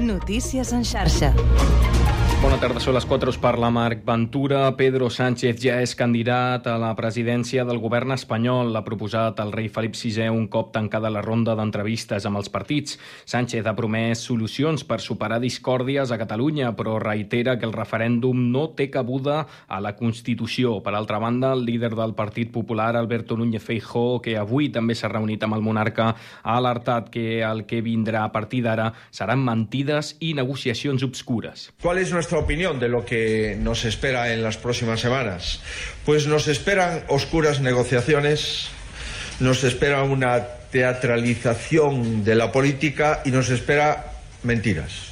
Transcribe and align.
Notícies 0.00 0.72
en 0.72 0.84
xarxa. 0.84 1.34
Bona 2.38 2.54
tarda, 2.62 2.78
són 2.78 2.94
les 2.94 3.02
4, 3.02 3.32
us 3.34 3.38
parla 3.42 3.66
Marc 3.74 4.04
Ventura. 4.06 4.60
Pedro 4.78 5.08
Sánchez 5.10 5.56
ja 5.58 5.80
és 5.82 5.96
candidat 5.98 6.68
a 6.70 6.76
la 6.78 6.92
presidència 6.94 7.64
del 7.66 7.80
govern 7.82 8.14
espanyol. 8.14 8.68
L'ha 8.70 8.84
proposat 8.86 9.40
el 9.42 9.50
rei 9.50 9.66
Felip 9.74 9.96
VI 9.98 10.28
un 10.30 10.44
cop 10.46 10.68
tancada 10.70 11.10
la 11.10 11.18
ronda 11.24 11.56
d'entrevistes 11.58 12.28
amb 12.30 12.38
els 12.38 12.46
partits. 12.54 12.94
Sánchez 13.26 13.66
ha 13.66 13.74
promès 13.74 14.22
solucions 14.22 14.86
per 14.86 15.00
superar 15.02 15.40
discòrdies 15.42 16.12
a 16.14 16.18
Catalunya, 16.20 16.70
però 16.78 17.00
reitera 17.02 17.56
que 17.58 17.66
el 17.66 17.74
referèndum 17.74 18.46
no 18.52 18.68
té 18.78 18.86
cabuda 18.86 19.40
a 19.66 19.82
la 19.82 19.96
Constitució. 19.98 20.76
Per 20.78 20.94
altra 20.94 21.18
banda, 21.18 21.50
el 21.58 21.66
líder 21.66 21.96
del 21.98 22.14
Partit 22.14 22.54
Popular, 22.54 22.94
Alberto 22.94 23.34
Núñez 23.36 23.66
Feijó, 23.66 24.22
que 24.22 24.36
avui 24.38 24.70
també 24.70 24.94
s'ha 24.94 25.10
reunit 25.10 25.42
amb 25.42 25.58
el 25.58 25.66
monarca, 25.66 26.12
ha 26.44 26.56
alertat 26.56 27.10
que 27.10 27.42
el 27.42 27.66
que 27.66 27.82
vindrà 27.82 28.22
a 28.22 28.30
partir 28.30 28.62
d'ara 28.62 28.92
seran 29.10 29.42
mentides 29.42 30.14
i 30.20 30.34
negociacions 30.38 31.02
obscures. 31.02 31.72
¿Cuál 31.82 31.98
es 31.98 32.12
nuestra 32.12 32.27
opinión 32.36 32.78
de 32.78 32.88
lo 32.88 33.04
que 33.04 33.56
nos 33.58 33.84
espera 33.84 34.32
en 34.32 34.42
las 34.42 34.56
próximas 34.56 35.00
semanas? 35.00 35.60
Pues 36.04 36.26
nos 36.26 36.48
esperan 36.48 37.04
oscuras 37.08 37.60
negociaciones, 37.60 38.68
nos 39.40 39.64
espera 39.64 40.02
una 40.02 40.44
teatralización 40.70 42.24
de 42.24 42.34
la 42.34 42.52
política 42.52 43.22
y 43.24 43.30
nos 43.30 43.50
espera 43.50 44.12
mentiras. 44.42 45.08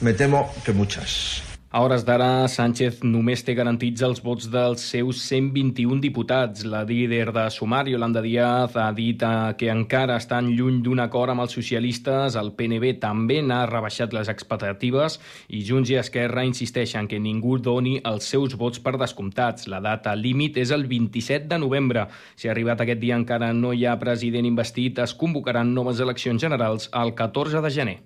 Me 0.00 0.12
temo 0.12 0.52
que 0.64 0.72
muchas. 0.72 1.49
A 1.72 1.84
hores 1.84 2.02
d'ara, 2.02 2.48
Sánchez 2.50 2.96
només 3.06 3.44
té 3.46 3.54
garantits 3.54 4.02
els 4.02 4.18
vots 4.24 4.48
dels 4.50 4.82
seus 4.90 5.20
121 5.22 6.00
diputats. 6.02 6.64
La 6.66 6.80
líder 6.82 7.28
de 7.30 7.44
Sumar, 7.54 7.84
Yolanda 7.86 8.18
Díaz, 8.24 8.74
ha 8.74 8.88
dit 8.90 9.22
eh, 9.22 9.52
que 9.54 9.68
encara 9.70 10.16
estan 10.18 10.48
lluny 10.58 10.80
d'un 10.82 10.98
acord 11.04 11.30
amb 11.30 11.44
els 11.44 11.54
socialistes. 11.54 12.34
El 12.34 12.50
PNB 12.58 12.96
també 12.98 13.38
n'ha 13.38 13.60
rebaixat 13.70 14.18
les 14.18 14.32
expectatives 14.34 15.20
i 15.46 15.62
Junts 15.62 15.94
i 15.94 16.00
Esquerra 16.02 16.42
insisteixen 16.42 17.06
que 17.06 17.22
ningú 17.22 17.60
doni 17.62 18.00
els 18.02 18.26
seus 18.34 18.58
vots 18.58 18.82
per 18.82 18.98
descomptats. 18.98 19.70
La 19.70 19.78
data 19.78 20.18
límit 20.18 20.58
és 20.58 20.74
el 20.74 20.88
27 20.90 21.46
de 21.54 21.62
novembre. 21.68 22.08
Si 22.34 22.50
ha 22.50 22.56
arribat 22.56 22.82
aquest 22.82 22.98
dia 22.98 23.14
encara 23.14 23.54
no 23.54 23.70
hi 23.70 23.86
ha 23.86 24.00
president 24.02 24.50
investit, 24.56 24.98
es 24.98 25.14
convocaran 25.14 25.70
noves 25.70 26.02
eleccions 26.02 26.42
generals 26.42 26.90
el 26.98 27.14
14 27.14 27.62
de 27.62 27.78
gener. 27.78 28.00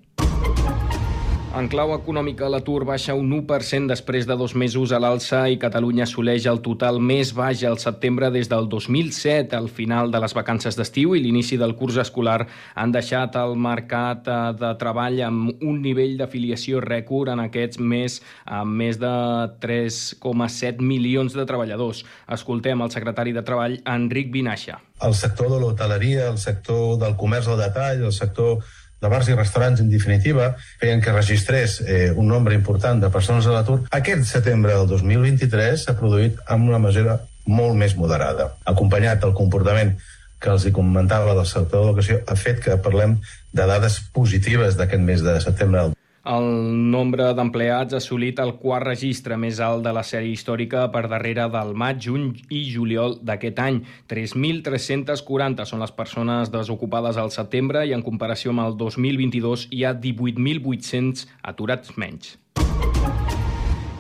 En 1.55 1.69
clau 1.71 1.93
econòmica, 1.95 2.49
l'atur 2.51 2.83
baixa 2.83 3.15
un 3.15 3.29
1% 3.31 3.87
després 3.87 4.25
de 4.27 4.35
dos 4.35 4.57
mesos 4.59 4.91
a 4.91 4.99
l'alça 4.99 5.45
i 5.47 5.59
Catalunya 5.63 6.03
assoleix 6.03 6.49
el 6.51 6.59
total 6.65 6.99
més 6.99 7.31
baix 7.31 7.63
al 7.63 7.79
setembre 7.79 8.33
des 8.35 8.51
del 8.51 8.67
2007. 8.73 9.55
Al 9.55 9.69
final 9.71 10.11
de 10.11 10.19
les 10.25 10.35
vacances 10.35 10.75
d'estiu 10.75 11.15
i 11.15 11.23
l'inici 11.23 11.55
del 11.61 11.77
curs 11.79 12.01
escolar 12.03 12.49
han 12.75 12.91
deixat 12.91 13.39
el 13.39 13.55
mercat 13.55 14.27
eh, 14.27 14.41
de 14.59 14.73
treball 14.83 15.23
amb 15.29 15.63
un 15.63 15.79
nivell 15.85 16.19
d'afiliació 16.19 16.83
rècord 16.83 17.31
en 17.31 17.45
aquests 17.47 17.79
més 17.79 18.19
amb 18.45 18.75
més 18.83 18.99
de 18.99 19.15
3,7 19.63 20.83
milions 20.83 21.39
de 21.39 21.47
treballadors. 21.47 22.03
Escoltem 22.35 22.83
el 22.83 22.91
secretari 22.91 23.31
de 23.31 23.47
Treball, 23.47 23.79
Enric 23.87 24.35
Vinaixa. 24.35 24.81
El 25.07 25.15
sector 25.15 25.55
de 25.55 25.63
l'hoteleria, 25.63 26.33
el 26.33 26.39
sector 26.39 26.97
del 26.99 27.15
comerç 27.15 27.47
al 27.47 27.63
detall, 27.63 28.09
el 28.11 28.17
sector 28.17 28.65
de 29.03 29.11
bars 29.13 29.29
i 29.29 29.37
restaurants, 29.37 29.81
en 29.81 29.91
definitiva, 29.91 30.55
feien 30.81 31.03
que 31.05 31.13
registrés 31.13 31.81
eh, 31.85 32.13
un 32.17 32.29
nombre 32.29 32.55
important 32.55 33.01
de 33.03 33.11
persones 33.13 33.47
a 33.47 33.55
l'atur. 33.57 33.83
Aquest 33.93 34.27
setembre 34.31 34.77
del 34.79 34.89
2023 34.89 35.87
s'ha 35.87 35.97
produït 35.99 36.41
amb 36.47 36.71
una 36.71 36.81
mesura 36.83 37.19
molt 37.47 37.77
més 37.77 37.97
moderada, 37.97 38.55
acompanyat 38.65 39.21
del 39.21 39.35
comportament 39.37 39.97
que 40.41 40.53
els 40.53 40.65
hi 40.67 40.73
comentava 40.77 41.35
del 41.37 41.47
sector 41.49 41.81
de 41.81 41.85
l'educació, 41.87 42.21
ha 42.29 42.37
fet 42.37 42.61
que 42.65 42.81
parlem 42.85 43.19
de 43.53 43.69
dades 43.69 44.01
positives 44.13 44.77
d'aquest 44.77 45.05
mes 45.05 45.25
de 45.25 45.39
setembre 45.41 45.83
del 45.83 45.94
el 46.25 46.47
nombre 46.91 47.27
d'empleats 47.37 47.93
ha 47.93 47.99
assolit 48.01 48.39
el 48.41 48.55
quart 48.61 48.87
registre 48.89 49.37
més 49.37 49.61
alt 49.61 49.85
de 49.85 49.93
la 49.93 50.05
sèrie 50.07 50.33
històrica 50.33 50.87
per 50.95 51.05
darrere 51.13 51.51
del 51.53 51.75
maig, 51.77 52.01
juny 52.07 52.31
i 52.49 52.63
juliol 52.73 53.19
d'aquest 53.21 53.61
any. 53.61 53.83
3.340 54.09 55.69
són 55.69 55.85
les 55.85 55.93
persones 55.93 56.53
desocupades 56.55 57.21
al 57.21 57.33
setembre 57.35 57.85
i 57.85 57.93
en 57.93 58.05
comparació 58.07 58.55
amb 58.55 58.65
el 58.65 58.79
2022 58.81 59.69
hi 59.71 59.85
ha 59.85 59.93
18.800 59.93 61.29
aturats 61.53 61.99
menys. 62.01 62.39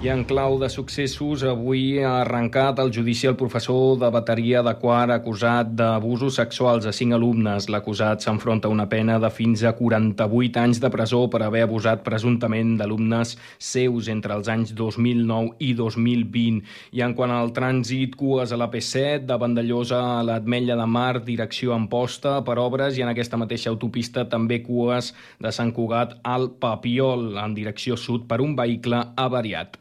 I 0.04 0.10
en 0.12 0.26
clau 0.28 0.58
de 0.60 0.68
successos, 0.68 1.40
avui 1.48 2.02
ha 2.04 2.10
arrencat 2.20 2.76
el 2.82 2.90
judici 2.92 3.24
al 3.24 3.38
professor 3.40 3.94
de 3.96 4.10
bateria 4.12 4.60
de 4.60 4.74
quart 4.76 5.14
acusat 5.14 5.70
d'abusos 5.78 6.36
sexuals 6.36 6.84
a 6.84 6.90
cinc 6.92 7.14
alumnes. 7.16 7.70
L'acusat 7.72 8.20
s'enfronta 8.20 8.68
a 8.68 8.74
una 8.74 8.84
pena 8.90 9.14
de 9.22 9.30
fins 9.32 9.62
a 9.64 9.72
48 9.78 10.60
anys 10.60 10.80
de 10.82 10.90
presó 10.92 11.22
per 11.32 11.40
haver 11.46 11.62
abusat 11.64 12.02
presumptament 12.04 12.74
d'alumnes 12.76 13.32
seus 13.56 14.10
entre 14.12 14.36
els 14.36 14.50
anys 14.52 14.74
2009 14.76 15.54
i 15.64 15.70
2020. 15.78 16.58
I 16.92 17.00
en 17.06 17.14
quant 17.16 17.32
al 17.32 17.54
trànsit, 17.56 18.12
cues 18.20 18.52
a 18.52 18.58
la 18.60 18.68
P7, 18.74 19.24
de 19.24 19.38
Vandellós 19.40 19.94
a 19.96 20.20
l'Atmetlla 20.20 20.76
de 20.76 20.86
Mar, 20.98 21.22
direcció 21.24 21.72
Amposta, 21.72 22.42
per 22.44 22.58
obres, 22.60 22.98
i 22.98 23.06
en 23.06 23.14
aquesta 23.14 23.40
mateixa 23.40 23.72
autopista 23.72 24.26
també 24.28 24.60
cues 24.68 25.14
de 25.40 25.54
Sant 25.60 25.72
Cugat 25.72 26.18
al 26.24 26.50
Papiol, 26.60 27.38
en 27.40 27.56
direcció 27.56 27.96
sud, 27.96 28.28
per 28.28 28.42
un 28.44 28.52
vehicle 28.60 29.00
avariat. 29.16 29.80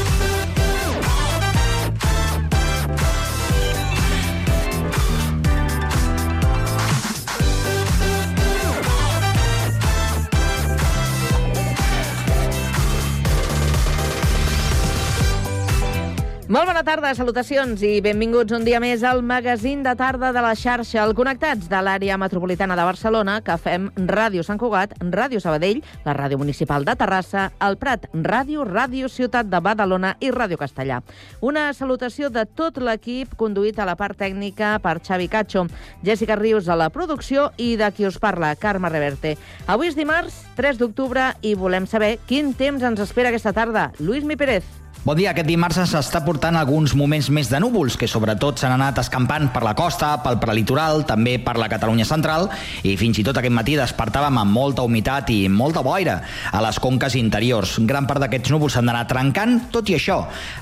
Molt 16.51 16.67
bona 16.67 16.81
tarda, 16.83 17.13
salutacions 17.15 17.79
i 17.87 18.01
benvinguts 18.03 18.51
un 18.51 18.65
dia 18.67 18.81
més 18.83 19.05
al 19.07 19.21
magazín 19.23 19.85
de 19.85 19.93
tarda 19.95 20.33
de 20.35 20.41
la 20.43 20.49
xarxa, 20.59 20.97
el 21.05 21.13
Connectats 21.15 21.69
de 21.71 21.79
l'àrea 21.79 22.17
metropolitana 22.19 22.75
de 22.75 22.83
Barcelona, 22.83 23.37
que 23.39 23.55
fem 23.55 23.85
Ràdio 23.95 24.43
Sant 24.43 24.59
Cugat, 24.59 24.97
Ràdio 24.99 25.39
Sabadell, 25.39 25.79
la 26.03 26.17
Ràdio 26.17 26.41
Municipal 26.41 26.83
de 26.83 26.97
Terrassa, 26.99 27.45
el 27.63 27.77
Prat 27.79 28.09
Ràdio, 28.11 28.65
Ràdio 28.67 29.07
Ciutat 29.07 29.47
de 29.47 29.61
Badalona 29.63 30.17
i 30.19 30.33
Ràdio 30.35 30.59
Castellà. 30.59 30.99
Una 31.39 31.69
salutació 31.71 32.27
de 32.27 32.43
tot 32.43 32.83
l'equip 32.83 33.31
conduït 33.39 33.79
a 33.79 33.87
la 33.87 33.95
part 33.95 34.19
tècnica 34.19 34.73
per 34.83 34.97
Xavi 34.99 35.31
Cacho, 35.31 35.69
Jessica 36.03 36.35
Rius 36.35 36.67
a 36.67 36.75
la 36.75 36.91
producció 36.91 37.53
i 37.55 37.77
de 37.79 37.93
qui 37.95 38.09
us 38.11 38.19
parla, 38.19 38.57
Carme 38.59 38.91
Reverte. 38.91 39.37
Avui 39.71 39.87
és 39.87 39.95
dimarts, 39.95 40.43
3 40.59 40.83
d'octubre, 40.83 41.31
i 41.47 41.55
volem 41.55 41.87
saber 41.87 42.17
quin 42.27 42.51
temps 42.51 42.83
ens 42.83 43.07
espera 43.07 43.31
aquesta 43.31 43.55
tarda. 43.55 43.93
Lluís 44.03 44.27
Mi 44.27 44.35
Pérez. 44.35 44.80
Bon 45.01 45.17
dia. 45.17 45.31
Aquest 45.31 45.47
dimarts 45.49 45.79
s'està 45.89 46.19
portant 46.21 46.53
alguns 46.53 46.91
moments 46.93 47.31
més 47.33 47.47
de 47.49 47.57
núvols, 47.57 47.95
que 47.97 48.05
sobretot 48.05 48.59
s'han 48.61 48.75
anat 48.75 48.99
escampant 49.01 49.47
per 49.49 49.63
la 49.65 49.71
costa, 49.73 50.11
pel 50.21 50.35
prelitoral, 50.37 51.01
també 51.09 51.39
per 51.41 51.55
la 51.57 51.65
Catalunya 51.71 52.05
central, 52.05 52.45
i 52.85 52.93
fins 52.99 53.17
i 53.17 53.23
tot 53.25 53.39
aquest 53.39 53.55
matí 53.55 53.73
despertàvem 53.79 54.37
amb 54.37 54.53
molta 54.53 54.85
humitat 54.85 55.31
i 55.33 55.47
molta 55.49 55.81
boira 55.81 56.19
a 56.51 56.61
les 56.61 56.77
conques 56.83 57.15
interiors. 57.17 57.79
Gran 57.89 58.05
part 58.05 58.21
d'aquests 58.21 58.53
núvols 58.53 58.75
s'han 58.77 58.91
d'anar 58.91 59.07
trencant, 59.09 59.55
tot 59.73 59.89
i 59.89 59.95
això, 59.97 60.19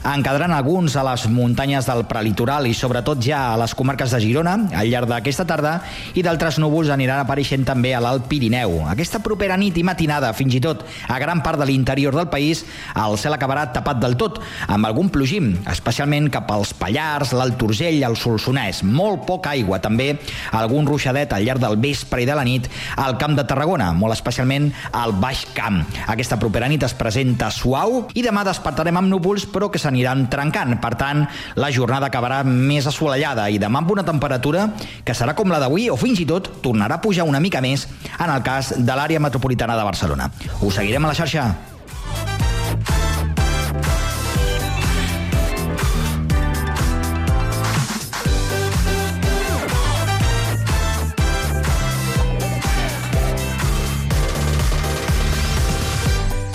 en 0.08 0.24
quedaran 0.24 0.56
alguns 0.56 0.96
a 0.96 1.04
les 1.10 1.28
muntanyes 1.28 1.92
del 1.92 2.06
prelitoral 2.08 2.72
i 2.72 2.72
sobretot 2.72 3.20
ja 3.20 3.42
a 3.50 3.60
les 3.60 3.76
comarques 3.76 4.16
de 4.16 4.24
Girona 4.24 4.56
al 4.72 4.88
llarg 4.88 5.12
d'aquesta 5.12 5.48
tarda, 5.52 5.82
i 6.16 6.24
d'altres 6.24 6.62
núvols 6.64 6.94
aniran 6.96 7.26
apareixent 7.26 7.68
també 7.68 7.92
a 7.92 8.00
l'Alt 8.00 8.32
Pirineu. 8.32 8.86
Aquesta 8.88 9.20
propera 9.20 9.60
nit 9.60 9.76
i 9.76 9.84
matinada, 9.84 10.32
fins 10.32 10.56
i 10.56 10.64
tot 10.64 10.88
a 11.10 11.20
gran 11.20 11.44
part 11.44 11.60
de 11.60 11.68
l'interior 11.68 12.16
del 12.16 12.32
país, 12.32 12.64
el 12.96 13.20
cel 13.20 13.36
acabarà 13.36 13.68
tapat 13.76 14.00
del 14.00 14.16
tot 14.16 14.29
sobretot 14.30 14.70
amb 14.70 14.86
algun 14.86 15.10
plogim, 15.10 15.54
especialment 15.70 16.30
cap 16.32 16.50
als 16.52 16.74
Pallars, 16.78 17.34
l'Alt 17.34 17.62
Urgell, 17.62 18.04
el 18.04 18.16
Solsonès. 18.18 18.84
Molt 18.84 19.26
poca 19.26 19.54
aigua, 19.56 19.80
també 19.82 20.18
algun 20.52 20.86
ruixadet 20.86 21.34
al 21.34 21.46
llarg 21.46 21.62
del 21.62 21.78
vespre 21.82 22.22
i 22.22 22.28
de 22.28 22.36
la 22.36 22.46
nit 22.46 22.70
al 22.98 23.18
Camp 23.18 23.36
de 23.38 23.46
Tarragona, 23.48 23.92
molt 23.94 24.14
especialment 24.14 24.72
al 24.92 25.14
Baix 25.20 25.46
Camp. 25.56 25.82
Aquesta 26.08 26.40
propera 26.40 26.70
nit 26.70 26.84
es 26.84 26.94
presenta 26.94 27.50
suau 27.52 28.06
i 28.14 28.24
demà 28.26 28.44
despertarem 28.46 29.00
amb 29.00 29.10
núvols 29.10 29.48
però 29.50 29.70
que 29.72 29.82
s'aniran 29.82 30.28
trencant. 30.30 30.78
Per 30.80 30.94
tant, 31.00 31.26
la 31.56 31.72
jornada 31.72 32.10
acabarà 32.10 32.44
més 32.46 32.88
assolellada 32.90 33.50
i 33.50 33.60
demà 33.60 33.80
amb 33.80 33.96
una 33.96 34.06
temperatura 34.06 34.68
que 35.06 35.16
serà 35.16 35.34
com 35.38 35.52
la 35.52 35.62
d'avui 35.62 35.90
o 35.90 35.98
fins 36.00 36.20
i 36.20 36.28
tot 36.30 36.52
tornarà 36.64 37.00
a 37.00 37.04
pujar 37.04 37.28
una 37.28 37.40
mica 37.40 37.62
més 37.64 37.88
en 38.20 38.30
el 38.30 38.44
cas 38.44 38.74
de 38.78 38.94
l'àrea 38.96 39.24
metropolitana 39.24 39.78
de 39.80 39.88
Barcelona. 39.88 40.30
Us 40.62 40.76
seguirem 40.76 41.06
a 41.06 41.14
la 41.14 41.18
xarxa. 41.18 41.50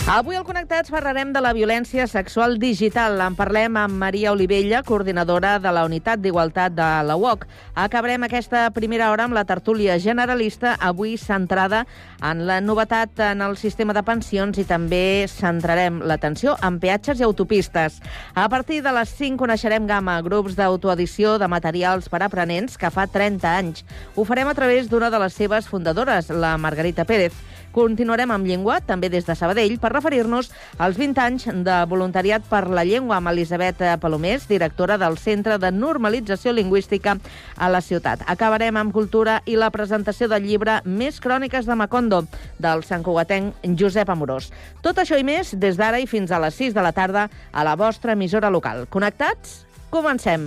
Avui 0.05 0.37
al 0.37 0.45
Connectats 0.45 0.91
parlarem 0.93 1.31
de 1.33 1.41
la 1.41 1.55
violència 1.57 2.05
sexual 2.05 2.59
digital. 2.61 3.15
En 3.25 3.33
parlem 3.39 3.79
amb 3.81 3.97
Maria 3.97 4.35
Olivella, 4.35 4.83
coordinadora 4.85 5.55
de 5.65 5.71
la 5.73 5.87
Unitat 5.89 6.21
d'Igualtat 6.21 6.75
de 6.77 6.89
la 7.09 7.17
UOC. 7.17 7.47
Acabarem 7.81 8.27
aquesta 8.27 8.67
primera 8.77 9.09
hora 9.11 9.25
amb 9.25 9.33
la 9.33 9.47
tertúlia 9.49 9.97
generalista, 9.97 10.75
avui 10.77 11.15
centrada 11.17 11.87
en 12.21 12.45
la 12.45 12.59
novetat 12.61 13.25
en 13.31 13.41
el 13.47 13.57
sistema 13.57 13.97
de 13.97 14.05
pensions 14.05 14.61
i 14.61 14.67
també 14.69 15.25
centrarem 15.33 16.03
l'atenció 16.05 16.59
en 16.61 16.77
peatges 16.85 17.25
i 17.25 17.25
autopistes. 17.25 18.03
A 18.35 18.45
partir 18.53 18.83
de 18.85 18.93
les 18.93 19.17
5 19.17 19.41
coneixerem 19.41 19.89
Gamma, 19.89 20.21
grups 20.21 20.61
d'autoedició 20.61 21.39
de 21.41 21.49
materials 21.49 22.13
per 22.13 22.21
aprenents 22.29 22.77
que 22.77 22.93
fa 22.93 23.09
30 23.09 23.57
anys. 23.57 23.89
Ho 24.17 24.29
farem 24.29 24.53
a 24.53 24.55
través 24.61 24.93
d'una 24.93 25.09
de 25.09 25.25
les 25.25 25.33
seves 25.33 25.65
fundadores, 25.65 26.29
la 26.29 26.59
Margarita 26.61 27.09
Pérez. 27.09 27.33
Continuarem 27.75 28.31
amb 28.31 28.47
llengua, 28.47 28.79
també 28.87 29.09
des 29.11 29.27
de 29.27 29.35
Sabadell, 29.35 29.81
per 29.83 29.91
referir-nos 29.91 30.53
als 30.79 30.99
20 31.01 31.21
anys 31.25 31.47
de 31.67 31.79
voluntariat 31.91 32.45
per 32.47 32.69
la 32.71 32.85
llengua 32.87 33.19
amb 33.19 33.33
Elisabet 33.33 33.83
Palomés, 34.01 34.47
directora 34.47 34.95
del 35.01 35.19
Centre 35.19 35.59
de 35.59 35.73
Normalització 35.75 36.55
Lingüística 36.55 37.17
a 37.59 37.69
la 37.69 37.83
ciutat. 37.83 38.23
Acabarem 38.31 38.79
amb 38.79 38.95
cultura 38.95 39.41
i 39.51 39.59
la 39.59 39.73
presentació 39.75 40.31
del 40.31 40.47
llibre 40.47 40.79
Més 40.87 41.19
cròniques 41.21 41.67
de 41.67 41.75
Macondo, 41.75 42.23
del 42.63 42.87
santcugatenc 42.87 43.67
Josep 43.75 44.11
Amorós. 44.15 44.53
Tot 44.87 45.03
això 45.03 45.19
i 45.19 45.27
més 45.27 45.51
des 45.59 45.75
d'ara 45.81 45.99
i 45.99 46.07
fins 46.07 46.31
a 46.31 46.39
les 46.39 46.55
6 46.55 46.79
de 46.79 46.87
la 46.87 46.95
tarda 46.95 47.29
a 47.51 47.67
la 47.67 47.75
vostra 47.75 48.15
emissora 48.15 48.55
local. 48.55 48.87
Connectats? 48.87 49.65
Comencem. 49.91 50.47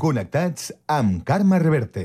Connectats 0.00 0.70
amb 0.88 1.18
Carme 1.28 1.58
Reverte. 1.60 2.04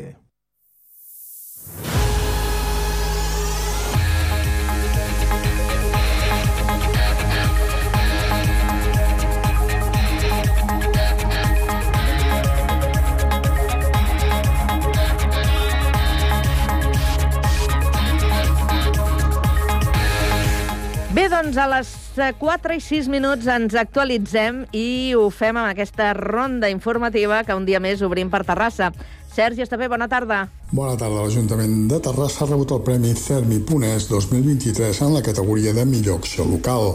Bé, 21.15 21.29
doncs 21.31 21.55
a 21.55 21.69
les 21.71 22.04
4 22.15 22.75
i 22.77 22.79
6 22.79 23.09
minuts 23.11 23.47
ens 23.51 23.73
actualitzem 23.75 24.61
i 24.71 25.11
ho 25.19 25.25
fem 25.27 25.57
amb 25.59 25.67
aquesta 25.67 26.13
ronda 26.15 26.69
informativa 26.71 27.43
que 27.43 27.57
un 27.57 27.67
dia 27.67 27.81
més 27.83 27.99
obrim 28.07 28.31
per 28.31 28.45
Terrassa. 28.47 28.93
Sergi 29.35 29.65
Estapé, 29.65 29.89
bona 29.91 30.07
tarda. 30.07 30.45
Bona 30.71 30.93
tarda. 30.95 31.25
L'Ajuntament 31.25 31.89
de 31.91 31.97
Terrassa 31.99 32.45
ha 32.45 32.47
rebut 32.47 32.71
el 32.71 32.79
Premi 32.87 33.11
Cermi 33.19 33.57
Punès 33.67 34.07
2023 34.07 35.01
en 35.03 35.11
la 35.11 35.21
categoria 35.25 35.73
de 35.75 35.83
millor 35.83 36.21
acció 36.21 36.45
local. 36.47 36.93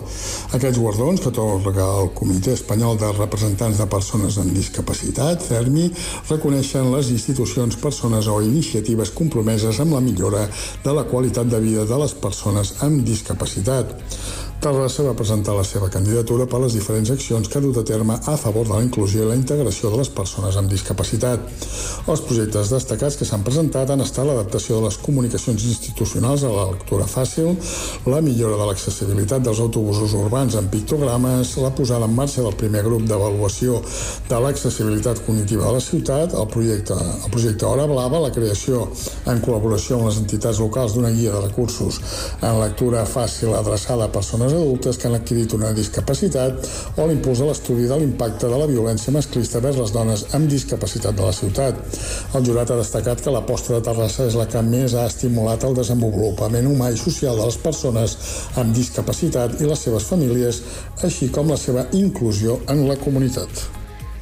Aquests 0.57 0.81
guardons, 0.81 1.21
que 1.21 1.29
atorga 1.29 1.85
el 2.01 2.09
Comitè 2.17 2.57
Espanyol 2.57 2.97
de 2.97 3.13
Representants 3.19 3.77
de 3.83 3.91
Persones 3.93 4.41
amb 4.41 4.57
Discapacitat, 4.57 5.45
CERMI, 5.45 5.91
reconeixen 6.31 6.89
les 6.97 7.13
institucions, 7.13 7.77
persones 7.77 8.25
o 8.27 8.41
iniciatives 8.41 9.13
compromeses 9.13 9.85
amb 9.85 9.99
la 9.99 10.01
millora 10.01 10.47
de 10.81 10.97
la 10.97 11.05
qualitat 11.13 11.53
de 11.53 11.61
vida 11.61 11.85
de 11.85 12.05
les 12.07 12.17
persones 12.25 12.79
amb 12.89 13.05
discapacitat. 13.05 13.93
Terrassa 14.61 15.07
va 15.07 15.15
presentar 15.17 15.55
la 15.57 15.63
seva 15.65 15.87
candidatura 15.89 16.45
per 16.45 16.59
les 16.61 16.75
diferents 16.77 17.09
accions 17.15 17.49
que 17.49 17.57
ha 17.57 17.63
dut 17.65 17.79
a 17.81 17.85
terme 17.89 18.19
a 18.29 18.35
favor 18.37 18.67
de 18.69 18.75
la 18.75 18.83
inclusió 18.85 19.23
i 19.25 19.29
la 19.31 19.37
integració 19.39 19.89
de 19.89 19.97
les 20.03 20.11
persones 20.13 20.59
amb 20.61 20.69
discapacitat. 20.69 21.47
Els 22.05 22.21
projectes 22.29 22.69
destacats 22.75 23.17
que 23.17 23.25
s'han 23.25 23.47
presentat 23.47 23.89
han 23.89 24.05
estat 24.05 24.29
l'adaptació 24.29 24.77
de 24.77 24.85
les 24.85 24.99
comunicacions 25.01 25.65
institucionals 25.65 26.45
a 26.45 26.51
la 26.53 26.67
lectura 26.75 27.07
fàcil, 27.09 27.55
la 28.05 28.21
millora 28.27 28.59
de 28.61 28.67
l'accessibilitat 28.69 29.47
dels 29.47 29.63
autobusos 29.65 30.13
urbans 30.19 30.59
amb 30.61 30.69
pictogrames, 30.75 31.55
la 31.65 31.73
posada 31.81 32.05
en 32.05 32.19
marxa 32.21 32.45
del 32.45 32.59
primer 32.61 32.85
grup 32.85 33.09
d'avaluació 33.09 33.81
de 34.29 34.43
l'accessibilitat 34.45 35.25
cognitiva 35.25 35.71
de 35.71 35.73
la 35.79 35.83
ciutat, 35.87 36.37
el 36.37 36.53
projecte, 36.53 37.01
el 37.01 37.33
projecte 37.33 37.65
Hora 37.65 37.89
Blava, 37.89 38.21
la 38.27 38.35
creació 38.37 38.85
en 39.25 39.41
col·laboració 39.41 39.97
amb 39.97 40.11
les 40.11 40.21
entitats 40.21 40.61
locals 40.61 40.99
d'una 40.99 41.17
guia 41.17 41.33
de 41.33 41.43
recursos 41.49 42.03
en 42.43 42.61
lectura 42.61 43.09
fàcil 43.09 43.57
adreçada 43.57 44.05
a 44.05 44.13
persones 44.13 44.50
adultes 44.55 44.99
que 44.99 45.09
han 45.09 45.17
adquirit 45.17 45.55
una 45.57 45.73
discapacitat 45.77 46.69
o 46.97 47.07
l'impuls 47.09 47.41
de 47.43 47.49
l'estudi 47.49 47.89
de 47.91 47.99
l'impacte 48.01 48.51
de 48.51 48.61
la 48.61 48.69
violència 48.71 49.15
masclista 49.15 49.63
vers 49.65 49.81
les 49.81 49.95
dones 49.95 50.27
amb 50.37 50.51
discapacitat 50.51 51.17
de 51.17 51.27
la 51.27 51.33
ciutat. 51.33 51.81
El 52.35 52.47
jurat 52.47 52.71
ha 52.71 52.79
destacat 52.83 53.25
que 53.25 53.35
l'aposta 53.35 53.75
de 53.75 53.83
Terrassa 53.89 54.29
és 54.29 54.39
la 54.39 54.47
que 54.51 54.63
més 54.67 54.95
ha 54.95 55.09
estimulat 55.11 55.65
el 55.69 55.77
desenvolupament 55.81 56.71
humà 56.71 56.93
i 56.95 57.01
social 57.01 57.37
de 57.41 57.49
les 57.49 57.59
persones 57.65 58.17
amb 58.61 58.75
discapacitat 58.77 59.61
i 59.61 59.69
les 59.69 59.85
seves 59.89 60.09
famílies, 60.13 60.63
així 61.03 61.31
com 61.35 61.51
la 61.51 61.61
seva 61.61 61.87
inclusió 61.93 62.61
en 62.69 62.87
la 62.89 62.99
comunitat. 63.01 63.69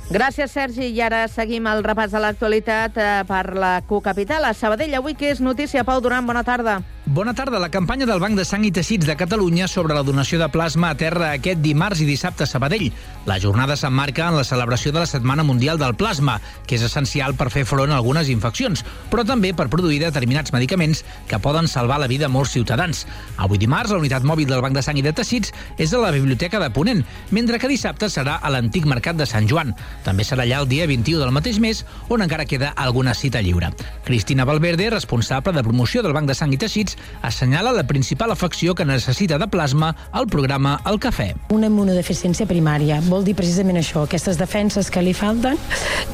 Gràcies, 0.09 0.49
Sergi. 0.49 0.87
I 0.89 1.03
ara 1.05 1.27
seguim 1.29 1.67
el 1.69 1.83
repàs 1.85 2.15
de 2.15 2.21
l'actualitat 2.23 2.97
eh, 2.97 3.09
per 3.29 3.43
la 3.53 3.75
Q-Capital. 3.85 4.47
A 4.49 4.55
Sabadell, 4.57 4.95
avui 4.97 5.13
que 5.13 5.29
és 5.35 5.43
notícia. 5.45 5.85
Pau 5.85 6.01
Duran, 6.01 6.25
bona 6.25 6.41
tarda. 6.49 6.79
Bona 7.10 7.32
tarda. 7.32 7.58
La 7.58 7.70
campanya 7.70 8.05
del 8.05 8.20
Banc 8.20 8.37
de 8.37 8.44
Sang 8.44 8.66
i 8.69 8.70
Teixits 8.70 9.06
de 9.08 9.14
Catalunya 9.16 9.64
sobre 9.64 9.94
la 9.96 10.02
donació 10.05 10.37
de 10.37 10.49
plasma 10.52 10.90
a 10.93 10.96
terra 11.00 11.31
aquest 11.32 11.62
dimarts 11.64 12.02
i 12.05 12.06
dissabte 12.06 12.44
a 12.44 12.46
Sabadell. 12.46 12.90
La 13.25 13.38
jornada 13.40 13.78
s'emmarca 13.81 14.26
en 14.28 14.37
la 14.37 14.44
celebració 14.44 14.93
de 14.93 15.00
la 15.00 15.08
Setmana 15.08 15.40
Mundial 15.43 15.81
del 15.81 15.94
Plasma, 15.96 16.34
que 16.69 16.76
és 16.76 16.84
essencial 16.84 17.32
per 17.32 17.49
fer 17.49 17.62
front 17.64 17.94
a 17.94 17.96
algunes 17.96 18.28
infeccions, 18.28 18.84
però 19.08 19.25
també 19.25 19.55
per 19.56 19.70
produir 19.72 20.02
determinats 20.02 20.52
medicaments 20.52 21.00
que 21.31 21.38
poden 21.40 21.64
salvar 21.64 21.96
la 22.02 22.10
vida 22.12 22.26
a 22.28 22.28
molts 22.28 22.52
ciutadans. 22.52 23.06
Avui 23.38 23.56
dimarts, 23.56 23.94
la 23.96 24.02
unitat 24.02 24.28
mòbil 24.28 24.52
del 24.52 24.60
Banc 24.60 24.76
de 24.76 24.84
Sang 24.84 25.00
i 25.00 25.06
de 25.06 25.14
Teixits 25.16 25.55
és 25.78 25.96
a 25.96 26.02
la 26.05 26.12
Biblioteca 26.12 26.60
de 26.60 26.69
Ponent, 26.76 27.00
mentre 27.32 27.56
que 27.56 27.72
dissabte 27.72 28.12
serà 28.12 28.37
a 28.37 28.52
l'antic 28.52 28.84
Mercat 28.84 29.16
de 29.16 29.25
Sant 29.25 29.49
Joan. 29.49 29.72
També 30.05 30.28
serà 30.28 30.44
allà 30.44 30.60
el 30.60 30.69
dia 30.69 30.84
21 30.84 31.25
del 31.25 31.32
mateix 31.32 31.56
mes, 31.56 31.87
on 32.12 32.20
encara 32.20 32.44
queda 32.44 32.75
alguna 32.76 33.16
cita 33.16 33.40
lliure. 33.40 33.72
Cristina 34.05 34.44
Valverde, 34.44 34.93
responsable 34.93 35.56
de 35.56 35.65
promoció 35.65 36.05
del 36.05 36.12
Banc 36.12 36.29
de 36.29 36.36
Sang 36.36 36.53
i 36.53 36.60
Teixits, 36.60 36.97
assenyala 37.22 37.72
la 37.72 37.86
principal 37.86 38.32
afecció 38.32 38.74
que 38.74 38.84
necessita 38.84 39.38
de 39.38 39.48
plasma 39.48 39.94
al 40.12 40.26
programa 40.26 40.78
El 40.86 40.98
Cafè. 41.02 41.28
Una 41.55 41.69
immunodeficiència 41.70 42.46
primària 42.48 43.00
vol 43.08 43.26
dir 43.26 43.34
precisament 43.38 43.81
això, 43.81 44.05
aquestes 44.05 44.38
defenses 44.40 44.90
que 44.90 45.02
li 45.02 45.14
falten, 45.17 45.58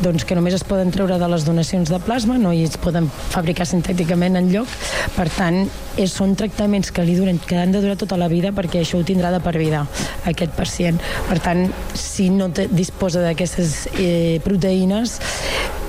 doncs 0.04 0.24
que 0.24 0.36
només 0.38 0.56
es 0.56 0.64
poden 0.66 0.92
treure 0.94 1.18
de 1.20 1.28
les 1.30 1.46
donacions 1.46 1.92
de 1.92 2.00
plasma, 2.04 2.38
no 2.38 2.52
i 2.52 2.64
es 2.66 2.78
poden 2.80 3.08
fabricar 3.34 3.66
sintèticament 3.68 4.40
en 4.40 4.50
lloc. 4.52 4.70
Per 5.14 5.28
tant, 5.36 5.62
és, 5.96 6.10
són 6.12 6.34
tractaments 6.38 6.90
que 6.94 7.04
li 7.06 7.16
duren, 7.18 7.38
que 7.38 7.60
han 7.60 7.74
de 7.74 7.82
durar 7.84 7.98
tota 8.00 8.18
la 8.20 8.30
vida 8.32 8.52
perquè 8.56 8.82
això 8.82 9.00
ho 9.00 9.06
tindrà 9.06 9.32
de 9.34 9.40
per 9.44 9.56
vida, 9.58 9.84
aquest 10.30 10.56
pacient. 10.58 11.00
Per 11.28 11.38
tant, 11.44 11.66
si 11.98 12.30
no 12.32 12.50
te, 12.54 12.68
disposa 12.72 13.22
d'aquestes 13.24 13.78
eh, 13.94 14.40
proteïnes, 14.44 15.18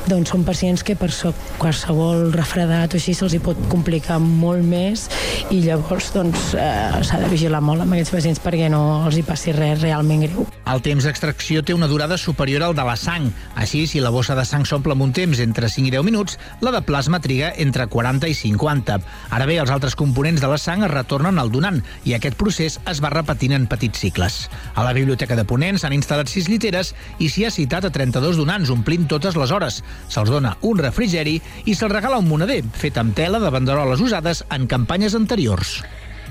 doncs 0.06 0.30
són 0.30 0.44
pacients 0.46 0.84
que 0.86 0.94
per 1.00 1.10
qualsevol 1.58 2.30
refredat 2.36 2.94
o 2.94 3.00
així 3.00 3.16
se'ls 3.18 3.34
hi 3.34 3.42
pot 3.42 3.58
complicar 3.72 4.20
molt 4.22 4.62
més 4.62 4.85
i 5.54 5.62
llavors 5.64 6.12
doncs 6.16 6.54
eh, 6.58 7.02
s'ha 7.06 7.20
de 7.22 7.30
vigilar 7.32 7.62
molt 7.66 7.86
amb 7.86 7.96
aquests 7.96 8.14
pacients 8.14 8.42
perquè 8.44 8.70
no 8.72 8.82
els 9.08 9.18
hi 9.20 9.24
passi 9.26 9.54
res 9.56 9.82
realment 9.82 10.26
greu. 10.28 10.46
El 10.66 10.82
temps 10.86 11.06
d'extracció 11.06 11.62
té 11.66 11.76
una 11.76 11.90
durada 11.90 12.18
superior 12.18 12.64
al 12.66 12.76
de 12.78 12.86
la 12.86 12.96
sang. 12.98 13.28
Així, 13.56 13.86
si 13.88 14.02
la 14.02 14.10
bossa 14.14 14.36
de 14.38 14.46
sang 14.48 14.66
s'omple 14.66 14.96
amb 14.96 15.06
un 15.06 15.14
temps 15.14 15.40
entre 15.44 15.70
5 15.70 15.92
i 15.92 15.94
10 15.94 16.06
minuts, 16.08 16.40
la 16.66 16.74
de 16.74 16.82
plasma 16.86 17.20
triga 17.22 17.52
entre 17.62 17.86
40 17.92 18.30
i 18.32 18.34
50. 18.38 18.98
Ara 19.30 19.46
bé, 19.46 19.60
els 19.62 19.74
altres 19.74 19.96
components 19.96 20.42
de 20.42 20.50
la 20.50 20.58
sang 20.62 20.86
es 20.86 20.92
retornen 20.92 21.38
al 21.40 21.52
donant 21.54 21.82
i 22.04 22.16
aquest 22.18 22.38
procés 22.40 22.80
es 22.90 23.02
va 23.04 23.14
repetint 23.14 23.54
en 23.58 23.68
petits 23.70 24.02
cicles. 24.02 24.46
A 24.74 24.84
la 24.84 24.94
Biblioteca 24.98 25.38
de 25.38 25.46
Ponent 25.46 25.78
s'han 25.82 25.96
instal·lat 25.96 26.32
6 26.32 26.50
lliteres 26.50 26.94
i 27.20 27.30
s'hi 27.30 27.46
ha 27.46 27.54
citat 27.54 27.86
a 27.86 27.94
32 27.94 28.40
donants, 28.42 28.74
omplint 28.74 29.06
totes 29.12 29.38
les 29.38 29.52
hores. 29.52 29.82
se'ls 30.10 30.30
dona 30.30 30.56
un 30.62 30.80
refrigeri 30.80 31.40
i 31.66 31.76
se'ls 31.76 31.92
regala 31.92 32.20
un 32.22 32.28
moneder, 32.28 32.64
fet 32.74 32.98
amb 32.98 33.16
tela 33.16 33.40
de 33.40 33.52
banderoles 33.54 34.02
usades 34.02 34.44
en 34.50 34.68
campanyes 34.76 35.16
anteriors. 35.16 35.80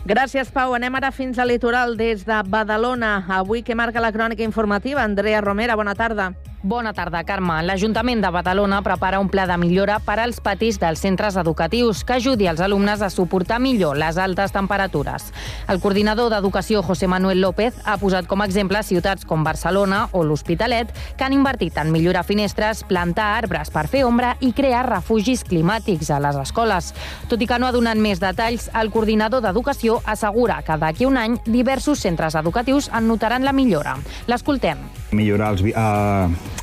Gràcies, 0.04 0.50
Pau. 0.52 0.74
Anem 0.76 0.98
ara 0.98 1.08
fins 1.16 1.38
al 1.40 1.48
litoral 1.48 1.96
des 1.96 2.26
de 2.28 2.42
Badalona. 2.52 3.24
Avui 3.40 3.62
que 3.64 3.76
marca 3.78 4.02
la 4.04 4.12
crònica 4.12 4.44
informativa, 4.44 5.00
Andrea 5.00 5.40
Romera, 5.40 5.78
bona 5.80 5.94
tarda. 5.96 6.34
Bona 6.64 6.94
tarda, 6.96 7.20
Carme. 7.28 7.58
L'Ajuntament 7.60 8.22
de 8.24 8.28
Badalona 8.32 8.78
prepara 8.80 9.18
un 9.20 9.28
pla 9.28 9.42
de 9.44 9.58
millora 9.60 9.98
per 10.00 10.14
als 10.22 10.38
patis 10.40 10.78
dels 10.80 11.02
centres 11.04 11.36
educatius 11.36 11.98
que 12.08 12.14
ajudi 12.16 12.46
els 12.48 12.62
alumnes 12.64 13.02
a 13.04 13.10
suportar 13.12 13.58
millor 13.60 13.98
les 14.00 14.16
altes 14.16 14.54
temperatures. 14.54 15.26
El 15.68 15.82
coordinador 15.82 16.30
d'Educació, 16.32 16.80
José 16.80 17.04
Manuel 17.04 17.42
López, 17.44 17.76
ha 17.84 17.98
posat 18.00 18.24
com 18.24 18.40
a 18.40 18.46
exemple 18.48 18.80
ciutats 18.80 19.28
com 19.28 19.44
Barcelona 19.44 20.06
o 20.12 20.22
l'Hospitalet, 20.24 20.88
que 21.18 21.26
han 21.28 21.36
invertit 21.36 21.76
en 21.76 21.92
millorar 21.92 22.24
finestres, 22.24 22.80
plantar 22.88 23.34
arbres 23.42 23.68
per 23.68 23.84
fer 23.84 24.06
ombra 24.08 24.32
i 24.40 24.54
crear 24.56 24.86
refugis 24.88 25.44
climàtics 25.44 26.08
a 26.16 26.22
les 26.24 26.40
escoles. 26.46 26.94
Tot 27.28 27.44
i 27.44 27.50
que 27.50 27.60
no 27.60 27.68
ha 27.68 27.76
donat 27.76 28.00
més 28.00 28.24
detalls, 28.24 28.70
el 28.72 28.88
coordinador 28.88 29.44
d'Educació 29.44 30.00
assegura 30.06 30.62
que 30.64 30.80
d'aquí 30.80 31.04
un 31.04 31.20
any 31.20 31.36
diversos 31.44 32.00
centres 32.08 32.40
educatius 32.40 32.88
en 32.88 33.04
notaran 33.12 33.44
la 33.44 33.52
millora. 33.52 33.98
L'escoltem. 34.32 34.80
Millorar 35.12 35.52
els, 35.52 35.68
uh, 35.76 36.53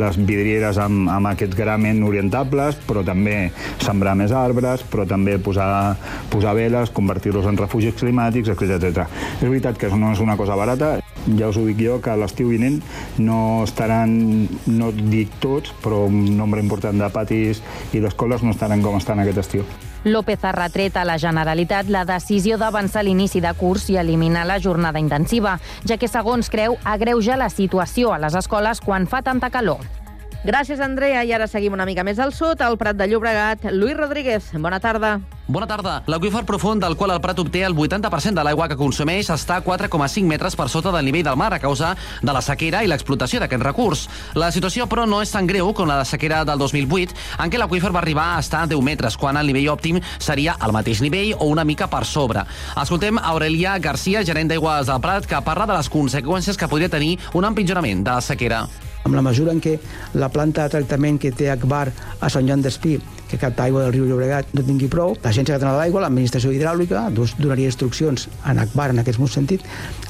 les 0.00 0.18
vidrieres 0.18 0.78
amb, 0.80 1.08
amb 1.10 1.30
aquests 1.32 1.56
gramen 1.58 2.02
orientables, 2.06 2.78
però 2.86 3.04
també 3.06 3.50
sembrar 3.82 4.16
més 4.18 4.32
arbres, 4.36 4.84
però 4.90 5.06
també 5.08 5.38
posar, 5.42 5.96
posar 6.32 6.54
veles, 6.58 6.92
convertir-los 6.94 7.48
en 7.50 7.60
refugis 7.60 7.96
climàtics, 8.00 8.52
etc 8.54 8.78
etc. 8.78 9.06
És 9.40 9.46
veritat 9.48 9.78
que 9.80 9.92
no 9.96 10.14
és 10.14 10.22
una 10.22 10.38
cosa 10.40 10.58
barata, 10.58 10.98
ja 11.36 11.50
us 11.50 11.58
ho 11.60 11.66
dic 11.66 11.80
jo, 11.82 11.98
que 12.02 12.16
l'estiu 12.16 12.50
vinent 12.54 12.80
no 13.20 13.62
estaran, 13.66 14.48
no 14.70 14.90
dic 14.96 15.36
tots, 15.42 15.74
però 15.84 16.06
un 16.08 16.36
nombre 16.38 16.62
important 16.64 16.98
de 17.00 17.12
patis 17.12 17.62
i 17.92 18.02
d'escoles 18.02 18.46
no 18.46 18.56
estaran 18.56 18.82
com 18.84 18.98
estan 19.00 19.22
aquest 19.22 19.44
estiu. 19.46 19.89
López 20.04 20.44
ha 20.44 20.52
retret 20.52 20.96
a 20.96 21.04
la 21.04 21.18
Generalitat 21.20 21.90
la 21.92 22.06
decisió 22.08 22.56
d'avançar 22.56 23.04
l'inici 23.04 23.42
de 23.44 23.52
curs 23.58 23.90
i 23.92 23.98
eliminar 24.00 24.46
la 24.48 24.58
jornada 24.58 24.98
intensiva, 24.98 25.58
ja 25.84 26.00
que, 26.00 26.08
segons 26.08 26.48
creu, 26.48 26.78
agreuja 26.84 27.36
la 27.36 27.50
situació 27.52 28.14
a 28.14 28.20
les 28.22 28.38
escoles 28.38 28.80
quan 28.80 29.06
fa 29.06 29.20
tanta 29.20 29.50
calor. 29.52 29.99
Gràcies, 30.40 30.80
Andrea. 30.80 31.20
I 31.20 31.34
ara 31.36 31.44
seguim 31.46 31.74
una 31.76 31.84
mica 31.84 32.00
més 32.00 32.18
al 32.18 32.32
sud, 32.32 32.62
al 32.64 32.78
Prat 32.80 32.96
de 32.96 33.04
Llobregat. 33.10 33.66
Lluís 33.74 33.96
Rodríguez, 33.98 34.46
bona 34.56 34.78
tarda. 34.80 35.18
Bona 35.50 35.66
tarda. 35.66 35.98
L'aqüífer 36.08 36.46
profund 36.48 36.80
del 36.80 36.94
qual 36.96 37.10
el 37.12 37.20
Prat 37.20 37.42
obté 37.42 37.60
el 37.66 37.74
80% 37.76 38.38
de 38.38 38.44
l'aigua 38.46 38.68
que 38.70 38.78
consumeix 38.78 39.28
està 39.34 39.58
a 39.58 39.64
4,5 39.66 40.24
metres 40.24 40.56
per 40.56 40.70
sota 40.72 40.94
del 40.94 41.04
nivell 41.04 41.26
del 41.26 41.36
mar 41.36 41.50
a 41.52 41.58
causa 41.60 41.92
de 42.22 42.32
la 42.32 42.40
sequera 42.40 42.80
i 42.80 42.88
l'explotació 42.88 43.40
d'aquest 43.42 43.66
recurs. 43.66 44.06
La 44.32 44.48
situació, 44.54 44.86
però, 44.88 45.04
no 45.04 45.20
és 45.20 45.32
tan 45.34 45.46
greu 45.50 45.74
com 45.76 45.90
la 45.90 45.98
de 45.98 46.08
sequera 46.08 46.40
del 46.48 46.62
2008, 46.62 47.16
en 47.44 47.52
què 47.52 47.60
l'aqüífer 47.60 47.92
va 47.92 48.00
arribar 48.00 48.30
a 48.36 48.40
estar 48.40 48.62
a 48.64 48.70
10 48.70 48.80
metres, 48.80 49.18
quan 49.20 49.36
el 49.36 49.50
nivell 49.50 49.74
òptim 49.74 50.00
seria 50.16 50.54
al 50.58 50.72
mateix 50.72 51.02
nivell 51.04 51.34
o 51.36 51.50
una 51.52 51.66
mica 51.68 51.90
per 51.90 52.06
sobre. 52.08 52.46
Escoltem 52.80 53.20
Aurelia 53.20 53.76
Garcia, 53.78 54.24
gerent 54.24 54.48
d'aigües 54.48 54.88
del 54.88 55.04
Prat, 55.04 55.28
que 55.28 55.42
parla 55.44 55.68
de 55.68 55.76
les 55.76 55.92
conseqüències 55.92 56.56
que 56.56 56.70
podria 56.70 56.88
tenir 56.88 57.18
un 57.34 57.44
empitjorament 57.44 58.06
de 58.06 58.16
la 58.16 58.24
sequera 58.24 58.68
amb 59.04 59.14
la 59.16 59.24
mesura 59.24 59.54
en 59.54 59.60
què 59.62 59.76
la 60.20 60.28
planta 60.32 60.66
de 60.66 60.76
tractament 60.76 61.18
que 61.20 61.32
té 61.32 61.50
Akbar 61.52 61.86
a 62.20 62.28
Sant 62.32 62.48
Joan 62.48 62.62
d'Espí 62.64 62.98
que 63.30 63.38
capta 63.38 63.64
aigua 63.64 63.84
del 63.84 63.94
riu 63.94 64.08
Llobregat 64.08 64.52
no 64.56 64.64
tingui 64.66 64.90
prou, 64.90 65.14
l'Agència 65.22 65.54
Catalana 65.54 65.78
de 65.78 65.82
l'Aigua, 65.84 66.04
l'Administració 66.04 66.52
Hidràulica, 66.54 67.06
donaria 67.38 67.70
instruccions 67.70 68.28
a 68.42 68.56
Akbar 68.66 68.90
en 68.90 69.02
aquest 69.04 69.20
sentit 69.30 69.62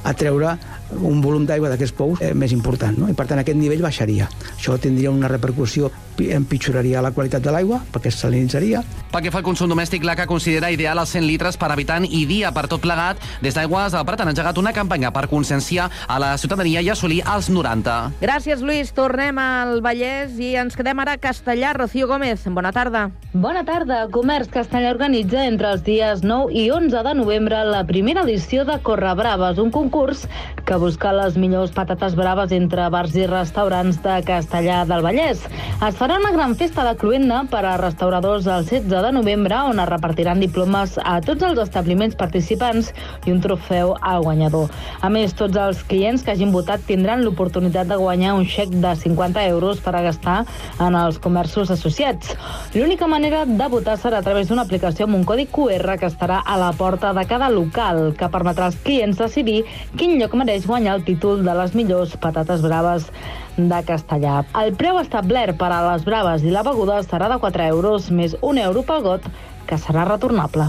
a 0.04 0.14
treure 0.14 0.56
un 0.96 1.20
volum 1.22 1.44
d'aigua 1.46 1.68
d'aquests 1.70 1.94
pous 1.96 2.20
eh, 2.24 2.32
més 2.34 2.52
important, 2.52 2.96
no? 2.98 3.08
i 3.10 3.14
per 3.16 3.26
tant 3.30 3.40
aquest 3.42 3.58
nivell 3.58 3.82
baixaria. 3.84 4.28
Això 4.56 4.76
tindria 4.80 5.12
una 5.12 5.28
repercussió, 5.30 5.90
empitjoraria 6.20 7.02
la 7.04 7.12
qualitat 7.16 7.44
de 7.44 7.52
l'aigua, 7.54 7.80
perquè 7.92 8.10
es 8.10 8.18
salinitzaria. 8.20 8.82
Pel 9.12 9.24
que 9.24 9.32
fa 9.32 9.40
al 9.40 9.46
consum 9.46 9.70
domèstic, 9.70 10.04
l'ACA 10.04 10.26
considera 10.30 10.70
ideal 10.72 11.00
els 11.00 11.14
100 11.14 11.26
litres 11.26 11.58
per 11.60 11.70
habitant 11.72 12.06
i 12.06 12.24
dia 12.28 12.52
per 12.56 12.66
tot 12.70 12.82
plegat. 12.82 13.22
Des 13.44 13.56
d'Aigües 13.56 13.94
del 13.94 14.04
Prat 14.08 14.24
han 14.24 14.32
engegat 14.32 14.58
una 14.60 14.74
campanya 14.76 15.12
per 15.14 15.28
conscienciar 15.30 15.90
a 16.08 16.18
la 16.22 16.34
ciutadania 16.38 16.82
i 16.82 16.90
assolir 16.92 17.22
els 17.24 17.50
90. 17.52 17.96
Gràcies, 18.20 18.64
Lluís. 18.64 18.92
Tornem 18.96 19.38
al 19.40 19.80
Vallès 19.84 20.36
i 20.42 20.54
ens 20.60 20.76
quedem 20.76 21.00
ara 21.00 21.16
a 21.16 21.22
Castellà. 21.22 21.74
Rocío 21.76 22.10
Gómez, 22.10 22.46
bona 22.50 22.74
tarda. 22.74 23.09
Bona 23.32 23.60
tarda. 23.62 24.08
Comerç 24.10 24.48
Castellà 24.50 24.88
organitza 24.90 25.44
entre 25.46 25.68
els 25.70 25.84
dies 25.86 26.24
9 26.26 26.50
i 26.50 26.64
11 26.74 27.04
de 27.06 27.12
novembre 27.14 27.60
la 27.68 27.84
primera 27.86 28.24
edició 28.26 28.64
de 28.66 28.74
Correbraves, 28.82 29.60
un 29.62 29.70
concurs 29.70 30.24
que 30.66 30.78
busca 30.82 31.12
les 31.14 31.36
millors 31.38 31.70
patates 31.70 32.16
braves 32.18 32.50
entre 32.50 32.88
bars 32.90 33.14
i 33.14 33.28
restaurants 33.30 34.00
de 34.02 34.16
Castellà 34.26 34.80
del 34.86 35.04
Vallès. 35.06 35.44
Es 35.86 35.96
farà 35.98 36.16
una 36.18 36.32
gran 36.34 36.56
festa 36.58 36.82
de 36.88 36.96
cluenda 36.98 37.44
per 37.52 37.62
a 37.66 37.76
restauradors 37.78 38.48
el 38.50 38.66
16 38.66 38.90
de 39.06 39.12
novembre, 39.14 39.56
on 39.70 39.78
es 39.78 39.88
repartiran 39.88 40.42
diplomes 40.42 40.98
a 40.98 41.20
tots 41.22 41.46
els 41.46 41.62
establiments 41.62 42.18
participants 42.18 42.90
i 43.26 43.34
un 43.34 43.38
trofeu 43.40 43.94
al 44.02 44.24
guanyador. 44.26 44.74
A 45.00 45.08
més, 45.08 45.34
tots 45.38 45.54
els 45.54 45.84
clients 45.86 46.26
que 46.26 46.34
hagin 46.34 46.50
votat 46.50 46.82
tindran 46.90 47.22
l'oportunitat 47.22 47.86
de 47.94 47.98
guanyar 48.02 48.34
un 48.38 48.44
xec 48.44 48.74
de 48.74 48.96
50 49.06 49.46
euros 49.54 49.78
per 49.86 49.94
a 49.94 50.02
gastar 50.10 50.40
en 50.82 50.98
els 50.98 51.22
comerços 51.22 51.70
associats. 51.70 52.34
L'única 53.00 53.16
manera 53.16 53.46
de 53.48 53.66
votar 53.72 53.94
serà 53.96 54.18
a 54.20 54.24
través 54.26 54.50
d'una 54.50 54.66
aplicació 54.66 55.06
amb 55.06 55.16
un 55.16 55.22
codi 55.24 55.46
QR 55.48 55.94
que 55.96 56.10
estarà 56.10 56.42
a 56.44 56.58
la 56.60 56.68
porta 56.76 57.14
de 57.16 57.22
cada 57.30 57.48
local, 57.48 58.12
que 58.12 58.28
permetrà 58.28 58.66
als 58.68 58.76
clients 58.84 59.16
decidir 59.16 59.62
quin 59.96 60.18
lloc 60.20 60.36
mereix 60.36 60.66
guanyar 60.68 60.98
el 60.98 61.06
títol 61.08 61.40
de 61.46 61.54
les 61.62 61.72
millors 61.72 62.12
patates 62.20 62.60
braves 62.60 63.08
de 63.56 63.80
Castellà. 63.88 64.42
El 64.66 64.76
preu 64.76 65.00
establert 65.00 65.56
per 65.56 65.72
a 65.72 65.80
les 65.86 66.04
braves 66.04 66.44
i 66.44 66.52
la 66.52 66.66
beguda 66.68 67.00
serà 67.08 67.32
de 67.32 67.40
4 67.40 67.72
euros 67.72 68.12
més 68.12 68.36
un 68.44 68.60
euro 68.60 68.84
pel 68.84 69.00
got, 69.08 69.32
que 69.64 69.80
serà 69.80 70.04
retornable. 70.04 70.68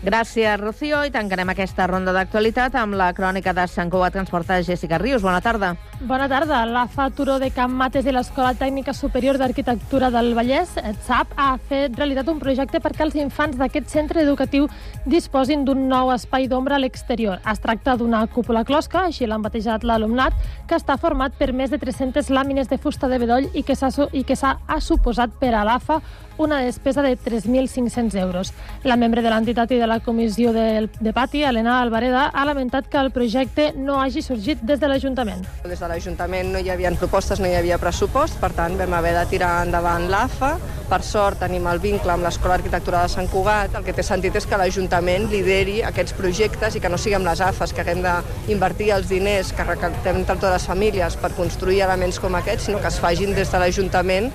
Gràcies, 0.00 0.56
Rocío. 0.56 1.02
I 1.04 1.10
tancarem 1.12 1.50
aquesta 1.52 1.84
ronda 1.84 2.14
d'actualitat 2.16 2.72
amb 2.80 2.96
la 2.96 3.10
crònica 3.12 3.52
de 3.52 3.66
Sant 3.68 3.90
Cugat 3.92 4.14
que 4.14 4.22
ens 4.22 4.30
porta 4.32 4.56
Jessica 4.64 4.96
Rius. 4.96 5.20
Bona 5.20 5.42
tarda. 5.44 5.74
Bona 6.08 6.24
tarda. 6.26 6.62
La 6.64 6.86
FA 6.88 7.10
Turó 7.12 7.36
de 7.38 7.50
Camp 7.52 7.74
Mates 7.76 8.08
i 8.08 8.14
l'Escola 8.16 8.54
Tècnica 8.56 8.94
Superior 8.96 9.36
d'Arquitectura 9.36 10.08
del 10.10 10.32
Vallès, 10.38 10.72
SAP, 11.04 11.34
ha 11.36 11.50
fet 11.68 11.98
realitat 12.00 12.30
un 12.32 12.40
projecte 12.40 12.80
perquè 12.80 13.04
els 13.04 13.18
infants 13.20 13.58
d'aquest 13.60 13.92
centre 13.92 14.24
educatiu 14.24 14.70
disposin 15.04 15.66
d'un 15.68 15.84
nou 15.92 16.14
espai 16.14 16.48
d'ombra 16.48 16.78
a 16.78 16.80
l'exterior. 16.80 17.36
Es 17.44 17.60
tracta 17.60 17.98
d'una 18.00 18.24
cúpula 18.32 18.64
closca, 18.64 19.04
així 19.04 19.28
l'han 19.28 19.44
batejat 19.44 19.84
l'alumnat, 19.84 20.32
que 20.66 20.80
està 20.80 20.96
format 20.96 21.36
per 21.36 21.52
més 21.52 21.68
de 21.68 21.76
300 21.76 22.32
làmines 22.32 22.72
de 22.72 22.80
fusta 22.80 23.12
de 23.12 23.20
bedoll 23.20 23.52
i 23.52 23.66
que 23.68 23.76
s'ha 23.76 23.92
ha 23.92 24.80
suposat 24.80 25.36
per 25.36 25.52
a 25.52 25.64
l'AFA 25.68 26.00
una 26.40 26.60
despesa 26.60 27.02
de 27.02 27.18
3.500 27.18 28.18
euros. 28.18 28.52
La 28.82 28.96
membre 28.96 29.20
de 29.20 29.28
l'entitat 29.28 29.70
i 29.76 29.78
de 29.78 29.86
la 29.86 30.00
comissió 30.00 30.54
de, 30.56 30.88
de 30.88 31.12
pati, 31.12 31.44
Helena 31.44 31.80
Alvareda, 31.82 32.30
ha 32.32 32.44
lamentat 32.48 32.88
que 32.88 32.96
el 32.96 33.10
projecte 33.12 33.70
no 33.76 34.00
hagi 34.00 34.22
sorgit 34.24 34.62
des 34.64 34.80
de 34.80 34.88
l'Ajuntament. 34.88 35.44
Des 35.68 35.80
de 35.80 35.90
l'Ajuntament 35.90 36.54
no 36.54 36.62
hi 36.64 36.72
havia 36.72 36.92
propostes, 36.96 37.42
no 37.44 37.48
hi 37.48 37.58
havia 37.58 37.78
pressupost, 37.78 38.40
per 38.40 38.54
tant 38.56 38.78
vam 38.80 38.96
haver 38.96 39.12
de 39.18 39.26
tirar 39.34 39.58
endavant 39.66 40.08
l'AFA. 40.10 40.54
Per 40.90 41.02
sort 41.06 41.38
tenim 41.44 41.68
el 41.70 41.78
vincle 41.78 42.10
amb 42.10 42.24
l'Escola 42.26 42.56
d'Arquitectura 42.56 43.04
de 43.04 43.12
Sant 43.12 43.28
Cugat. 43.30 43.76
El 43.78 43.84
que 43.86 43.94
té 43.94 44.02
sentit 44.02 44.34
és 44.40 44.48
que 44.48 44.58
l'Ajuntament 44.58 45.28
lideri 45.30 45.76
aquests 45.86 46.16
projectes 46.18 46.74
i 46.74 46.82
que 46.82 46.90
no 46.90 46.98
siguem 46.98 47.28
les 47.28 47.44
AFAs 47.44 47.76
que 47.76 47.84
haguem 47.84 48.00
d'invertir 48.02 48.90
els 48.96 49.12
diners 49.12 49.52
que 49.52 49.68
recaptem 49.68 50.24
entre 50.24 50.40
totes 50.40 50.56
les 50.56 50.66
famílies 50.72 51.20
per 51.20 51.34
construir 51.36 51.84
elements 51.84 52.18
com 52.18 52.34
aquests, 52.40 52.70
sinó 52.70 52.80
que 52.80 52.90
es 52.90 52.98
fagin 52.98 53.36
des 53.36 53.52
de 53.52 53.62
l'Ajuntament 53.62 54.32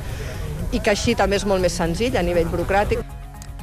i 0.71 0.79
que 0.79 0.93
així 0.93 1.15
també 1.15 1.37
és 1.39 1.45
molt 1.45 1.61
més 1.61 1.75
senzill 1.77 2.17
a 2.17 2.23
nivell 2.25 2.49
burocràtic. 2.49 3.03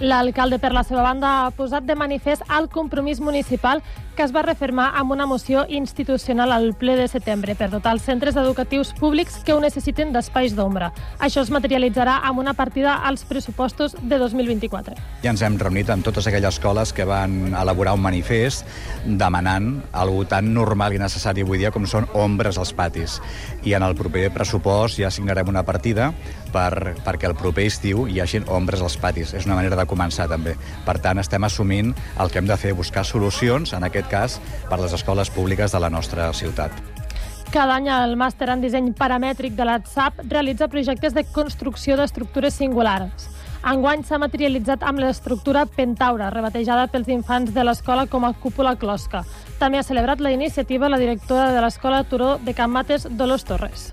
L'alcalde, 0.03 0.59
per 0.59 0.73
la 0.75 0.83
seva 0.83 1.03
banda, 1.05 1.29
ha 1.45 1.51
posat 1.55 1.85
de 1.87 1.95
manifest 1.95 2.43
el 2.51 2.69
compromís 2.73 3.21
municipal 3.21 3.83
que 4.17 4.23
es 4.25 4.35
va 4.35 4.43
refermar 4.43 4.91
amb 4.99 5.13
una 5.13 5.27
moció 5.27 5.65
institucional 5.69 6.53
al 6.53 6.73
ple 6.79 6.97
de 6.97 7.07
setembre 7.09 7.55
per 7.57 7.71
dotar 7.73 7.95
els 7.97 8.05
centres 8.05 8.37
educatius 8.37 8.93
públics 8.99 9.39
que 9.45 9.55
ho 9.55 9.61
necessiten 9.61 10.13
d'espais 10.13 10.57
d'ombra. 10.57 10.93
Això 11.19 11.43
es 11.43 11.51
materialitzarà 11.55 12.19
amb 12.29 12.43
una 12.43 12.55
partida 12.55 12.99
als 13.09 13.25
pressupostos 13.25 13.97
de 14.01 14.19
2024. 14.19 14.97
Ja 15.23 15.33
ens 15.33 15.43
hem 15.43 15.59
reunit 15.61 15.91
amb 15.91 16.05
totes 16.05 16.27
aquelles 16.27 16.59
escoles 16.59 16.93
que 16.93 17.07
van 17.09 17.55
elaborar 17.55 17.95
un 17.97 18.05
manifest 18.05 18.67
demanant 19.07 19.83
algo 19.93 20.27
tan 20.29 20.53
normal 20.55 20.95
i 20.95 21.01
necessari 21.03 21.47
avui 21.47 21.63
dia 21.63 21.73
com 21.73 21.87
són 21.87 22.09
ombres 22.13 22.59
als 22.59 22.75
patis. 22.77 23.21
I 23.65 23.77
en 23.79 23.87
el 23.87 23.97
proper 23.97 24.29
pressupost 24.35 25.01
ja 25.01 25.11
signarem 25.11 25.49
una 25.49 25.65
partida 25.65 26.13
per, 26.53 26.95
perquè 27.05 27.31
el 27.31 27.37
proper 27.39 27.67
estiu 27.71 28.07
hi 28.11 28.21
hagin 28.21 28.47
ombres 28.53 28.83
als 28.85 28.99
patis. 29.01 29.33
És 29.35 29.47
una 29.49 29.57
manera 29.59 29.79
de 29.79 29.87
començar, 29.89 30.29
també. 30.31 30.55
Per 30.87 30.99
tant, 31.03 31.21
estem 31.23 31.45
assumint 31.49 31.93
el 32.21 32.31
que 32.31 32.43
hem 32.43 32.49
de 32.51 32.59
fer, 32.61 32.75
buscar 32.77 33.05
solucions, 33.09 33.73
en 33.73 33.87
aquest 33.89 34.02
aquest 34.03 34.11
cas 34.11 34.41
per 34.69 34.81
les 34.81 34.93
escoles 34.93 35.31
públiques 35.31 35.73
de 35.73 35.81
la 35.81 35.91
nostra 35.91 36.33
ciutat. 36.33 36.73
Cada 37.53 37.77
any 37.77 37.89
el 37.93 38.17
màster 38.17 38.49
en 38.49 38.63
disseny 38.63 38.93
paramètric 38.97 39.55
de 39.55 39.65
l'ATSAP 39.69 40.25
realitza 40.31 40.69
projectes 40.73 41.13
de 41.13 41.25
construcció 41.25 41.97
d'estructures 41.97 42.55
singulars. 42.55 43.29
Enguany 43.63 44.03
s'ha 44.03 44.19
materialitzat 44.19 44.83
amb 44.83 44.99
l'estructura 44.99 45.67
Pentaura, 45.67 46.33
rebatejada 46.35 46.89
pels 46.91 47.13
infants 47.13 47.53
de 47.55 47.63
l'escola 47.63 48.09
com 48.11 48.25
a 48.25 48.33
cúpula 48.33 48.75
closca. 48.75 49.23
També 49.61 49.79
ha 49.79 49.87
celebrat 49.87 50.21
la 50.21 50.33
iniciativa 50.33 50.89
la 50.89 50.99
directora 50.99 51.53
de 51.53 51.61
l'escola 51.61 52.03
Turó 52.03 52.39
de 52.43 52.55
Can 52.55 52.73
Mates, 52.73 53.07
Dolors 53.11 53.45
Torres. 53.45 53.93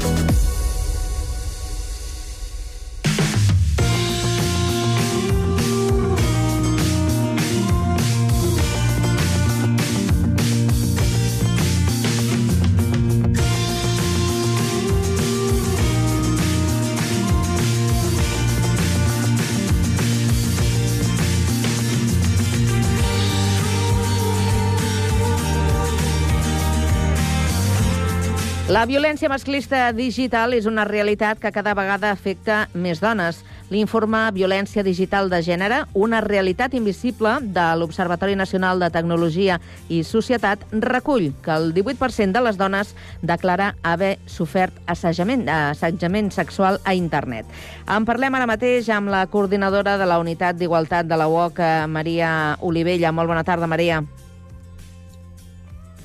La 28.71 28.85
violència 28.87 29.27
masclista 29.27 29.89
digital 29.91 30.53
és 30.55 30.63
una 30.69 30.85
realitat 30.87 31.41
que 31.43 31.49
cada 31.51 31.73
vegada 31.75 32.07
afecta 32.13 32.69
més 32.71 33.01
dones. 33.03 33.41
L'informe 33.67 34.21
Violència 34.31 34.79
Digital 34.87 35.27
de 35.27 35.41
Gènere, 35.43 35.81
una 35.91 36.21
realitat 36.23 36.77
invisible 36.79 37.33
de 37.43 37.65
l'Observatori 37.75 38.37
Nacional 38.39 38.79
de 38.79 38.87
Tecnologia 38.95 39.59
i 39.91 40.05
Societat, 40.07 40.63
recull 40.87 41.33
que 41.43 41.51
el 41.51 41.73
18% 41.75 42.31
de 42.31 42.45
les 42.47 42.55
dones 42.55 42.95
declara 43.19 43.73
haver 43.83 44.13
sofert 44.23 44.79
assajament, 44.87 45.49
assetjament 45.51 46.31
sexual 46.31 46.79
a 46.87 46.95
internet. 46.95 47.51
En 47.91 48.07
parlem 48.07 48.39
ara 48.39 48.47
mateix 48.47 48.87
amb 48.87 49.11
la 49.11 49.25
coordinadora 49.27 49.97
de 49.99 50.07
la 50.07 50.23
Unitat 50.23 50.55
d'Igualtat 50.55 51.11
de 51.11 51.19
la 51.19 51.27
UOC, 51.27 51.59
Maria 51.91 52.55
Olivella. 52.61 53.11
Molt 53.11 53.35
bona 53.35 53.43
tarda, 53.43 53.67
Maria. 53.67 53.99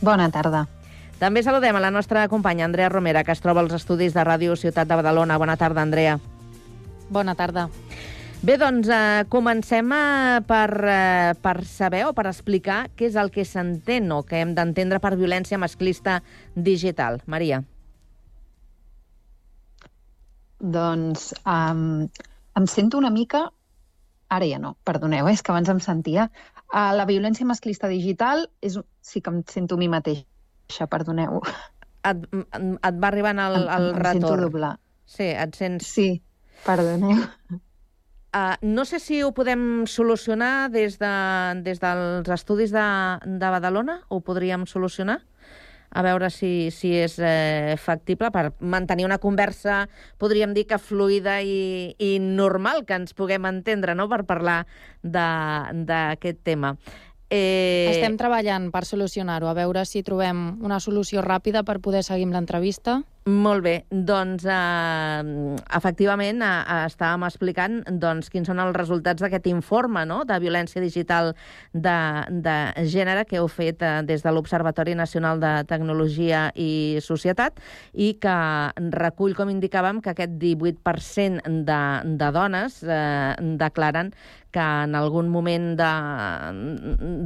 Bona 0.03 0.33
tarda. 0.35 0.67
També 1.17 1.41
saludem 1.41 1.73
a 1.73 1.81
la 1.81 1.91
nostra 1.91 2.27
companya 2.29 2.67
Andrea 2.67 2.91
Romera, 2.93 3.23
que 3.25 3.33
es 3.33 3.41
troba 3.41 3.63
als 3.65 3.73
estudis 3.73 4.13
de 4.13 4.21
Ràdio 4.21 4.53
Ciutat 4.61 4.89
de 4.89 4.99
Badalona. 4.99 5.39
Bona 5.41 5.55
tarda, 5.57 5.81
Andrea. 5.81 6.19
Bona 7.09 7.35
tarda. 7.35 7.71
Bé, 8.45 8.59
doncs 8.61 8.91
eh, 8.93 9.25
comencem 9.33 9.95
eh, 9.97 10.43
per, 10.45 10.69
eh, 10.85 11.33
per 11.41 11.55
saber 11.65 12.03
o 12.05 12.13
per 12.13 12.27
explicar 12.29 12.83
què 12.93 13.09
és 13.09 13.17
el 13.17 13.33
que 13.33 13.47
s'entén 13.49 14.13
o 14.13 14.21
que 14.29 14.43
hem 14.43 14.53
d'entendre 14.59 15.01
per 15.01 15.15
violència 15.17 15.57
masclista 15.57 16.19
digital. 16.53 17.23
Maria. 17.25 17.63
Doncs 20.61 21.33
um, 21.49 22.05
em 22.61 22.69
sento 22.69 23.01
una 23.01 23.11
mica... 23.11 23.47
Ara 24.29 24.45
ja 24.51 24.61
no, 24.61 24.77
perdoneu, 24.85 25.31
eh, 25.31 25.33
és 25.33 25.41
que 25.41 25.55
abans 25.55 25.73
em 25.73 25.81
sentia. 25.81 26.29
Uh, 26.67 26.93
la 26.93 27.09
violència 27.09 27.49
masclista 27.49 27.89
digital 27.89 28.51
és... 28.61 28.77
sí 29.01 29.25
que 29.25 29.33
em 29.33 29.45
sento 29.49 29.81
a 29.81 29.81
mi 29.81 29.89
mateixa 29.89 30.27
això, 30.69 30.89
perdoneu. 30.91 31.41
Et, 32.07 32.27
et 32.31 32.99
va 33.03 33.09
arribant 33.11 33.41
el, 33.43 33.57
el 33.65 33.89
em, 33.91 34.01
retorn. 34.03 34.07
Em 34.07 34.21
sento 34.21 34.37
doble. 34.45 34.73
Sí, 35.07 35.31
et 35.31 35.59
sents... 35.59 35.89
Sí, 35.97 36.09
perdoneu. 36.67 37.25
Uh, 38.37 38.53
no 38.69 38.85
sé 38.85 38.99
si 39.01 39.23
ho 39.25 39.31
podem 39.33 39.87
solucionar 39.89 40.69
des, 40.69 40.99
de, 41.01 41.15
des 41.65 41.81
dels 41.81 42.29
estudis 42.35 42.75
de, 42.75 42.85
de 43.25 43.53
Badalona, 43.55 44.01
ho 44.13 44.21
podríem 44.21 44.67
solucionar? 44.69 45.23
a 45.97 46.03
veure 46.03 46.29
si, 46.31 46.69
si 46.75 46.91
és 46.99 47.15
eh, 47.23 47.77
factible 47.81 48.29
per 48.35 48.51
mantenir 48.61 49.07
una 49.07 49.17
conversa, 49.23 49.87
podríem 50.21 50.53
dir 50.53 50.67
que 50.69 50.79
fluida 50.83 51.39
i, 51.41 51.95
i 51.97 52.19
normal, 52.21 52.85
que 52.85 52.99
ens 52.99 53.17
puguem 53.17 53.47
entendre 53.49 53.95
no? 53.97 54.09
per 54.11 54.25
parlar 54.29 54.65
d'aquest 55.03 56.43
tema. 56.45 56.75
Eh... 57.31 57.91
Estem 57.91 58.17
treballant 58.21 58.71
per 58.75 58.85
solucionar-ho, 58.87 59.49
a 59.51 59.57
veure 59.57 59.85
si 59.89 60.05
trobem 60.07 60.61
una 60.63 60.79
solució 60.81 61.25
ràpida 61.25 61.65
per 61.67 61.81
poder 61.83 62.05
seguir 62.07 62.29
amb 62.29 62.37
l'entrevista. 62.39 63.01
Molt 63.27 63.65
bé, 63.65 63.73
doncs 63.91 64.45
eh, 64.47 65.23
efectivament 65.75 66.45
eh, 66.47 66.51
estàvem 66.87 67.25
explicant 67.27 67.81
doncs, 67.99 68.29
quins 68.31 68.47
són 68.47 68.61
els 68.63 68.77
resultats 68.77 69.25
d'aquest 69.25 69.49
informe 69.51 70.05
no? 70.07 70.21
de 70.23 70.37
violència 70.39 70.79
digital 70.79 71.33
de, 71.73 71.97
de 72.31 72.55
gènere 72.87 73.25
que 73.27 73.41
heu 73.41 73.51
fet 73.51 73.83
eh, 73.83 73.91
des 74.07 74.23
de 74.23 74.31
l'Observatori 74.31 74.95
Nacional 74.95 75.43
de 75.43 75.53
Tecnologia 75.67 76.53
i 76.55 77.03
Societat 77.03 77.59
i 77.99 78.13
que 78.23 78.39
recull, 78.95 79.35
com 79.35 79.51
indicàvem, 79.51 79.99
que 80.07 80.15
aquest 80.15 80.39
18% 80.47 81.51
de, 81.67 81.83
de 82.23 82.33
dones 82.39 82.79
eh, 82.87 83.35
declaren 83.59 84.15
que 84.57 84.63
en 84.87 84.95
algun 84.95 85.29
moment 85.29 85.75
de, 85.77 85.91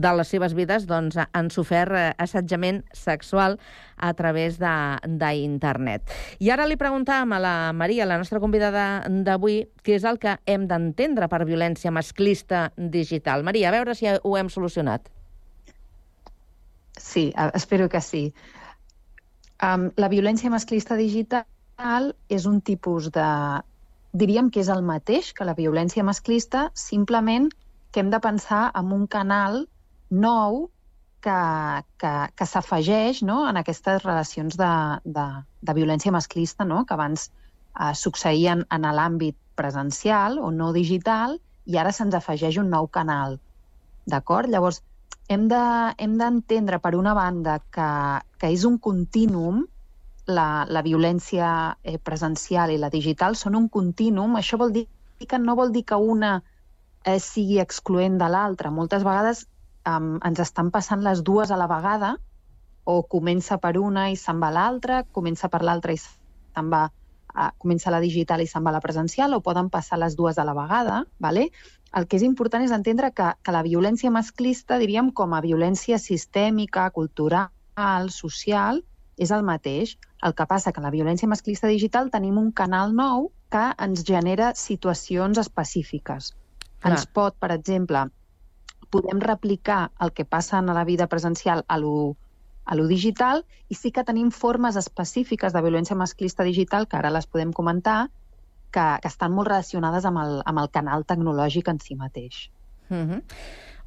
de 0.02 0.12
les 0.18 0.32
seves 0.32 0.56
vides 0.58 0.88
doncs, 0.90 1.20
han 1.20 1.52
sofert 1.54 1.94
eh, 1.94 2.08
assetjament 2.18 2.80
sexual 2.96 3.60
a 4.00 4.12
través 4.16 4.58
d'internet. 4.58 6.10
I 6.40 6.50
ara 6.50 6.66
li 6.66 6.78
preguntàvem 6.80 7.36
a 7.36 7.40
la 7.42 7.54
Maria, 7.76 8.08
la 8.08 8.18
nostra 8.20 8.40
convidada 8.40 9.04
d'avui, 9.06 9.62
què 9.84 9.96
és 9.98 10.06
el 10.08 10.18
que 10.18 10.38
hem 10.48 10.66
d'entendre 10.70 11.28
per 11.28 11.44
violència 11.44 11.92
masclista 11.94 12.70
digital. 12.76 13.44
Maria, 13.44 13.68
a 13.68 13.76
veure 13.76 13.94
si 13.94 14.08
ho 14.08 14.36
hem 14.36 14.48
solucionat. 14.48 15.10
Sí, 16.96 17.32
espero 17.54 17.88
que 17.88 18.00
sí. 18.00 18.32
Um, 19.60 19.90
la 19.96 20.08
violència 20.08 20.50
masclista 20.52 20.96
digital 20.96 22.14
és 22.28 22.46
un 22.48 22.60
tipus 22.60 23.10
de... 23.12 23.28
Diríem 24.12 24.48
que 24.50 24.62
és 24.64 24.68
el 24.72 24.82
mateix 24.82 25.30
que 25.36 25.46
la 25.46 25.54
violència 25.54 26.02
masclista, 26.02 26.70
simplement 26.74 27.50
que 27.92 28.02
hem 28.02 28.10
de 28.10 28.20
pensar 28.20 28.70
en 28.74 28.90
un 28.96 29.06
canal 29.06 29.66
nou 30.10 30.66
que, 31.24 31.38
que, 32.00 32.12
que 32.36 32.46
s'afegeix 32.48 33.22
no, 33.26 33.42
en 33.48 33.60
aquestes 33.60 34.02
relacions 34.04 34.56
de, 34.60 34.72
de, 35.04 35.26
de 35.62 35.76
violència 35.76 36.12
masclista 36.14 36.66
no, 36.68 36.84
que 36.88 36.96
abans 36.96 37.28
eh, 37.30 37.92
succeïen 37.94 38.64
en 38.70 38.88
l'àmbit 38.98 39.36
presencial 39.60 40.38
o 40.40 40.50
no 40.50 40.72
digital 40.76 41.36
i 41.66 41.76
ara 41.78 41.92
se'ns 41.92 42.16
afegeix 42.16 42.58
un 42.62 42.70
nou 42.72 42.88
canal. 42.88 43.38
D'acord? 44.10 44.48
Llavors, 44.50 44.80
hem 45.30 45.46
d'entendre, 45.48 46.78
de, 46.78 46.82
per 46.82 46.96
una 46.98 47.14
banda, 47.14 47.60
que, 47.74 47.90
que 48.40 48.50
és 48.50 48.64
un 48.66 48.80
contínuum, 48.82 49.66
la, 50.30 50.64
la 50.68 50.82
violència 50.86 51.50
eh, 51.82 51.98
presencial 51.98 52.72
i 52.72 52.78
la 52.80 52.90
digital 52.90 53.36
són 53.36 53.58
un 53.58 53.68
contínuum. 53.68 54.36
Això 54.38 54.58
vol 54.58 54.72
dir 54.74 54.86
que 55.28 55.38
no 55.38 55.56
vol 55.58 55.72
dir 55.74 55.84
que 55.86 55.98
una 55.98 56.40
eh, 57.04 57.18
sigui 57.20 57.60
excloent 57.62 58.18
de 58.20 58.28
l'altra. 58.32 58.72
Moltes 58.74 59.04
vegades 59.06 59.46
um, 59.88 60.16
ens 60.26 60.40
estan 60.42 60.70
passant 60.74 61.02
les 61.04 61.22
dues 61.24 61.50
a 61.50 61.58
la 61.60 61.68
vegada, 61.70 62.16
o 62.84 63.02
comença 63.02 63.58
per 63.62 63.76
una 63.78 64.08
i 64.10 64.16
se'n 64.16 64.40
va 64.42 64.48
a 64.50 64.56
l'altra, 64.56 65.02
comença 65.04 65.50
per 65.52 65.62
l'altra 65.62 65.94
i 65.94 66.00
se'n 66.00 66.70
va 66.72 66.86
uh, 66.90 67.50
comença 67.58 67.92
la 67.92 68.00
digital 68.02 68.42
i 68.42 68.48
se'n 68.50 68.64
va 68.64 68.72
a 68.72 68.78
la 68.78 68.82
presencial, 68.84 69.34
o 69.34 69.44
poden 69.44 69.70
passar 69.70 70.00
les 70.00 70.16
dues 70.16 70.38
a 70.38 70.44
la 70.44 70.54
vegada. 70.56 71.04
¿vale? 71.18 71.50
El 71.94 72.06
que 72.06 72.18
és 72.18 72.26
important 72.26 72.64
és 72.64 72.74
entendre 72.74 73.12
que, 73.12 73.32
que 73.42 73.54
la 73.54 73.64
violència 73.66 74.10
masclista, 74.10 74.78
diríem, 74.78 75.10
com 75.12 75.34
a 75.34 75.42
violència 75.44 75.98
sistèmica, 75.98 76.88
cultural, 76.94 78.10
social, 78.14 78.82
és 79.18 79.30
el 79.34 79.44
mateix. 79.44 79.96
El 80.24 80.34
que 80.36 80.46
passa 80.46 80.72
que 80.72 80.82
la 80.84 80.92
violència 80.92 81.28
masclista 81.28 81.68
digital 81.68 82.10
tenim 82.12 82.38
un 82.38 82.50
canal 82.52 82.94
nou 82.96 83.30
que 83.50 83.64
ens 83.82 84.04
genera 84.06 84.52
situacions 84.54 85.40
específiques. 85.42 86.32
Clar. 86.80 86.92
Ens 86.92 87.06
pot, 87.06 87.36
per 87.40 87.50
exemple, 87.56 88.06
podem 88.90 89.20
replicar 89.22 89.90
el 90.00 90.12
que 90.12 90.24
passa 90.24 90.58
en 90.58 90.66
la 90.66 90.84
vida 90.84 91.06
presencial 91.06 91.64
a 91.68 91.78
lo, 91.78 92.16
a 92.64 92.74
lo 92.74 92.86
digital 92.86 93.44
i 93.68 93.78
sí 93.78 93.92
que 93.94 94.04
tenim 94.04 94.30
formes 94.34 94.76
específiques 94.76 95.54
de 95.54 95.62
violència 95.62 95.96
masclista 95.96 96.46
digital, 96.46 96.88
que 96.88 96.98
ara 96.98 97.12
les 97.14 97.26
podem 97.26 97.52
comentar, 97.52 98.10
que, 98.70 98.86
que 99.02 99.10
estan 99.10 99.34
molt 99.34 99.50
relacionades 99.50 100.06
amb 100.06 100.22
el, 100.22 100.38
amb 100.46 100.62
el 100.62 100.70
canal 100.70 101.06
tecnològic 101.06 101.70
en 101.72 101.80
si 101.80 101.96
mateix. 101.98 102.50
Mm 102.90 103.06
-hmm. 103.06 103.22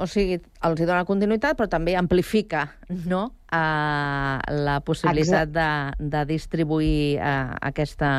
O 0.01 0.07
sigui, 0.09 0.39
els 0.65 0.81
hi 0.81 0.87
dona 0.89 1.05
continuïtat, 1.05 1.57
però 1.57 1.67
també 1.69 1.93
amplifica 1.99 2.63
no? 3.09 3.27
uh, 3.53 4.39
la 4.65 4.79
possibilitat 4.85 5.51
de, 5.53 5.67
de 5.99 6.23
distribuir 6.29 7.19
uh, 7.19 7.53
aquesta, 7.69 8.09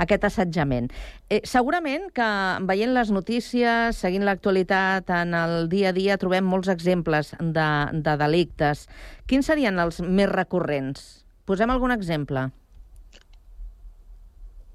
aquest 0.00 0.26
assetjament. 0.30 0.90
Eh, 1.30 1.40
segurament 1.46 2.10
que 2.14 2.28
veient 2.66 2.94
les 2.96 3.12
notícies, 3.14 4.00
seguint 4.00 4.26
l'actualitat 4.26 5.10
en 5.20 5.38
el 5.38 5.68
dia 5.70 5.92
a 5.92 5.96
dia, 5.96 6.18
trobem 6.18 6.46
molts 6.46 6.72
exemples 6.72 7.34
de, 7.38 7.70
de 7.94 8.16
delictes. 8.20 8.88
Quins 9.30 9.46
serien 9.46 9.78
els 9.78 10.02
més 10.02 10.30
recurrents? 10.32 11.24
Posem 11.46 11.70
algun 11.70 11.94
exemple. 11.94 12.48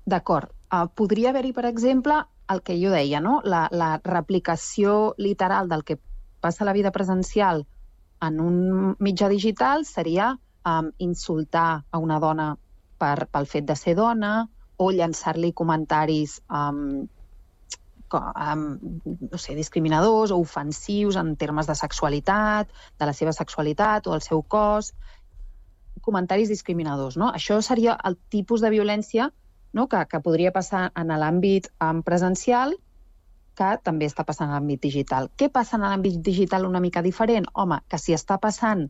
D'acord. 0.09 0.53
Uh, 0.69 0.85
podria 0.93 1.31
haver-hi, 1.33 1.51
per 1.53 1.65
exemple, 1.65 2.15
el 2.49 2.61
que 2.65 2.75
jo 2.81 2.91
deia, 2.93 3.21
no? 3.21 3.39
la, 3.45 3.67
la 3.71 3.97
replicació 4.03 5.15
literal 5.17 5.69
del 5.69 5.83
que 5.85 5.99
passa 6.41 6.65
la 6.65 6.73
vida 6.73 6.91
presencial 6.91 7.65
en 8.21 8.39
un 8.43 8.95
mitjà 8.99 9.29
digital 9.31 9.85
seria 9.85 10.33
um, 10.65 10.91
insultar 10.97 11.83
a 11.91 11.99
una 11.99 12.19
dona 12.19 12.49
per, 12.99 13.27
pel 13.31 13.47
fet 13.47 13.67
de 13.67 13.75
ser 13.79 13.95
dona 13.95 14.47
o 14.79 14.89
llançar-li 14.95 15.51
comentaris 15.55 16.39
um, 16.49 17.07
um, 18.13 18.65
no 19.31 19.37
sé, 19.37 19.55
discriminadors 19.55 20.31
o 20.31 20.39
ofensius 20.39 21.15
en 21.19 21.35
termes 21.35 21.67
de 21.67 21.75
sexualitat, 21.75 22.71
de 22.99 23.05
la 23.05 23.13
seva 23.13 23.33
sexualitat 23.35 24.07
o 24.07 24.15
el 24.15 24.23
seu 24.25 24.41
cos, 24.41 24.93
comentaris 26.01 26.49
discriminadors. 26.49 27.17
No? 27.19 27.31
Això 27.35 27.59
seria 27.61 27.97
el 28.07 28.17
tipus 28.31 28.63
de 28.63 28.71
violència 28.71 29.29
no? 29.73 29.87
que, 29.87 30.03
que 30.09 30.23
podria 30.23 30.55
passar 30.55 30.89
en 30.95 31.11
l'àmbit 31.11 31.69
um, 31.83 32.03
presencial 32.03 32.75
que 33.59 33.73
també 33.83 34.07
està 34.07 34.23
passant 34.27 34.47
en 34.49 34.55
l'àmbit 34.55 34.81
digital. 34.85 35.27
Què 35.35 35.49
passa 35.51 35.77
en 35.77 35.83
l'àmbit 35.83 36.21
digital 36.23 36.67
una 36.67 36.81
mica 36.83 37.03
diferent? 37.05 37.49
Home, 37.53 37.81
que 37.91 37.99
si 37.99 38.15
està 38.15 38.39
passant 38.39 38.85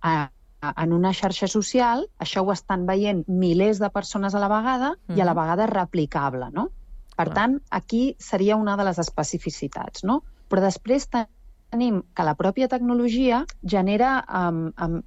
a, 0.00 0.12
a, 0.60 0.72
en 0.84 0.92
una 0.96 1.14
xarxa 1.16 1.48
social, 1.48 2.04
això 2.20 2.44
ho 2.44 2.52
estan 2.52 2.84
veient 2.90 3.24
milers 3.28 3.80
de 3.80 3.90
persones 3.94 4.36
a 4.36 4.42
la 4.42 4.50
vegada 4.52 4.92
mm. 4.94 5.16
i 5.16 5.24
a 5.24 5.28
la 5.28 5.36
vegada 5.38 5.68
replicable, 5.70 6.50
no? 6.56 6.68
Per 7.16 7.28
ah. 7.30 7.34
tant, 7.36 7.60
aquí 7.70 8.02
seria 8.20 8.60
una 8.60 8.76
de 8.80 8.86
les 8.88 9.00
especificitats, 9.00 10.04
no? 10.04 10.20
Però 10.50 10.64
després 10.64 11.08
tenim 11.10 12.02
que 12.16 12.26
la 12.26 12.36
pròpia 12.36 12.68
tecnologia 12.68 13.44
genera 13.62 14.18
um, 14.26 14.68
um, 14.82 15.00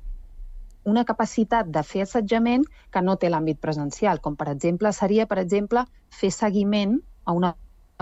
una 0.90 1.04
capacitat 1.08 1.70
de 1.72 1.84
fer 1.88 2.04
assetjament 2.04 2.66
que 2.92 3.02
no 3.02 3.16
té 3.20 3.30
l'àmbit 3.32 3.60
presencial, 3.62 4.22
com 4.24 4.38
per 4.40 4.50
exemple 4.52 4.92
seria, 4.96 5.28
per 5.28 5.40
exemple, 5.42 5.86
fer 6.12 6.32
seguiment 6.32 6.98
a 7.26 7.36
una 7.36 7.54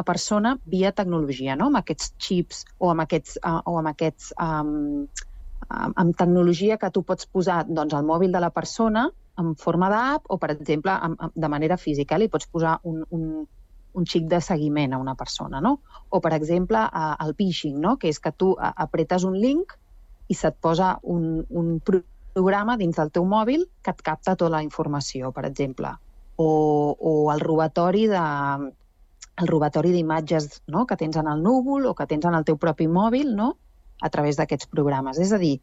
persona 0.04 0.56
via 0.66 0.92
tecnologia, 0.92 1.56
no? 1.56 1.70
amb 1.72 1.82
aquests 1.82 2.14
xips 2.22 2.66
o 2.80 2.92
amb 2.92 3.06
aquests, 3.06 3.38
uh, 3.44 3.60
o 3.66 3.78
amb 3.80 3.92
aquests 3.94 4.34
um, 4.42 5.08
amb 5.72 6.16
tecnologia 6.18 6.78
que 6.78 6.90
tu 6.92 7.04
pots 7.08 7.28
posar 7.32 7.64
doncs, 7.68 7.94
al 7.94 8.06
mòbil 8.06 8.32
de 8.34 8.42
la 8.44 8.52
persona 8.52 9.08
en 9.40 9.56
forma 9.56 9.90
d'app 9.90 10.28
o, 10.30 10.38
per 10.38 10.52
exemple, 10.52 10.92
amb, 10.92 11.20
amb, 11.20 11.36
de 11.36 11.50
manera 11.50 11.78
física. 11.80 12.18
Li 12.20 12.28
pots 12.30 12.50
posar 12.52 12.78
un, 12.84 13.04
un, 13.16 13.46
un 13.94 14.08
xic 14.08 14.28
de 14.30 14.42
seguiment 14.44 14.94
a 14.94 15.00
una 15.00 15.16
persona, 15.16 15.62
no? 15.64 15.78
O, 16.10 16.20
per 16.20 16.34
exemple, 16.36 16.82
uh, 16.84 17.16
el 17.26 17.36
phishing, 17.38 17.80
no? 17.80 17.96
que 17.98 18.12
és 18.12 18.20
que 18.20 18.34
tu 18.36 18.54
apretes 18.60 19.24
un 19.28 19.38
link 19.40 19.78
i 20.28 20.36
se't 20.38 20.60
posa 20.64 20.98
un, 21.04 21.44
un 21.50 21.80
programa 21.86 22.78
dins 22.80 23.00
del 23.00 23.12
teu 23.12 23.26
mòbil 23.28 23.66
que 23.84 23.92
et 23.92 24.04
capta 24.06 24.36
tota 24.36 24.52
la 24.54 24.64
informació, 24.64 25.32
per 25.36 25.46
exemple. 25.48 25.96
O, 26.40 26.52
o 26.98 27.32
el 27.34 27.42
robatori 27.44 28.08
de 28.10 28.22
el 29.38 29.48
robatori 29.48 29.92
d'imatges 29.94 30.62
no? 30.68 30.86
que 30.86 30.98
tens 30.98 31.18
en 31.18 31.28
el 31.28 31.42
núvol 31.44 31.88
o 31.88 31.96
que 31.96 32.08
tens 32.08 32.26
en 32.26 32.36
el 32.38 32.46
teu 32.46 32.58
propi 32.58 32.88
mòbil 32.88 33.36
no? 33.36 33.56
a 34.02 34.10
través 34.10 34.38
d'aquests 34.38 34.68
programes. 34.68 35.20
És 35.20 35.32
a 35.32 35.40
dir, 35.42 35.60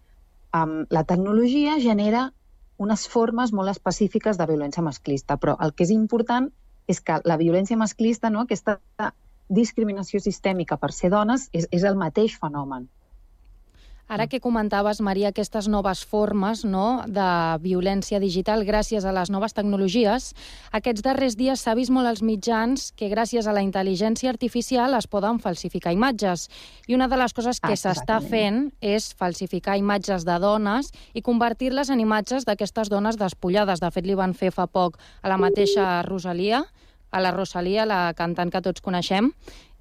um, 0.55 0.85
la 0.91 1.05
tecnologia 1.05 1.79
genera 1.83 2.29
unes 2.79 3.09
formes 3.11 3.53
molt 3.53 3.73
específiques 3.75 4.39
de 4.39 4.47
violència 4.47 4.85
masclista, 4.87 5.37
però 5.37 5.57
el 5.61 5.75
que 5.75 5.85
és 5.85 5.91
important 5.95 6.51
és 6.89 7.01
que 7.05 7.19
la 7.25 7.37
violència 7.37 7.77
masclista, 7.77 8.31
no? 8.31 8.47
aquesta 8.47 8.79
discriminació 9.49 10.21
sistèmica 10.21 10.79
per 10.79 10.93
ser 10.93 11.11
dones, 11.11 11.49
és, 11.53 11.67
és 11.73 11.85
el 11.85 11.97
mateix 11.97 12.39
fenomen. 12.39 12.89
Ara 14.09 14.25
que 14.27 14.41
comentaves, 14.41 15.03
Maria, 15.05 15.29
aquestes 15.29 15.67
noves 15.69 16.01
formes 16.09 16.63
no, 16.65 17.03
de 17.05 17.29
violència 17.61 18.17
digital 18.23 18.65
gràcies 18.65 19.05
a 19.05 19.13
les 19.13 19.29
noves 19.29 19.53
tecnologies, 19.53 20.31
aquests 20.73 21.05
darrers 21.05 21.37
dies 21.37 21.61
s'ha 21.61 21.75
vist 21.77 21.93
molt 21.93 22.09
als 22.09 22.23
mitjans 22.25 22.89
que 22.97 23.11
gràcies 23.13 23.45
a 23.45 23.53
la 23.53 23.61
intel·ligència 23.61 24.33
artificial 24.33 24.97
es 24.97 25.11
poden 25.13 25.43
falsificar 25.45 25.93
imatges. 25.93 26.49
I 26.89 26.97
una 26.97 27.11
de 27.13 27.21
les 27.21 27.37
coses 27.37 27.61
que 27.61 27.77
s'està 27.77 28.17
fent 28.25 28.71
és 28.81 29.13
falsificar 29.13 29.77
imatges 29.77 30.25
de 30.25 30.41
dones 30.41 30.89
i 31.13 31.21
convertir-les 31.21 31.93
en 31.93 32.01
imatges 32.01 32.49
d'aquestes 32.49 32.89
dones 32.89 33.21
despullades. 33.21 33.85
De 33.85 33.93
fet, 33.93 34.09
li 34.09 34.17
van 34.17 34.33
fer 34.33 34.55
fa 34.57 34.65
poc 34.67 34.97
a 35.21 35.29
la 35.29 35.37
mateixa 35.37 36.01
Rosalia, 36.09 36.65
a 37.13 37.21
la 37.21 37.37
Rosalia, 37.37 37.85
la 37.85 38.15
cantant 38.17 38.49
que 38.53 38.65
tots 38.65 38.81
coneixem, 38.85 39.35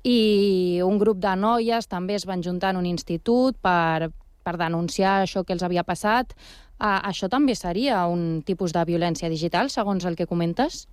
i 0.04 0.82
un 0.86 1.00
grup 1.00 1.20
de 1.24 1.34
noies 1.36 1.88
també 1.88 2.16
es 2.16 2.26
van 2.26 2.44
juntar 2.44 2.74
en 2.74 2.82
un 2.82 2.86
institut 2.86 3.58
per, 3.62 4.10
per 4.44 4.58
denunciar 4.58 5.22
això 5.24 5.44
que 5.44 5.54
els 5.56 5.64
havia 5.64 5.84
passat. 5.88 6.36
Uh, 6.78 7.00
això 7.10 7.30
també 7.30 7.56
seria 7.58 8.06
un 8.06 8.44
tipus 8.46 8.74
de 8.74 8.84
violència 8.86 9.30
digital, 9.30 9.72
segons 9.74 10.06
el 10.06 10.16
que 10.16 10.30
comentes? 10.30 10.86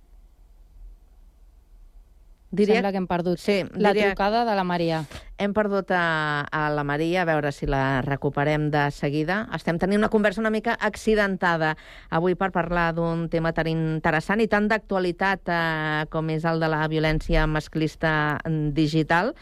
Diria... 2.55 2.79
Sembla 2.79 2.91
que 2.93 3.01
hem 3.01 3.07
perdut 3.09 3.41
sí, 3.41 3.61
la 3.75 3.91
diria... 3.91 4.11
trucada 4.13 4.45
de 4.47 4.55
la 4.55 4.63
Maria. 4.63 5.03
Hem 5.35 5.51
perdut 5.51 5.89
a, 5.91 6.47
a 6.47 6.69
la 6.71 6.85
Maria, 6.87 7.25
a 7.25 7.27
veure 7.27 7.51
si 7.51 7.67
la 7.67 7.99
recuperem 8.05 8.69
de 8.71 8.85
seguida. 8.95 9.41
Estem 9.57 9.75
tenint 9.81 9.99
una 9.99 10.09
conversa 10.13 10.39
una 10.39 10.51
mica 10.53 10.77
accidentada 10.79 11.73
avui 12.15 12.37
per 12.39 12.53
parlar 12.55 12.93
d'un 12.95 13.25
tema 13.33 13.51
tan 13.51 13.67
interessant 13.67 14.39
i 14.39 14.47
tan 14.47 14.69
d'actualitat 14.71 15.51
eh, 15.51 16.05
com 16.13 16.31
és 16.31 16.47
el 16.47 16.63
de 16.63 16.71
la 16.71 16.85
violència 16.87 17.43
masclista 17.51 18.13
digital, 18.77 19.33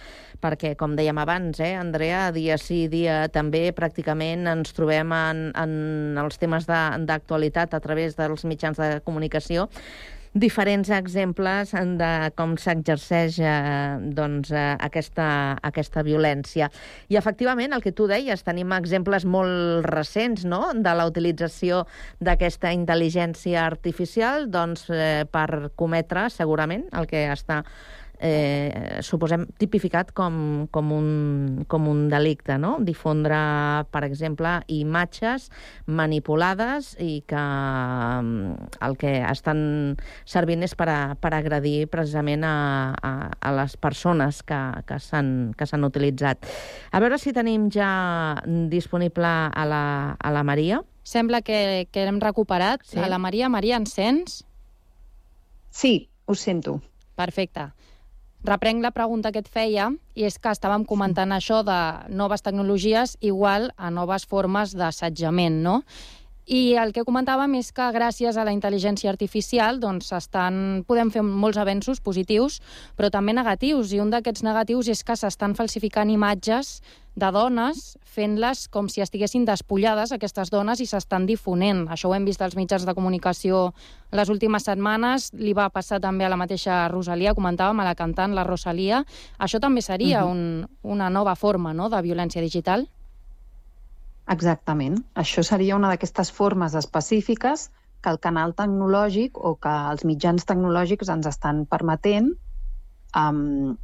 perquè, 0.42 0.74
com 0.80 0.98
dèiem 0.98 1.22
abans, 1.22 1.62
eh, 1.62 1.76
Andrea, 1.78 2.26
dia 2.34 2.58
sí, 2.58 2.88
dia 2.90 3.28
també, 3.30 3.68
pràcticament 3.78 4.50
ens 4.50 4.74
trobem 4.74 5.14
en, 5.14 5.46
en 5.54 6.18
els 6.26 6.42
temes 6.42 6.66
d'actualitat 6.66 7.78
a 7.78 7.84
través 7.86 8.18
dels 8.18 8.50
mitjans 8.50 8.82
de 8.82 8.98
comunicació 9.06 9.70
diferents 10.34 10.90
exemples 10.90 11.72
de 12.00 12.12
com 12.38 12.56
s'exerceix 12.58 13.38
eh, 13.40 13.98
doncs, 14.18 14.52
eh, 14.52 14.74
aquesta, 14.82 15.28
aquesta 15.62 16.04
violència. 16.06 16.70
I 17.14 17.20
efectivament, 17.22 17.74
el 17.74 17.84
que 17.86 17.94
tu 17.94 18.08
deies, 18.10 18.44
tenim 18.46 18.74
exemples 18.74 19.26
molt 19.26 19.86
recents 19.86 20.46
no? 20.50 20.72
de 20.74 20.94
la 20.98 21.06
utilització 21.10 21.84
d'aquesta 22.20 22.74
intel·ligència 22.74 23.62
artificial 23.64 24.50
doncs, 24.50 24.88
eh, 24.90 25.26
per 25.30 25.74
cometre 25.78 26.30
segurament 26.34 26.88
el 26.98 27.10
que 27.10 27.28
està 27.32 27.62
eh, 28.20 29.00
suposem 29.02 29.46
tipificat 29.60 30.12
com, 30.16 30.68
com, 30.72 30.92
un, 30.96 31.66
com 31.68 31.88
un 31.90 32.06
delicte, 32.12 32.58
no? 32.62 32.78
Difondre, 32.84 33.40
per 33.94 34.04
exemple, 34.08 34.56
imatges 34.72 35.50
manipulades 35.86 36.94
i 37.02 37.22
que 37.28 37.42
mm, 37.42 38.70
el 38.86 38.98
que 39.02 39.14
estan 39.28 39.64
servint 40.26 40.64
és 40.64 40.76
per, 40.80 40.90
a, 40.92 41.00
per 41.20 41.34
agredir 41.36 41.90
precisament 41.92 42.46
a, 42.48 42.56
a, 42.96 43.14
a 43.34 43.54
les 43.60 43.78
persones 43.78 44.44
que, 44.48 44.62
que 44.88 45.00
s'han 45.02 45.90
utilitzat. 45.90 46.48
A 46.92 47.04
veure 47.04 47.20
si 47.20 47.36
tenim 47.36 47.70
ja 47.74 48.40
disponible 48.72 49.28
a 49.28 49.68
la, 49.68 49.84
a 50.20 50.32
la 50.34 50.44
Maria. 50.44 50.82
Sembla 51.04 51.42
que, 51.42 51.90
que 51.92 52.06
hem 52.08 52.20
recuperat 52.24 52.86
sí. 52.88 53.00
a 53.00 53.10
la 53.12 53.20
Maria. 53.20 53.50
Maria, 53.52 53.78
ens 53.82 53.96
sents? 53.98 54.44
Sí, 55.74 56.10
us 56.30 56.40
sento. 56.40 56.80
Perfecte. 57.16 57.74
Reprenc 58.44 58.84
la 58.84 58.92
pregunta 58.92 59.32
que 59.32 59.40
et 59.40 59.48
feia, 59.48 59.86
i 60.20 60.26
és 60.28 60.36
que 60.36 60.52
estàvem 60.52 60.84
comentant 60.84 61.32
això 61.32 61.62
de 61.64 61.78
noves 62.12 62.44
tecnologies 62.44 63.16
igual 63.24 63.70
a 63.78 63.88
noves 63.88 64.26
formes 64.28 64.74
d'assetjament, 64.76 65.62
no? 65.64 65.78
I 66.46 66.76
el 66.76 66.92
que 66.92 67.06
comentàvem 67.08 67.54
és 67.56 67.70
que 67.72 67.86
gràcies 67.96 68.36
a 68.36 68.44
la 68.44 68.52
intel·ligència 68.52 69.08
artificial 69.12 69.80
doncs, 69.80 70.10
estan, 70.12 70.84
podem 70.88 71.08
fer 71.14 71.22
molts 71.24 71.60
avenços 71.62 72.02
positius, 72.04 72.60
però 73.00 73.08
també 73.10 73.32
negatius. 73.32 73.94
I 73.94 74.02
un 74.04 74.12
d'aquests 74.12 74.44
negatius 74.44 74.90
és 74.92 75.04
que 75.08 75.16
s'estan 75.16 75.56
falsificant 75.56 76.12
imatges 76.12 76.82
de 77.16 77.30
dones 77.32 77.94
fent-les 78.04 78.68
com 78.74 78.90
si 78.90 79.02
estiguessin 79.02 79.46
despullades, 79.48 80.12
aquestes 80.12 80.52
dones, 80.52 80.82
i 80.84 80.88
s'estan 80.90 81.26
difonent. 81.30 81.86
Això 81.94 82.10
ho 82.10 82.16
hem 82.18 82.26
vist 82.28 82.42
als 82.42 82.58
mitjans 82.60 82.84
de 82.86 82.96
comunicació 82.98 83.70
les 84.12 84.30
últimes 84.30 84.68
setmanes. 84.68 85.30
Li 85.34 85.54
va 85.56 85.70
passar 85.72 86.02
també 86.04 86.26
a 86.26 86.34
la 86.34 86.40
mateixa 86.40 86.90
Rosalia, 86.92 87.36
comentàvem, 87.38 87.80
a 87.80 87.88
la 87.88 87.96
cantant, 87.96 88.36
la 88.36 88.44
Rosalia. 88.44 89.06
Això 89.40 89.62
també 89.64 89.82
seria 89.82 90.26
uh 90.26 90.28
-huh. 90.28 90.32
un, 90.32 90.68
una 90.84 91.10
nova 91.10 91.36
forma 91.36 91.74
no?, 91.74 91.90
de 91.90 92.02
violència 92.02 92.42
digital? 92.42 92.90
Exactament. 94.32 95.02
Això 95.20 95.44
seria 95.44 95.76
una 95.76 95.90
d'aquestes 95.92 96.32
formes 96.32 96.76
específiques 96.80 97.70
que 98.04 98.12
el 98.12 98.20
canal 98.20 98.54
tecnològic 98.56 99.38
o 99.38 99.56
que 99.60 99.74
els 99.92 100.04
mitjans 100.08 100.46
tecnològics 100.48 101.12
ens 101.12 101.28
estan 101.28 101.66
permetent 101.66 102.32
um, 103.16 103.76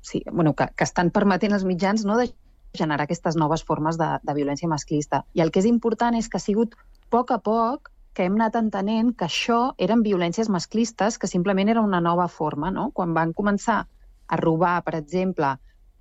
sí, 0.00 0.22
bueno, 0.30 0.54
que, 0.54 0.68
que 0.74 0.84
estan 0.84 1.10
permetent 1.10 1.54
els 1.54 1.66
mitjans 1.66 2.04
no, 2.06 2.16
de 2.18 2.30
generar 2.76 3.06
aquestes 3.06 3.36
noves 3.36 3.64
formes 3.64 3.98
de, 3.98 4.08
de 4.22 4.34
violència 4.34 4.68
masclista. 4.70 5.24
I 5.34 5.42
el 5.44 5.52
que 5.52 5.62
és 5.62 5.68
important 5.70 6.16
és 6.18 6.28
que 6.28 6.38
ha 6.38 6.42
sigut 6.42 6.74
a 6.74 7.08
poc 7.10 7.32
a 7.32 7.38
poc 7.42 7.92
que 8.14 8.26
hem 8.26 8.34
anat 8.38 8.58
entenent 8.58 9.12
que 9.14 9.28
això 9.28 9.60
eren 9.78 10.02
violències 10.02 10.50
masclistes, 10.50 11.18
que 11.18 11.30
simplement 11.30 11.70
era 11.70 11.84
una 11.84 12.00
nova 12.02 12.26
forma. 12.28 12.70
No? 12.74 12.90
Quan 12.90 13.14
van 13.14 13.32
començar 13.32 13.84
a 14.28 14.38
robar, 14.40 14.80
per 14.84 14.96
exemple, 14.98 15.54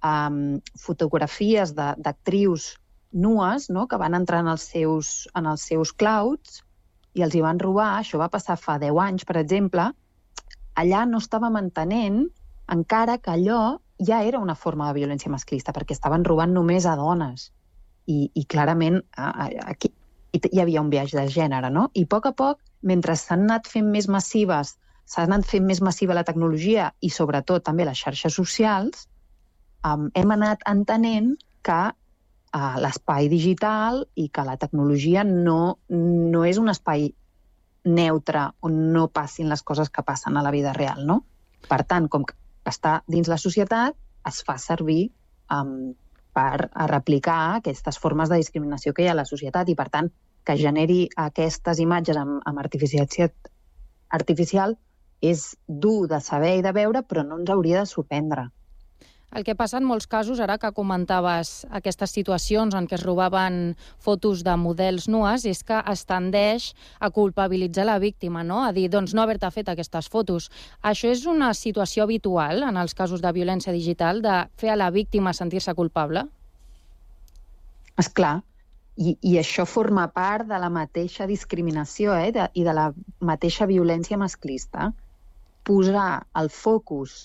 um, 0.04 0.58
fotografies 0.82 1.76
d'actrius 1.78 2.74
nues 3.14 3.70
no? 3.70 3.88
que 3.88 3.98
van 3.98 4.16
entrar 4.18 4.42
en 4.44 4.52
els, 4.54 4.68
seus, 4.74 5.28
en 5.36 5.48
els 5.48 5.64
seus 5.70 5.94
clouds 5.94 6.62
i 7.18 7.24
els 7.26 7.36
hi 7.36 7.42
van 7.42 7.60
robar, 7.60 7.98
això 7.98 8.20
va 8.22 8.30
passar 8.30 8.58
fa 8.62 8.78
10 8.82 9.00
anys, 9.02 9.26
per 9.26 9.38
exemple, 9.42 9.90
allà 10.78 11.06
no 11.10 11.22
estàvem 11.24 11.58
entenent 11.58 12.26
encara 12.72 13.18
que 13.18 13.32
allò 13.34 13.78
ja 14.00 14.22
era 14.24 14.40
una 14.40 14.56
forma 14.56 14.88
de 14.88 15.00
violència 15.00 15.32
masclista, 15.32 15.74
perquè 15.74 15.96
estaven 15.96 16.26
robant 16.28 16.54
només 16.54 16.86
a 16.86 16.96
dones. 17.00 17.52
I, 18.08 18.30
i 18.40 18.44
clarament 18.46 19.02
aquí 19.18 19.90
hi 20.38 20.62
havia 20.62 20.84
un 20.84 20.92
viatge 20.92 21.18
de 21.18 21.28
gènere, 21.32 21.72
no? 21.74 21.88
I 21.98 22.06
a 22.06 22.10
poc 22.12 22.28
a 22.30 22.34
poc, 22.38 22.60
mentre 22.86 23.16
s'han 23.18 23.48
anat 23.48 23.68
fent 23.72 23.88
més 23.92 24.08
massives, 24.12 24.76
s'ha 25.08 25.24
anat 25.24 25.48
fent 25.48 25.66
més 25.66 25.82
massiva 25.82 26.16
la 26.16 26.26
tecnologia 26.28 26.92
i 27.02 27.10
sobretot 27.10 27.66
també 27.66 27.88
les 27.88 27.98
xarxes 27.98 28.36
socials, 28.38 29.08
hem 29.88 30.34
anat 30.36 30.64
entenent 30.68 31.34
que 31.64 31.80
uh, 32.58 32.76
l'espai 32.82 33.30
digital 33.30 34.02
i 34.16 34.28
que 34.34 34.46
la 34.48 34.58
tecnologia 34.58 35.24
no, 35.28 35.78
no 35.90 36.44
és 36.50 36.60
un 36.62 36.74
espai 36.74 37.12
neutre 37.88 38.48
on 38.68 38.80
no 38.94 39.08
passin 39.14 39.50
les 39.52 39.64
coses 39.64 39.92
que 39.94 40.04
passen 40.04 40.38
a 40.38 40.44
la 40.44 40.52
vida 40.52 40.74
real, 40.76 41.06
no? 41.08 41.22
Per 41.68 41.84
tant, 41.88 42.10
com 42.12 42.26
que 42.28 42.36
està 42.68 43.02
dins 43.08 43.30
la 43.32 43.40
societat, 43.40 43.96
es 44.28 44.42
fa 44.44 44.58
servir 44.60 45.08
um, 45.54 45.94
per 46.36 46.68
a 46.74 46.88
replicar 46.90 47.38
aquestes 47.58 47.98
formes 48.02 48.30
de 48.30 48.42
discriminació 48.42 48.94
que 48.94 49.06
hi 49.06 49.12
ha 49.12 49.16
a 49.16 49.22
la 49.22 49.30
societat 49.30 49.70
i, 49.72 49.78
per 49.78 49.88
tant, 49.94 50.10
que 50.48 50.58
generi 50.60 51.00
aquestes 51.20 51.80
imatges 51.84 52.20
amb, 52.20 52.42
amb 52.46 52.60
artificialitat 52.64 53.52
artificial 54.18 54.76
és 55.22 55.56
dur 55.68 56.08
de 56.12 56.20
saber 56.24 56.58
i 56.60 56.64
de 56.64 56.72
veure, 56.76 57.02
però 57.04 57.24
no 57.26 57.40
ens 57.42 57.50
hauria 57.52 57.82
de 57.82 57.90
sorprendre. 57.90 58.48
El 59.36 59.44
que 59.44 59.58
passa 59.60 59.76
en 59.82 59.84
molts 59.84 60.08
casos, 60.08 60.40
ara 60.40 60.56
que 60.58 60.70
comentaves 60.72 61.66
aquestes 61.80 62.14
situacions 62.16 62.76
en 62.78 62.86
què 62.88 62.96
es 62.96 63.04
robaven 63.04 63.76
fotos 64.00 64.40
de 64.48 64.54
models 64.56 65.10
nues, 65.12 65.44
és 65.52 65.66
que 65.68 65.82
es 65.92 66.06
tendeix 66.08 66.70
a 67.04 67.10
culpabilitzar 67.12 67.84
la 67.90 67.98
víctima, 68.00 68.46
no? 68.48 68.62
a 68.64 68.72
dir, 68.72 68.88
doncs 68.90 69.14
no 69.14 69.26
haver-te 69.26 69.50
fet 69.52 69.68
aquestes 69.74 70.08
fotos. 70.14 70.48
Això 70.82 71.12
és 71.12 71.26
una 71.28 71.52
situació 71.54 72.06
habitual 72.08 72.64
en 72.64 72.80
els 72.80 72.96
casos 72.96 73.22
de 73.22 73.34
violència 73.36 73.76
digital, 73.76 74.22
de 74.24 74.38
fer 74.56 74.72
a 74.72 74.80
la 74.80 74.88
víctima 74.96 75.36
sentir-se 75.36 75.76
culpable? 75.76 76.24
És 78.00 78.08
clar, 78.08 78.38
i, 78.96 79.18
i 79.22 79.36
això 79.42 79.68
forma 79.68 80.08
part 80.08 80.48
de 80.48 80.62
la 80.64 80.72
mateixa 80.72 81.28
discriminació 81.28 82.16
eh? 82.16 82.32
de, 82.32 82.48
i 82.56 82.64
de 82.64 82.74
la 82.80 82.88
mateixa 83.20 83.68
violència 83.68 84.18
masclista. 84.18 84.94
Posar 85.68 86.24
el 86.40 86.48
focus 86.48 87.20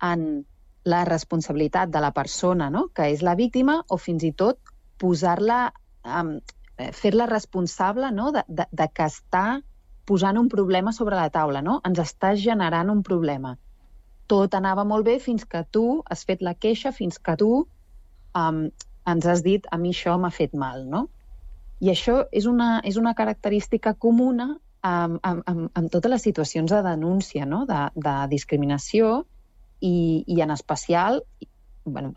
en 0.00 0.46
la 0.84 1.04
responsabilitat 1.08 1.90
de 1.90 2.00
la 2.04 2.12
persona, 2.12 2.68
no? 2.70 2.88
que 2.94 3.08
és 3.12 3.22
la 3.22 3.34
víctima, 3.34 3.80
o 3.88 3.96
fins 3.96 4.24
i 4.24 4.32
tot 4.36 4.58
posar-la, 5.00 5.72
um, 6.04 6.36
fer-la 6.92 7.26
responsable 7.30 8.10
no? 8.12 8.30
de, 8.32 8.44
de, 8.48 8.66
de 8.70 8.88
que 8.92 9.08
està 9.08 9.46
posant 10.04 10.36
un 10.36 10.48
problema 10.52 10.92
sobre 10.92 11.16
la 11.16 11.30
taula, 11.32 11.62
no? 11.64 11.78
Ens 11.88 12.00
està 12.02 12.34
generant 12.36 12.90
un 12.92 13.00
problema. 13.02 13.54
Tot 14.28 14.54
anava 14.56 14.84
molt 14.84 15.06
bé 15.06 15.18
fins 15.20 15.46
que 15.48 15.62
tu 15.72 16.02
has 16.04 16.24
fet 16.28 16.44
la 16.44 16.54
queixa, 16.54 16.92
fins 16.92 17.16
que 17.18 17.36
tu 17.40 17.50
um, 18.36 18.60
ens 19.08 19.26
has 19.26 19.42
dit 19.44 19.64
a 19.72 19.78
mi 19.80 19.94
això 19.96 20.18
m'ha 20.20 20.32
fet 20.32 20.52
mal, 20.52 20.84
no? 20.88 21.06
I 21.80 21.90
això 21.92 22.20
és 22.32 22.46
una, 22.48 22.80
és 22.84 22.96
una 23.00 23.14
característica 23.16 23.94
comuna 23.94 24.54
amb, 24.84 25.18
amb, 25.22 25.42
amb, 25.48 25.70
amb 25.72 25.90
totes 25.92 26.12
les 26.12 26.22
situacions 26.22 26.70
de 26.70 26.82
denúncia, 26.84 27.48
no? 27.48 27.64
de, 27.68 27.80
de 27.96 28.14
discriminació, 28.30 29.24
i, 29.84 30.24
i 30.26 30.40
en 30.40 30.50
especial, 30.50 31.22
bueno, 31.84 32.14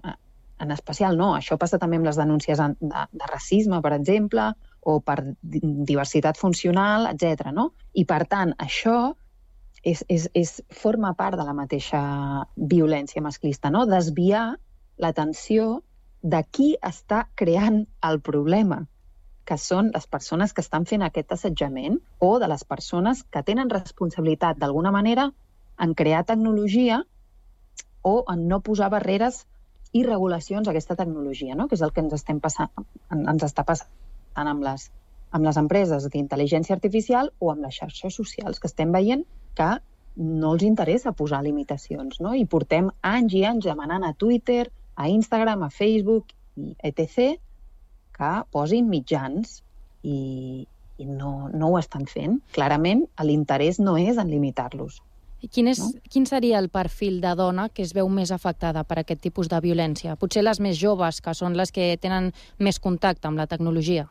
en 0.60 0.72
especial 0.72 1.18
no, 1.20 1.34
això 1.36 1.58
passa 1.60 1.80
també 1.82 2.00
amb 2.00 2.08
les 2.08 2.18
denúncies 2.18 2.60
de, 2.60 3.04
de 3.12 3.30
racisme, 3.30 3.82
per 3.84 3.94
exemple, 3.98 4.50
o 4.88 5.00
per 5.04 5.18
diversitat 5.52 6.40
funcional, 6.40 7.10
etc. 7.12 7.52
No? 7.54 7.72
I, 7.94 8.06
per 8.10 8.24
tant, 8.32 8.54
això 8.64 8.98
és, 9.84 10.04
és, 10.08 10.30
és, 10.34 10.54
forma 10.74 11.14
part 11.20 11.38
de 11.38 11.46
la 11.46 11.56
mateixa 11.58 12.02
violència 12.56 13.22
masclista, 13.22 13.72
no? 13.74 13.86
desviar 13.86 14.46
l'atenció 14.98 15.82
de 16.24 16.42
qui 16.52 16.72
està 16.82 17.28
creant 17.36 17.84
el 18.08 18.22
problema, 18.24 18.86
que 19.48 19.60
són 19.62 19.92
les 19.94 20.08
persones 20.12 20.52
que 20.56 20.64
estan 20.64 20.88
fent 20.88 21.06
aquest 21.06 21.36
assetjament 21.36 22.00
o 22.20 22.34
de 22.40 22.50
les 22.52 22.66
persones 22.68 23.22
que 23.32 23.44
tenen 23.48 23.70
responsabilitat 23.72 24.58
d'alguna 24.60 24.92
manera 24.92 25.30
en 25.80 25.94
crear 25.96 26.26
tecnologia 26.28 27.04
o 28.08 28.14
en 28.34 28.48
no 28.52 28.62
posar 28.66 28.90
barreres 28.94 29.44
i 29.96 30.04
regulacions 30.06 30.68
a 30.68 30.74
aquesta 30.74 30.98
tecnologia, 31.00 31.56
no? 31.56 31.68
que 31.68 31.78
és 31.78 31.84
el 31.86 31.94
que 31.96 32.04
ens, 32.04 32.16
estem 32.18 32.40
passant, 32.44 32.72
ens 33.12 33.46
està 33.48 33.66
passant 33.68 34.52
amb 34.54 34.64
les, 34.64 34.90
amb 35.36 35.48
les 35.48 35.60
empreses 35.60 36.08
d'intel·ligència 36.14 36.76
artificial 36.78 37.32
o 37.40 37.52
amb 37.52 37.66
les 37.68 37.80
xarxes 37.82 38.16
socials, 38.22 38.62
que 38.62 38.70
estem 38.70 38.94
veient 38.96 39.26
que 39.58 39.72
no 40.18 40.54
els 40.56 40.66
interessa 40.66 41.16
posar 41.18 41.44
limitacions. 41.46 42.22
No? 42.24 42.34
I 42.34 42.46
portem 42.50 42.92
anys 43.06 43.36
i 43.38 43.44
anys 43.50 43.70
demanant 43.70 44.06
a 44.06 44.14
Twitter, 44.14 44.68
a 44.96 45.10
Instagram, 45.14 45.66
a 45.66 45.74
Facebook 45.74 46.34
i 46.58 46.74
etc 46.90 47.38
que 48.18 48.32
posin 48.54 48.90
mitjans 48.90 49.60
i, 50.02 50.66
i 50.98 51.06
no, 51.06 51.50
no 51.54 51.72
ho 51.72 51.78
estan 51.80 52.08
fent. 52.10 52.40
Clarament, 52.56 53.06
l'interès 53.30 53.80
no 53.84 53.98
és 54.02 54.18
en 54.18 54.32
limitar-los. 54.34 55.02
Quin, 55.54 55.70
és, 55.72 55.80
no? 55.80 55.92
quin 56.12 56.26
seria 56.28 56.60
el 56.60 56.70
perfil 56.74 57.20
de 57.24 57.34
dona 57.38 57.68
que 57.70 57.84
es 57.86 57.94
veu 57.96 58.10
més 58.10 58.32
afectada 58.36 58.84
per 58.88 59.00
aquest 59.02 59.22
tipus 59.24 59.50
de 59.52 59.60
violència? 59.64 60.18
Potser 60.20 60.44
les 60.44 60.60
més 60.64 60.78
joves, 60.80 61.22
que 61.22 61.34
són 61.38 61.58
les 61.58 61.72
que 61.72 61.94
tenen 62.02 62.32
més 62.60 62.80
contacte 62.84 63.30
amb 63.30 63.40
la 63.40 63.48
tecnologia. 63.48 64.08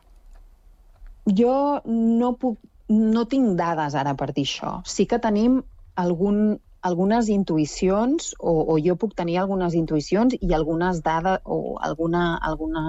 Jo 1.27 1.81
no, 1.85 2.31
puc, 2.39 2.57
no 2.89 3.25
tinc 3.27 3.57
dades 3.59 3.97
ara 3.99 4.15
per 4.15 4.31
dir 4.33 4.47
això. 4.47 4.77
Sí 4.87 5.05
que 5.05 5.19
tenim 5.23 5.59
algun, 5.99 6.57
algunes 6.87 7.29
intuïcions, 7.33 8.33
o, 8.39 8.53
o 8.71 8.77
jo 8.83 8.95
puc 8.95 9.15
tenir 9.17 9.39
algunes 9.41 9.75
intuïcions 9.75 10.37
i 10.39 10.53
algunes 10.55 11.01
dades, 11.03 11.41
o 11.43 11.77
alguna, 11.83 12.37
alguna, 12.37 12.83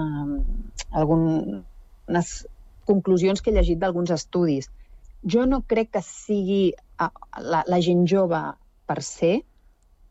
algunes 0.91 2.35
conclusions 2.89 3.41
que 3.41 3.51
he 3.51 3.57
llegit 3.57 3.81
d'alguns 3.81 4.13
estudis. 4.15 4.69
Jo 5.27 5.45
no 5.45 5.61
crec 5.67 5.91
que 5.97 6.05
sigui 6.05 6.61
la, 6.99 7.63
la 7.67 7.79
gent 7.83 8.05
jove 8.09 8.41
per 8.89 8.99
ser, 9.05 9.35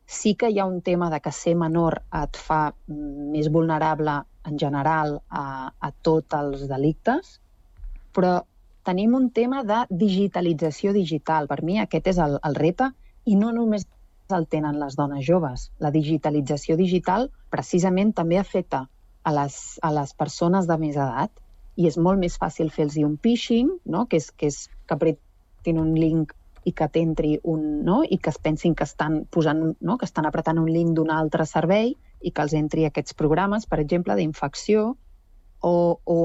sí 0.09 0.35
que 0.41 0.49
hi 0.49 0.59
ha 0.59 0.67
un 0.67 0.81
tema 0.81 1.11
de 1.13 1.21
que 1.21 1.33
ser 1.37 1.55
menor 1.61 2.01
et 2.17 2.37
fa 2.41 2.61
més 2.89 3.51
vulnerable 3.53 4.15
en 4.49 4.57
general 4.59 5.19
a, 5.29 5.69
a 5.69 5.91
tots 6.03 6.37
els 6.39 6.65
delictes, 6.71 7.35
però 8.17 8.39
tenim 8.89 9.13
un 9.19 9.29
tema 9.37 9.63
de 9.69 9.83
digitalització 9.91 10.95
digital. 10.97 11.47
Per 11.51 11.61
mi 11.63 11.77
aquest 11.83 12.09
és 12.15 12.21
el, 12.25 12.39
el 12.49 12.57
repte 12.57 12.89
i 13.29 13.37
no 13.37 13.53
només 13.53 13.85
el 14.33 14.47
tenen 14.49 14.79
les 14.81 14.97
dones 14.97 15.27
joves. 15.27 15.69
La 15.85 15.93
digitalització 15.93 16.77
digital 16.81 17.29
precisament 17.53 18.15
també 18.17 18.41
afecta 18.41 18.87
a 19.29 19.35
les, 19.37 19.61
a 19.85 19.93
les 19.93 20.15
persones 20.17 20.69
de 20.69 20.79
més 20.81 20.97
edat 20.97 21.33
i 21.77 21.87
és 21.89 22.01
molt 22.01 22.21
més 22.21 22.41
fàcil 22.41 22.73
fer-los 22.73 22.97
un 23.05 23.17
phishing, 23.21 23.71
no? 23.85 24.07
que 24.09 24.17
és 24.23 24.31
que, 24.33 24.49
és 24.49 24.69
que 24.89 24.97
apretin 24.97 25.85
un 25.85 25.93
link 25.95 26.33
i 26.69 26.73
que 26.77 26.89
t'entri 26.93 27.37
un, 27.53 27.63
no? 27.87 28.03
i 28.05 28.19
que 28.23 28.33
es 28.35 28.39
pensin 28.43 28.75
que 28.79 28.87
estan 28.89 29.23
posant, 29.37 29.63
no? 29.81 29.97
que 29.99 30.09
estan 30.09 30.29
apretant 30.29 30.61
un 30.61 30.69
link 30.73 30.95
d'un 30.97 31.13
altre 31.15 31.47
servei 31.49 31.95
i 32.21 32.33
que 32.35 32.45
els 32.45 32.55
entri 32.59 32.85
aquests 32.89 33.17
programes, 33.19 33.67
per 33.71 33.81
exemple, 33.81 34.17
d'infecció 34.19 34.91
o, 35.61 35.75
o 36.05 36.19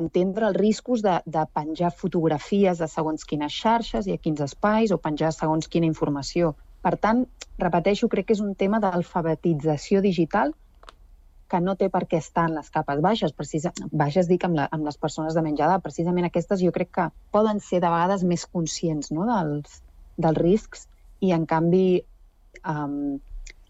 entendre 0.00 0.48
els 0.48 0.58
riscos 0.58 1.02
de, 1.04 1.18
de 1.26 1.44
penjar 1.54 1.92
fotografies 1.94 2.80
de 2.82 2.88
segons 2.88 3.26
quines 3.28 3.52
xarxes 3.52 4.08
i 4.08 4.16
a 4.16 4.20
quins 4.22 4.40
espais 4.44 4.94
o 4.94 5.00
penjar 5.02 5.32
segons 5.36 5.68
quina 5.68 5.88
informació. 5.88 6.54
Per 6.82 6.96
tant, 6.98 7.26
repeteixo, 7.62 8.08
crec 8.10 8.30
que 8.30 8.36
és 8.36 8.42
un 8.42 8.54
tema 8.58 8.80
d'alfabetització 8.82 10.02
digital 10.02 10.54
que 11.52 11.60
no 11.60 11.74
té 11.76 11.88
per 11.92 12.06
què 12.08 12.20
estar 12.22 12.46
en 12.48 12.56
les 12.56 12.70
capes 12.72 13.02
baixes, 13.04 13.34
precisa, 13.36 13.74
baixes 13.92 14.30
dic 14.30 14.46
amb, 14.48 14.56
la, 14.60 14.68
amb 14.72 14.88
les 14.88 14.96
persones 15.00 15.36
de 15.36 15.42
menjada, 15.44 15.80
precisament 15.84 16.28
aquestes 16.28 16.62
jo 16.64 16.72
crec 16.72 16.92
que 16.96 17.10
poden 17.34 17.60
ser 17.60 17.82
de 17.84 17.90
vegades 17.92 18.24
més 18.24 18.46
conscients 18.48 19.12
no, 19.12 19.26
dels, 19.28 19.82
dels 20.16 20.40
riscs. 20.40 20.88
I 21.22 21.34
en 21.36 21.44
canvi 21.46 21.84
um, 22.64 23.20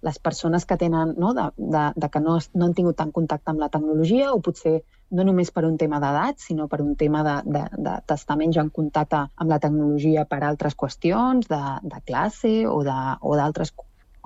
les 0.02 0.18
persones 0.18 0.64
que 0.66 0.78
tenen, 0.78 1.14
no, 1.18 1.34
de, 1.34 1.48
de, 1.56 1.84
de 1.96 2.08
que 2.10 2.22
no, 2.22 2.38
no 2.54 2.66
han 2.66 2.74
tingut 2.78 2.98
tant 2.98 3.12
contacte 3.14 3.52
amb 3.52 3.62
la 3.62 3.70
tecnologia 3.70 4.32
o 4.34 4.40
potser 4.42 4.80
no 5.12 5.26
només 5.28 5.52
per 5.54 5.66
un 5.68 5.76
tema 5.78 6.00
d'edat, 6.02 6.40
sinó 6.42 6.66
per 6.72 6.80
un 6.82 6.96
tema 6.98 7.22
d'estar 7.22 8.38
menys 8.40 8.58
en 8.62 8.72
contacte 8.74 9.26
amb 9.28 9.50
la 9.52 9.60
tecnologia 9.62 10.24
per 10.26 10.40
altres 10.42 10.78
qüestions, 10.78 11.50
de, 11.50 11.62
de 11.82 12.00
classe 12.08 12.54
o 12.66 12.80
d'altres 12.86 13.74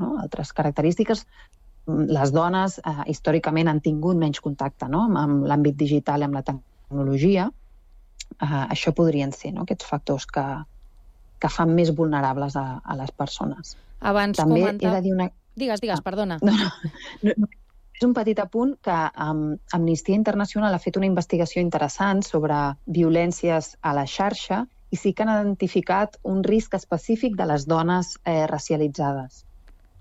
no, 0.00 0.14
altres 0.22 0.52
característiques, 0.56 1.26
les 1.87 2.33
dones 2.35 2.79
eh, 2.83 2.94
històricament 3.12 3.70
han 3.70 3.81
tingut 3.81 4.18
menys 4.18 4.40
contacte 4.42 4.88
no? 4.90 5.05
amb, 5.07 5.18
amb 5.20 5.44
l'àmbit 5.46 5.77
digital 5.79 6.22
i 6.22 6.27
amb 6.27 6.38
la 6.38 6.42
tecnologia, 6.46 7.46
eh, 8.40 8.64
això 8.64 8.92
podrien 8.96 9.33
ser 9.33 9.53
no? 9.55 9.66
aquests 9.66 9.87
factors 9.87 10.27
que, 10.27 10.46
que 11.42 11.53
fan 11.53 11.75
més 11.75 11.94
vulnerables 11.94 12.57
a, 12.59 12.66
a 12.83 12.99
les 12.99 13.12
persones. 13.14 13.77
Abans 14.01 14.38
També 14.38 14.64
comenta... 14.64 14.88
he 14.88 14.96
de 14.96 15.05
dir 15.05 15.14
una... 15.14 15.31
Digues, 15.57 15.81
digues, 15.81 16.03
perdona. 16.05 16.40
No, 16.42 16.53
no, 16.53 16.72
no, 17.22 17.37
no. 17.44 17.53
És 17.96 18.05
un 18.05 18.12
petit 18.12 18.37
apunt 18.42 18.75
que 18.85 18.96
um, 19.25 19.55
Amnistia 19.72 20.18
Internacional 20.18 20.75
ha 20.77 20.81
fet 20.83 20.99
una 21.01 21.09
investigació 21.09 21.62
interessant 21.64 22.20
sobre 22.27 22.59
violències 22.92 23.70
a 23.81 23.94
la 23.96 24.05
xarxa 24.05 24.66
i 24.92 24.99
sí 25.01 25.14
que 25.16 25.25
han 25.25 25.33
identificat 25.33 26.18
un 26.29 26.42
risc 26.44 26.77
específic 26.77 27.38
de 27.40 27.46
les 27.49 27.64
dones 27.64 28.18
eh, 28.29 28.44
racialitzades 28.51 29.45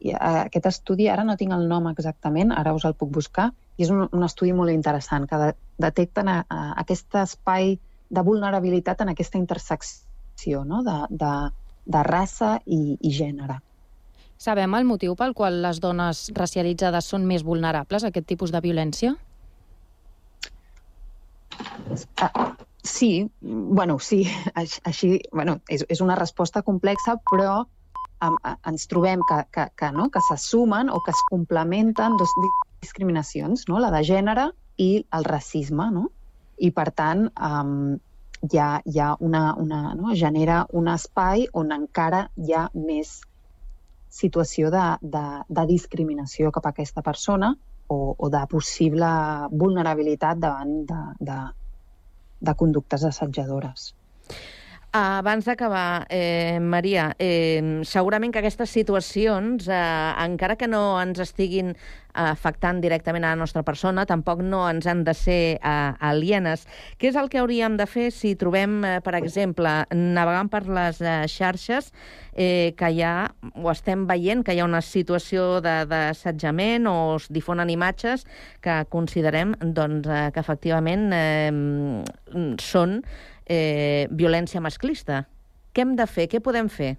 i 0.06 0.14
eh, 0.14 0.18
aquest 0.46 0.70
estudi, 0.70 1.10
ara 1.10 1.26
no 1.26 1.38
tinc 1.40 1.54
el 1.56 1.68
nom 1.70 1.90
exactament, 1.90 2.54
ara 2.54 2.76
us 2.78 2.86
el 2.86 2.96
puc 3.00 3.12
buscar, 3.14 3.50
i 3.78 3.86
és 3.86 3.92
un, 3.94 4.06
un 4.06 4.26
estudi 4.28 4.54
molt 4.54 4.74
interessant, 4.74 5.26
que 5.30 5.40
de, 5.42 5.52
detecten 5.82 6.30
a, 6.32 6.40
a 6.48 6.66
aquest 6.84 7.18
espai 7.24 7.76
de 8.16 8.24
vulnerabilitat 8.24 9.02
en 9.02 9.12
aquesta 9.12 9.42
intersecció 9.42 10.64
no? 10.64 10.84
de, 10.86 10.98
de, 11.10 11.34
de 11.86 12.04
raça 12.06 12.58
i, 12.66 12.98
i 13.02 13.14
gènere. 13.16 13.60
Sabem 14.38 14.74
el 14.78 14.86
motiu 14.86 15.16
pel 15.16 15.34
qual 15.34 15.62
les 15.64 15.80
dones 15.82 16.28
racialitzades 16.36 17.08
són 17.08 17.26
més 17.26 17.44
vulnerables 17.48 18.04
a 18.04 18.12
aquest 18.12 18.28
tipus 18.28 18.52
de 18.54 18.62
violència? 18.62 19.16
Ah, 22.20 22.58
sí, 22.84 23.32
bueno, 23.42 23.98
sí, 24.00 24.26
així, 24.60 25.16
bueno, 25.32 25.62
és, 25.72 25.86
és 25.90 26.04
una 26.04 26.20
resposta 26.20 26.62
complexa, 26.68 27.18
però 27.32 27.64
um, 28.28 28.38
ens 28.72 28.88
trobem 28.92 29.22
que, 29.30 29.40
que, 29.54 29.68
que, 29.78 29.92
no, 29.96 30.10
que 30.14 30.22
se 30.30 30.38
sumen 30.42 30.90
o 30.90 31.00
que 31.06 31.14
es 31.14 31.22
complementen 31.30 32.18
dos 32.18 32.32
discriminacions, 32.82 33.68
no? 33.70 33.80
la 33.80 33.92
de 33.94 34.04
gènere 34.08 34.50
i 34.82 35.06
el 35.18 35.28
racisme, 35.28 35.90
no? 35.92 36.10
I, 36.58 36.72
per 36.72 36.90
tant, 36.96 37.28
um, 37.36 37.96
hi 38.46 38.60
ha, 38.62 38.70
hi 38.86 39.00
ha 39.00 39.14
una, 39.20 39.46
una, 39.60 39.94
no? 39.96 40.14
genera 40.16 40.66
un 40.74 40.90
espai 40.92 41.48
on 41.54 41.72
encara 41.76 42.28
hi 42.36 42.54
ha 42.56 42.68
més 42.74 43.20
situació 44.16 44.72
de, 44.72 44.86
de, 45.02 45.26
de 45.50 45.66
discriminació 45.72 46.52
cap 46.56 46.70
a 46.70 46.74
aquesta 46.76 47.04
persona 47.04 47.52
o, 47.88 48.16
o 48.18 48.30
de 48.32 48.42
possible 48.52 49.10
vulnerabilitat 49.52 50.40
davant 50.40 50.78
de, 50.88 51.02
de, 51.20 51.40
de 52.48 52.56
conductes 52.56 53.04
assetjadores. 53.12 53.94
Abans 54.96 55.44
d'acabar, 55.44 56.08
eh, 56.10 56.58
Maria, 56.62 57.14
eh, 57.20 57.82
segurament 57.84 58.32
que 58.32 58.40
aquestes 58.40 58.70
situacions, 58.70 59.68
eh, 59.68 60.14
encara 60.24 60.56
que 60.56 60.70
no 60.70 61.02
ens 61.02 61.20
estiguin 61.20 61.76
afectant 62.14 62.80
directament 62.80 63.26
a 63.26 63.34
la 63.34 63.36
nostra 63.36 63.62
persona, 63.62 64.06
tampoc 64.06 64.40
no 64.40 64.70
ens 64.70 64.88
han 64.88 65.04
de 65.04 65.14
ser 65.14 65.60
eh, 65.60 65.92
alienes. 66.00 66.64
Què 66.98 67.10
és 67.10 67.20
el 67.20 67.28
que 67.28 67.42
hauríem 67.42 67.76
de 67.76 67.90
fer 67.92 68.08
si 68.16 68.38
trobem, 68.40 68.86
eh, 68.86 69.02
per 69.04 69.18
exemple, 69.20 69.84
navegant 69.92 70.48
per 70.48 70.64
les 70.64 71.02
eh, 71.02 71.28
xarxes, 71.28 71.92
eh, 72.32 72.72
que 72.78 72.94
hi 72.96 73.04
ha, 73.04 73.34
o 73.52 73.68
estem 73.72 74.08
veient 74.08 74.46
que 74.48 74.56
hi 74.56 74.64
ha 74.64 74.70
una 74.70 74.80
situació 74.80 75.60
d'assetjament 75.60 76.88
o 76.88 76.98
es 77.20 77.28
difonen 77.28 77.70
imatges 77.70 78.24
que 78.64 78.86
considerem 78.88 79.58
doncs, 79.60 80.08
eh, 80.08 80.32
que 80.32 80.40
efectivament 80.40 81.10
eh, 81.12 81.52
són 82.64 83.02
eh, 83.46 84.08
violència 84.12 84.62
masclista. 84.62 85.26
Què 85.74 85.84
hem 85.84 85.96
de 86.00 86.08
fer? 86.08 86.28
Què 86.32 86.42
podem 86.44 86.70
fer? 86.72 86.96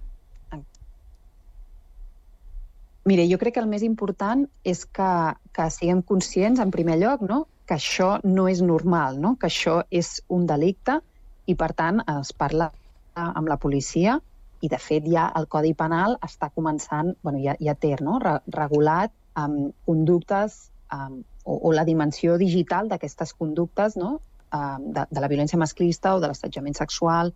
Mire, 3.06 3.22
jo 3.30 3.38
crec 3.38 3.54
que 3.54 3.62
el 3.62 3.70
més 3.70 3.84
important 3.86 4.42
és 4.66 4.82
que, 4.98 5.10
que 5.54 5.66
siguem 5.70 6.00
conscients, 6.02 6.58
en 6.58 6.72
primer 6.74 6.98
lloc, 6.98 7.22
no? 7.22 7.44
que 7.66 7.76
això 7.78 8.16
no 8.24 8.46
és 8.50 8.62
normal, 8.62 9.20
no? 9.22 9.36
que 9.38 9.46
això 9.46 9.80
és 9.90 10.20
un 10.30 10.46
delicte 10.46 10.98
i, 11.46 11.54
per 11.54 11.70
tant, 11.78 12.02
es 12.18 12.32
parla 12.34 12.72
amb 13.14 13.48
la 13.48 13.56
policia 13.62 14.18
i, 14.60 14.68
de 14.68 14.78
fet, 14.82 15.06
ja 15.06 15.28
el 15.38 15.46
Codi 15.52 15.72
Penal 15.78 16.16
està 16.26 16.50
començant, 16.54 17.14
bueno, 17.22 17.40
ja, 17.44 17.54
ja 17.62 17.74
té 17.78 17.94
no? 18.02 18.18
Re 18.22 18.38
regulat 18.54 19.14
amb 19.38 19.72
conductes 19.86 20.58
um, 20.92 21.20
o, 21.44 21.58
o 21.68 21.72
la 21.76 21.84
dimensió 21.84 22.36
digital 22.40 22.88
d'aquestes 22.90 23.34
conductes 23.36 23.96
no? 24.00 24.16
Um, 24.56 24.90
de, 24.96 25.06
de 25.10 25.22
la 25.22 25.30
violència 25.32 25.60
masclista 25.60 26.14
o 26.16 26.22
de 26.22 26.30
l'assetjament 26.30 26.76
sexual, 26.78 27.32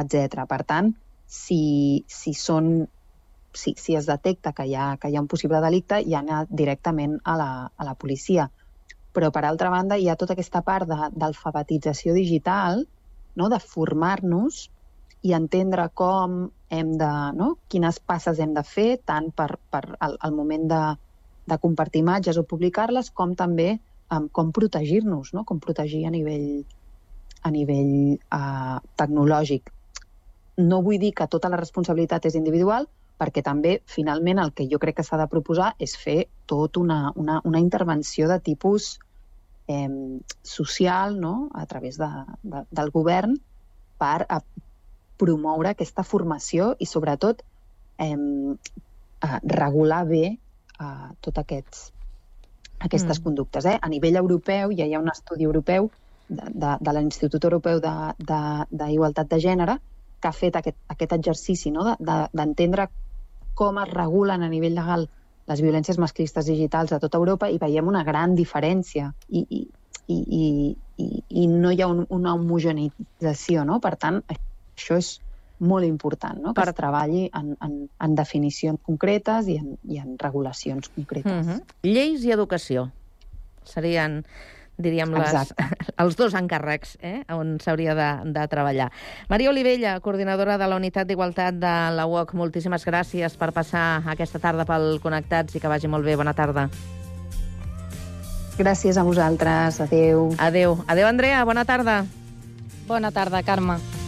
etc. 0.00 0.46
Per 0.48 0.62
tant, 0.68 0.94
si, 1.26 1.60
si 2.08 2.34
són 2.34 2.72
si, 3.52 3.74
si 3.76 3.96
es 3.96 4.06
detecta 4.06 4.52
que 4.52 4.66
hi, 4.66 4.74
ha, 4.74 4.96
que 5.00 5.10
hi 5.10 5.16
ha 5.16 5.22
un 5.22 5.28
possible 5.30 5.60
delicte, 5.62 6.00
ja 6.06 6.20
anar 6.20 6.44
directament 6.48 7.18
a 7.24 7.36
la, 7.38 7.50
a 7.76 7.86
la 7.86 7.96
policia. 7.98 8.48
Però, 9.10 9.30
per 9.34 9.44
altra 9.44 9.70
banda, 9.72 9.98
hi 9.98 10.08
ha 10.08 10.18
tota 10.18 10.36
aquesta 10.36 10.62
part 10.62 10.86
d'alfabetització 10.90 12.14
digital, 12.14 12.84
no? 13.36 13.48
de 13.50 13.58
formar-nos 13.58 14.68
i 15.26 15.34
entendre 15.36 15.88
com 15.94 16.44
hem 16.70 16.92
de, 16.98 17.10
no? 17.36 17.54
quines 17.68 17.98
passes 18.00 18.38
hem 18.38 18.54
de 18.54 18.62
fer, 18.64 18.90
tant 19.04 19.30
per, 19.34 19.56
per 19.70 19.82
al, 19.98 20.16
al 20.20 20.36
moment 20.36 20.68
de, 20.70 20.82
de 21.50 21.58
compartir 21.58 22.04
imatges 22.04 22.38
o 22.38 22.46
publicar-les, 22.46 23.10
com 23.10 23.34
també 23.34 23.74
um, 24.10 24.28
com 24.28 24.52
protegir-nos, 24.52 25.32
no? 25.32 25.44
com 25.44 25.58
protegir 25.58 26.04
a 26.06 26.10
nivell, 26.10 26.64
a 27.42 27.50
nivell 27.50 28.16
uh, 28.16 28.78
tecnològic. 29.00 29.70
No 30.60 30.82
vull 30.84 31.00
dir 31.00 31.12
que 31.16 31.28
tota 31.30 31.50
la 31.52 31.60
responsabilitat 31.60 32.26
és 32.28 32.36
individual, 32.38 32.88
perquè 33.20 33.44
també, 33.44 33.78
finalment, 33.84 34.40
el 34.40 34.52
que 34.56 34.66
jo 34.68 34.80
crec 34.80 35.00
que 35.00 35.04
s'ha 35.04 35.20
de 35.20 35.28
proposar 35.30 35.74
és 35.78 35.96
fer 35.96 36.24
tot 36.48 36.80
una, 36.80 37.12
una, 37.20 37.40
una 37.44 37.60
intervenció 37.60 38.28
de 38.28 38.40
tipus 38.40 38.94
eh, 39.68 39.88
social 40.42 41.20
no? 41.20 41.50
a 41.54 41.66
través 41.66 42.00
de, 42.00 42.10
de, 42.42 42.64
del 42.70 42.90
govern 42.90 43.36
per 44.00 44.24
a 44.28 44.40
promoure 45.20 45.74
aquesta 45.74 46.02
formació 46.02 46.74
i, 46.80 46.88
sobretot, 46.88 47.44
eh, 48.00 48.16
a 49.20 49.40
regular 49.44 50.06
bé 50.08 50.24
eh, 50.32 51.08
tots 51.20 51.44
aquests, 51.44 51.90
aquestes 52.80 53.20
mm. 53.20 53.24
conductes. 53.24 53.66
Eh? 53.66 53.76
A 53.80 53.88
nivell 53.92 54.18
europeu, 54.20 54.74
ja 54.76 54.88
hi 54.88 54.96
ha 54.96 55.02
un 55.02 55.12
estudi 55.12 55.46
europeu 55.46 55.90
de, 56.28 56.42
de, 56.50 56.74
de 56.80 56.96
l'Institut 56.96 57.44
Europeu 57.44 57.80
d'Igualtat 57.80 59.26
de, 59.26 59.30
de, 59.30 59.36
de 59.36 59.40
Gènere 59.44 59.78
que 60.20 60.28
ha 60.28 60.36
fet 60.36 60.56
aquest, 60.56 60.76
aquest 60.92 61.14
exercici 61.16 61.72
no? 61.72 61.96
d'entendre 62.00 62.86
de, 62.86 63.08
com 63.56 63.80
es 63.82 63.90
regulen 63.92 64.44
a 64.44 64.50
nivell 64.52 64.76
legal 64.76 65.06
les 65.50 65.62
violències 65.64 65.98
masclistes 65.98 66.46
digitals 66.46 66.92
a 66.92 67.00
tota 67.02 67.18
Europa 67.18 67.48
i 67.50 67.58
veiem 67.58 67.88
una 67.90 68.04
gran 68.06 68.36
diferència 68.38 69.10
i, 69.28 69.42
i, 69.42 69.60
i, 70.14 70.44
i, 71.02 71.08
i 71.42 71.46
no 71.50 71.72
hi 71.72 71.82
ha 71.82 71.88
un, 71.90 72.04
una 72.08 72.36
homogeneïtzació, 72.36 73.64
no? 73.66 73.80
Per 73.82 73.96
tant, 73.98 74.20
això 74.30 75.00
és 75.00 75.16
molt 75.60 75.86
important, 75.86 76.40
no? 76.40 76.54
que 76.54 76.60
per... 76.62 76.70
es 76.72 76.78
treballi 76.78 77.26
en, 77.36 77.52
en, 77.62 77.76
en 78.00 78.14
definicions 78.16 78.80
concretes 78.82 79.48
i 79.52 79.58
en, 79.60 79.74
i 79.88 80.00
en 80.00 80.16
regulacions 80.18 80.88
concretes. 80.94 81.46
Uh 81.46 81.52
-huh. 81.52 81.60
Lleis 81.82 82.24
i 82.24 82.32
educació 82.32 82.90
serien 83.64 84.24
diríem, 84.80 85.12
les, 85.12 85.54
els 86.02 86.16
dos 86.16 86.34
encàrrecs 86.34 86.96
eh, 87.04 87.22
on 87.36 87.58
s'hauria 87.62 87.94
de, 87.94 88.08
de 88.32 88.46
treballar. 88.48 88.90
Maria 89.28 89.50
Olivella, 89.50 89.98
coordinadora 90.00 90.58
de 90.58 90.66
la 90.66 90.76
Unitat 90.76 91.06
d'Igualtat 91.06 91.60
de 91.60 91.74
la 91.96 92.06
UOC, 92.06 92.34
moltíssimes 92.34 92.86
gràcies 92.86 93.36
per 93.36 93.52
passar 93.52 94.02
aquesta 94.06 94.40
tarda 94.42 94.64
pel 94.64 94.98
Connectats 95.02 95.54
i 95.54 95.60
que 95.60 95.68
vagi 95.68 95.88
molt 95.88 96.04
bé. 96.04 96.16
Bona 96.16 96.34
tarda. 96.34 96.68
Gràcies 98.58 98.96
a 98.96 99.04
vosaltres. 99.04 99.80
Adéu. 99.80 100.34
Adéu. 100.38 100.82
Adéu, 100.86 101.08
Andrea. 101.08 101.44
Bona 101.44 101.64
tarda. 101.64 102.04
Bona 102.88 103.12
tarda, 103.12 103.42
Carme. 103.42 103.99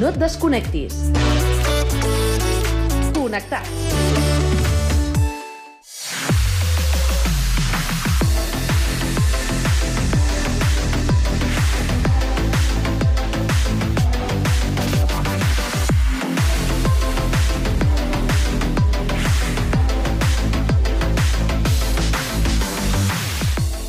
No 0.00 0.08
et 0.08 0.18
desconnectis. 0.20 0.94
Connectats. 3.14 4.35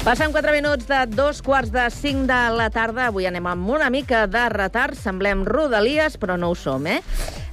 Passen 0.07 0.31
4 0.31 0.53
minuts 0.53 0.87
de 0.87 1.01
dos 1.11 1.41
quarts 1.41 1.67
de 1.67 1.89
5 1.91 2.29
de 2.29 2.35
la 2.55 2.69
tarda. 2.71 3.09
Avui 3.09 3.25
anem 3.27 3.43
amb 3.51 3.73
una 3.75 3.89
mica 3.91 4.21
de 4.31 4.45
retard. 4.53 4.95
Semblem 4.95 5.41
rodalies, 5.43 6.15
però 6.15 6.37
no 6.39 6.47
ho 6.47 6.55
som, 6.55 6.87
eh? 6.87 7.01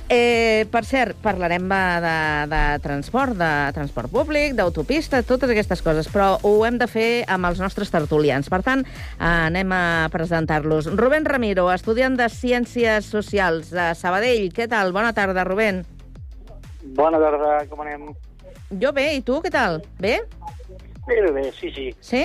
Eh, 0.07 0.63
per 0.71 0.85
cert, 0.87 1.19
parlarem 1.19 1.67
de, 1.67 2.13
de 2.53 2.61
transport, 2.85 3.35
de 3.35 3.51
transport 3.75 4.07
públic, 4.13 4.55
d'autopista, 4.55 5.25
totes 5.27 5.51
aquestes 5.51 5.83
coses, 5.83 6.07
però 6.07 6.37
ho 6.47 6.55
hem 6.63 6.79
de 6.79 6.87
fer 6.87 7.09
amb 7.27 7.51
els 7.51 7.59
nostres 7.59 7.91
tertulians. 7.91 8.47
Per 8.47 8.63
tant, 8.63 8.87
anem 9.19 9.75
a 9.75 10.07
presentar-los. 10.15 10.93
Rubén 10.95 11.27
Ramiro, 11.27 11.67
estudiant 11.75 12.15
de 12.15 12.31
Ciències 12.31 13.11
Socials 13.11 13.75
de 13.75 13.91
Sabadell. 13.99 14.53
Què 14.55 14.71
tal? 14.71 14.95
Bona 14.95 15.11
tarda, 15.11 15.43
Rubén. 15.43 15.83
Bona 16.95 17.19
tarda, 17.19 17.65
com 17.67 17.83
anem? 17.83 18.13
Jo 18.79 18.95
bé, 18.95 19.11
i 19.19 19.27
tu, 19.27 19.43
què 19.43 19.51
tal? 19.51 19.83
Bé? 19.99 20.21
Bé, 21.07 21.21
bé, 21.21 21.31
bé, 21.31 21.53
sí, 21.53 21.71
sí. 21.75 21.91
Sí? 22.01 22.25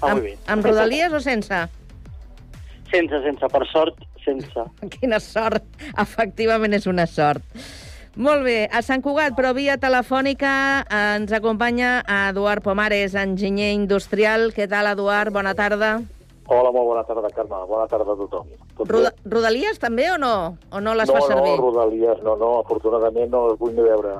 Va 0.00 0.12
amb, 0.12 0.20
molt 0.20 0.26
bé. 0.28 0.34
amb 0.46 0.64
rodalies 0.64 1.12
o 1.12 1.20
sense? 1.20 1.60
Sense, 2.90 3.22
sense, 3.26 3.48
per 3.52 3.62
sort, 3.70 3.98
sense. 4.24 4.66
Quina 4.96 5.20
sort. 5.22 5.66
Efectivament 5.98 6.74
és 6.78 6.86
una 6.90 7.06
sort. 7.10 7.44
Molt 8.20 8.42
bé, 8.42 8.64
a 8.66 8.80
Sant 8.82 9.02
Cugat, 9.04 9.36
però 9.38 9.52
via 9.54 9.76
telefònica, 9.78 10.52
ens 10.90 11.30
acompanya 11.32 12.00
Eduard 12.28 12.64
Pomares, 12.64 13.14
enginyer 13.14 13.70
industrial. 13.76 14.50
Què 14.56 14.66
tal, 14.70 14.90
Eduard? 14.90 15.30
Bona 15.32 15.54
tarda. 15.54 16.00
Hola, 16.50 16.72
molt 16.74 16.88
bona 16.88 17.04
tarda, 17.06 17.28
Carme. 17.30 17.60
Bona 17.70 17.86
tarda 17.86 18.10
a 18.10 18.18
tothom. 18.18 18.48
Tot 18.74 18.90
Roda 18.90 19.12
Rodalies 19.22 19.78
també 19.78 20.08
o 20.10 20.16
no? 20.18 20.34
O 20.74 20.80
no 20.82 20.96
les 20.98 21.06
no, 21.06 21.14
fa 21.14 21.28
servir? 21.28 21.52
No, 21.54 21.68
Rodalies, 21.68 22.22
no, 22.26 22.34
no, 22.40 22.48
afortunadament 22.64 23.30
no 23.30 23.44
les 23.52 23.60
vull 23.60 23.76
ni 23.76 23.86
veure. 23.86 24.16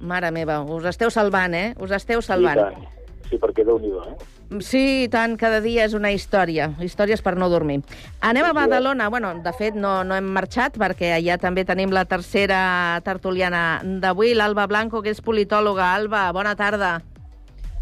Mare 0.00 0.30
meva, 0.32 0.62
us 0.64 0.86
esteu 0.88 1.12
salvant, 1.12 1.52
eh? 1.58 1.74
Us 1.84 1.92
esteu 1.92 2.22
I 2.24 2.28
salvant. 2.30 2.62
tant. 2.64 2.97
Sí, 3.28 3.36
perquè 3.36 3.64
déu-n'hi-do, 3.66 4.02
eh? 4.08 4.62
Sí, 4.64 4.82
i 5.04 5.08
tant, 5.12 5.34
cada 5.36 5.60
dia 5.60 5.84
és 5.84 5.92
una 5.92 6.08
història. 6.14 6.70
Històries 6.80 7.20
per 7.20 7.34
no 7.36 7.50
dormir. 7.52 7.82
Anem 8.24 8.46
a 8.48 8.54
Badalona. 8.56 9.10
Bueno, 9.12 9.34
de 9.44 9.52
fet, 9.52 9.76
no, 9.76 10.00
no 10.08 10.16
hem 10.16 10.30
marxat, 10.32 10.78
perquè 10.80 11.12
allà 11.18 11.36
també 11.42 11.66
tenim 11.68 11.92
la 11.92 12.06
tercera 12.08 12.60
tertuliana 13.04 13.82
d'avui, 13.84 14.32
l'Alba 14.32 14.64
Blanco, 14.70 15.02
que 15.04 15.12
és 15.12 15.20
politòloga. 15.20 15.92
Alba, 15.98 16.24
bona 16.32 16.56
tarda. 16.56 16.94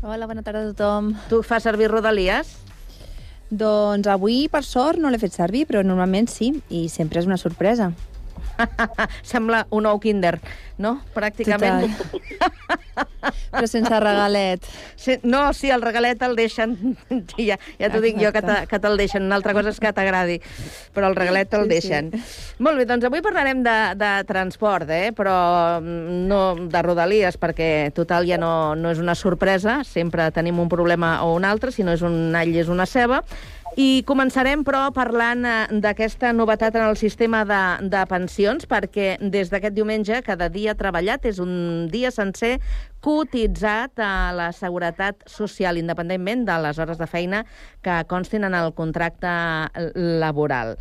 Hola, 0.02 0.26
bona 0.26 0.42
tarda 0.42 0.64
a 0.64 0.72
tothom. 0.72 1.14
Tu 1.30 1.38
fas 1.46 1.62
servir 1.62 1.92
rodalies? 1.92 2.56
Doncs 3.46 4.10
avui, 4.10 4.48
per 4.50 4.64
sort, 4.66 4.98
no 4.98 5.10
l'he 5.14 5.22
fet 5.22 5.38
servir, 5.38 5.68
però 5.70 5.84
normalment 5.86 6.26
sí, 6.26 6.50
i 6.66 6.88
sempre 6.90 7.22
és 7.22 7.30
una 7.30 7.38
sorpresa. 7.38 7.92
Sembla 9.32 9.66
un 9.70 9.86
ou 9.86 10.00
kinder, 10.02 10.36
no? 10.78 10.98
Pràcticament. 11.14 11.90
Però 13.56 13.66
sense 13.70 13.98
regalet. 14.00 14.64
Sí, 14.98 15.16
no, 15.26 15.52
sí, 15.56 15.70
el 15.72 15.82
regalet 15.82 16.22
el 16.22 16.36
deixen. 16.38 16.76
Sí, 17.36 17.46
ja 17.48 17.56
ja 17.80 17.88
t'ho 17.90 18.00
dic 18.00 18.18
jo, 18.20 18.30
que, 18.32 18.40
te, 18.44 18.56
que 18.70 18.78
te'l 18.82 18.96
deixen. 19.00 19.24
Una 19.26 19.36
altra 19.38 19.54
cosa 19.56 19.72
és 19.72 19.80
que 19.82 19.90
t'agradi, 19.92 20.36
però 20.94 21.08
el 21.10 21.16
regalet 21.18 21.50
te'l 21.50 21.66
Sí, 21.66 21.68
sí. 21.68 21.74
deixen. 21.74 22.10
Molt 22.62 22.80
bé, 22.80 22.86
doncs 22.88 23.06
avui 23.08 23.22
parlarem 23.24 23.62
de, 23.66 23.76
de 23.98 24.12
transport, 24.28 24.90
eh? 24.92 25.10
però 25.16 25.36
mm, 25.80 26.22
no 26.30 26.40
de 26.70 26.82
rodalies, 26.84 27.38
perquè 27.40 27.90
total 27.96 28.28
ja 28.28 28.38
no, 28.40 28.74
no 28.78 28.92
és 28.94 29.02
una 29.02 29.16
sorpresa, 29.18 29.80
sempre 29.84 30.30
tenim 30.36 30.60
un 30.62 30.70
problema 30.72 31.18
o 31.26 31.34
un 31.36 31.44
altre, 31.48 31.72
si 31.74 31.84
no 31.86 31.96
és 31.96 32.04
un 32.06 32.34
all 32.36 32.54
és 32.56 32.72
una 32.72 32.86
ceba. 32.86 33.22
I 33.76 34.00
començarem, 34.08 34.62
però, 34.64 34.86
parlant 34.96 35.42
eh, 35.44 35.56
d'aquesta 35.84 36.30
novetat 36.32 36.78
en 36.78 36.86
el 36.86 36.94
sistema 36.96 37.42
de, 37.44 37.88
de 37.92 38.04
pensions, 38.08 38.64
perquè 38.64 39.18
des 39.20 39.50
d'aquest 39.52 39.74
diumenge 39.76 40.22
cada 40.24 40.46
dia 40.48 40.72
treballat 40.80 41.26
és 41.28 41.36
un 41.44 41.84
dia 41.92 42.08
sencer 42.08 42.54
cotitzat 43.04 44.00
a 44.00 44.32
la 44.32 44.46
Seguretat 44.56 45.26
Social, 45.28 45.76
independentment 45.76 46.46
de 46.48 46.56
les 46.64 46.80
hores 46.80 46.96
de 46.96 47.08
feina 47.10 47.42
que 47.84 47.98
constin 48.08 48.48
en 48.48 48.56
el 48.56 48.72
contracte 48.72 49.34
laboral. 49.92 50.78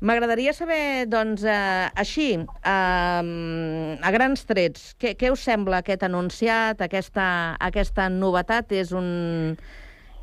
M'agradaria 0.00 0.56
saber, 0.56 1.04
doncs, 1.04 1.44
eh, 1.44 1.90
així, 2.00 2.30
eh, 2.40 3.98
a 4.00 4.14
grans 4.16 4.48
trets, 4.48 4.94
què, 4.96 5.18
què 5.20 5.34
us 5.36 5.44
sembla 5.44 5.82
aquest 5.84 6.08
anunciat, 6.08 6.80
aquesta, 6.80 7.28
aquesta 7.60 8.08
novetat? 8.08 8.72
És, 8.72 8.96
un, 8.96 9.58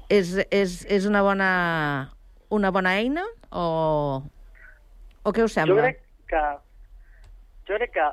és, 0.10 0.40
és, 0.50 0.80
és 0.90 1.06
una, 1.06 1.22
bona, 1.22 1.54
una 2.56 2.72
bona 2.74 2.96
eina 3.00 3.26
o, 3.52 3.66
o 5.24 5.34
què 5.36 5.44
us 5.46 5.54
Jo 5.54 5.62
sembla? 5.62 5.82
crec 5.84 6.02
que... 6.32 6.44
Jo 7.66 7.80
crec 7.80 7.96
que, 7.96 8.08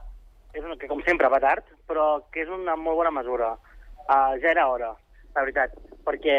és 0.57 0.65
una, 0.65 0.77
que 0.81 0.89
com 0.89 1.03
sempre 1.07 1.29
va 1.33 1.41
tard, 1.45 1.67
però 1.89 2.23
que 2.33 2.45
és 2.45 2.53
una 2.53 2.77
molt 2.81 3.03
bona 3.03 3.13
mesura. 3.13 3.53
Uh, 4.07 4.33
ja 4.43 4.51
era 4.53 4.69
hora, 4.71 4.95
la 5.35 5.45
veritat, 5.45 5.75
perquè 6.07 6.37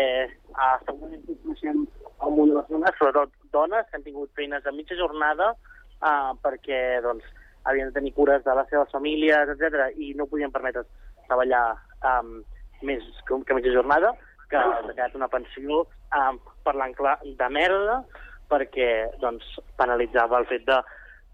uh, 0.54 0.78
segurament 0.86 1.22
coneixem 1.30 1.86
el 1.86 2.36
món 2.38 2.52
de 2.52 2.58
les 2.58 2.72
dones, 2.72 2.98
sobretot 2.98 3.32
dones 3.54 3.88
que 3.90 4.00
han 4.00 4.06
tingut 4.06 4.34
feines 4.38 4.64
de 4.66 4.74
mitja 4.76 4.98
jornada 5.00 5.54
uh, 5.54 6.34
perquè 6.44 6.82
doncs, 7.06 7.26
havien 7.70 7.90
de 7.90 7.96
tenir 7.96 8.14
cures 8.18 8.44
de 8.44 8.56
les 8.58 8.70
seves 8.72 8.92
famílies, 8.92 9.54
etc 9.54 9.88
i 9.96 10.12
no 10.20 10.28
podien 10.28 10.52
permetre 10.52 10.84
treballar 11.30 11.64
um, 12.04 12.42
més 12.84 13.06
que, 13.28 13.40
que 13.48 13.58
mitja 13.58 13.76
jornada, 13.76 14.12
que 14.54 14.62
ha 14.62 14.82
quedat 14.86 15.18
una 15.18 15.32
pensió 15.34 15.82
um, 15.82 16.40
parlant 16.68 16.94
clar 16.98 17.18
de 17.26 17.50
merda 17.50 18.04
perquè 18.52 18.90
doncs, 19.22 19.46
penalitzava 19.80 20.38
el 20.42 20.50
fet 20.52 20.66
de, 20.68 20.80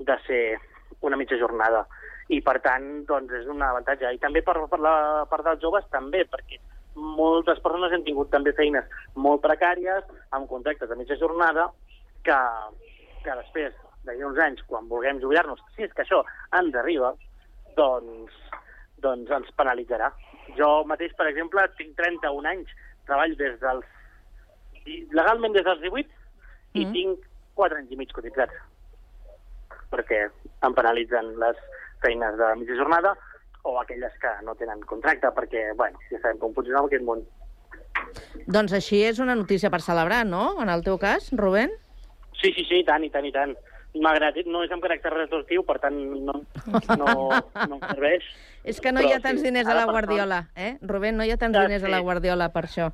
de 0.08 0.18
ser 0.26 0.44
una 1.04 1.20
mitja 1.20 1.40
jornada 1.42 1.84
i 2.32 2.40
per 2.46 2.60
tant 2.64 2.88
doncs, 3.10 3.34
és 3.42 3.48
un 3.52 3.64
avantatge 3.66 4.14
i 4.16 4.22
també 4.22 4.44
per, 4.46 4.56
per 4.72 4.80
la 4.80 4.96
part 5.30 5.44
dels 5.48 5.64
joves 5.64 5.88
també 5.92 6.24
perquè 6.32 6.62
moltes 6.96 7.60
persones 7.64 7.94
han 7.96 8.06
tingut 8.08 8.32
també 8.32 8.54
feines 8.56 8.88
molt 9.16 9.44
precàries 9.44 10.08
amb 10.36 10.48
contractes 10.52 10.90
de 10.90 10.98
mitja 11.00 11.20
jornada 11.20 11.70
que, 12.24 12.40
que 13.24 13.38
després 13.44 13.76
d'aquí 14.08 14.24
uns 14.24 14.40
anys, 14.44 14.64
quan 14.68 14.88
vulguem 14.90 15.20
jubilar-nos, 15.22 15.62
si 15.76 15.86
és 15.86 15.94
que 15.96 16.04
això 16.06 16.22
ens 16.60 16.76
arriba, 16.80 17.14
doncs, 17.78 18.36
doncs 19.04 19.32
ens 19.38 19.52
penalitzarà. 19.60 20.10
Jo 20.58 20.70
mateix, 20.90 21.14
per 21.18 21.28
exemple, 21.30 21.66
tinc 21.78 21.96
31 22.00 22.50
anys, 22.52 22.72
treballo 23.10 23.36
des 23.40 23.58
dels... 23.62 23.96
legalment 25.14 25.54
des 25.54 25.66
dels 25.66 25.82
18 25.84 26.08
i 26.80 26.86
Mm. 26.86 26.94
tinc 26.94 27.26
4 27.58 27.78
anys 27.82 27.92
i 27.92 27.98
mig 27.98 28.12
cotitzats 28.14 28.54
perquè 29.90 30.20
em 30.66 30.74
penalitzen 30.78 31.34
les 31.42 31.58
feines 32.04 32.38
de 32.38 32.50
mitja 32.60 32.78
jornada 32.78 33.16
o 33.64 33.80
aquelles 33.82 34.14
que 34.22 34.32
no 34.46 34.54
tenen 34.56 34.82
contracte, 34.88 35.28
perquè, 35.36 35.74
bueno, 35.76 36.00
ja 36.12 36.20
sabem 36.22 36.38
com 36.40 36.54
funciona 36.56 36.80
aquest 36.86 37.04
món. 37.04 37.26
Doncs 38.48 38.74
així 38.78 39.02
és 39.04 39.20
una 39.20 39.36
notícia 39.36 39.70
per 39.74 39.82
celebrar, 39.84 40.22
no? 40.26 40.62
En 40.64 40.70
el 40.70 40.84
teu 40.86 40.98
cas, 41.02 41.32
Rubén? 41.36 41.74
Sí, 42.40 42.54
sí, 42.56 42.64
sí, 42.70 42.80
i 42.80 42.86
tant, 42.88 43.04
i 43.04 43.10
tant, 43.12 43.26
i 43.28 43.34
tant. 43.36 43.56
Malgrat 44.00 44.38
no 44.46 44.62
és 44.64 44.72
amb 44.72 44.86
caràcter 44.86 45.12
retroactiu, 45.12 45.66
per 45.68 45.80
tant, 45.84 45.98
no, 45.98 46.38
no, 46.96 47.10
no 47.10 47.76
em 47.76 47.84
serveix. 47.90 48.30
És 48.64 48.82
que 48.82 48.92
no 48.92 49.02
hi 49.02 49.14
ha 49.14 49.20
tants 49.24 49.42
sí, 49.42 49.48
diners 49.48 49.70
a 49.70 49.76
la 49.78 49.86
Guardiola, 49.86 50.50
eh? 50.56 50.78
Rubén, 50.82 51.18
no 51.18 51.24
hi 51.26 51.32
ha 51.32 51.38
tants 51.38 51.58
diners 51.58 51.84
a 51.84 51.92
la. 51.92 52.02
Guardiola 52.04 52.50
per 52.54 52.66
això. 52.68 52.92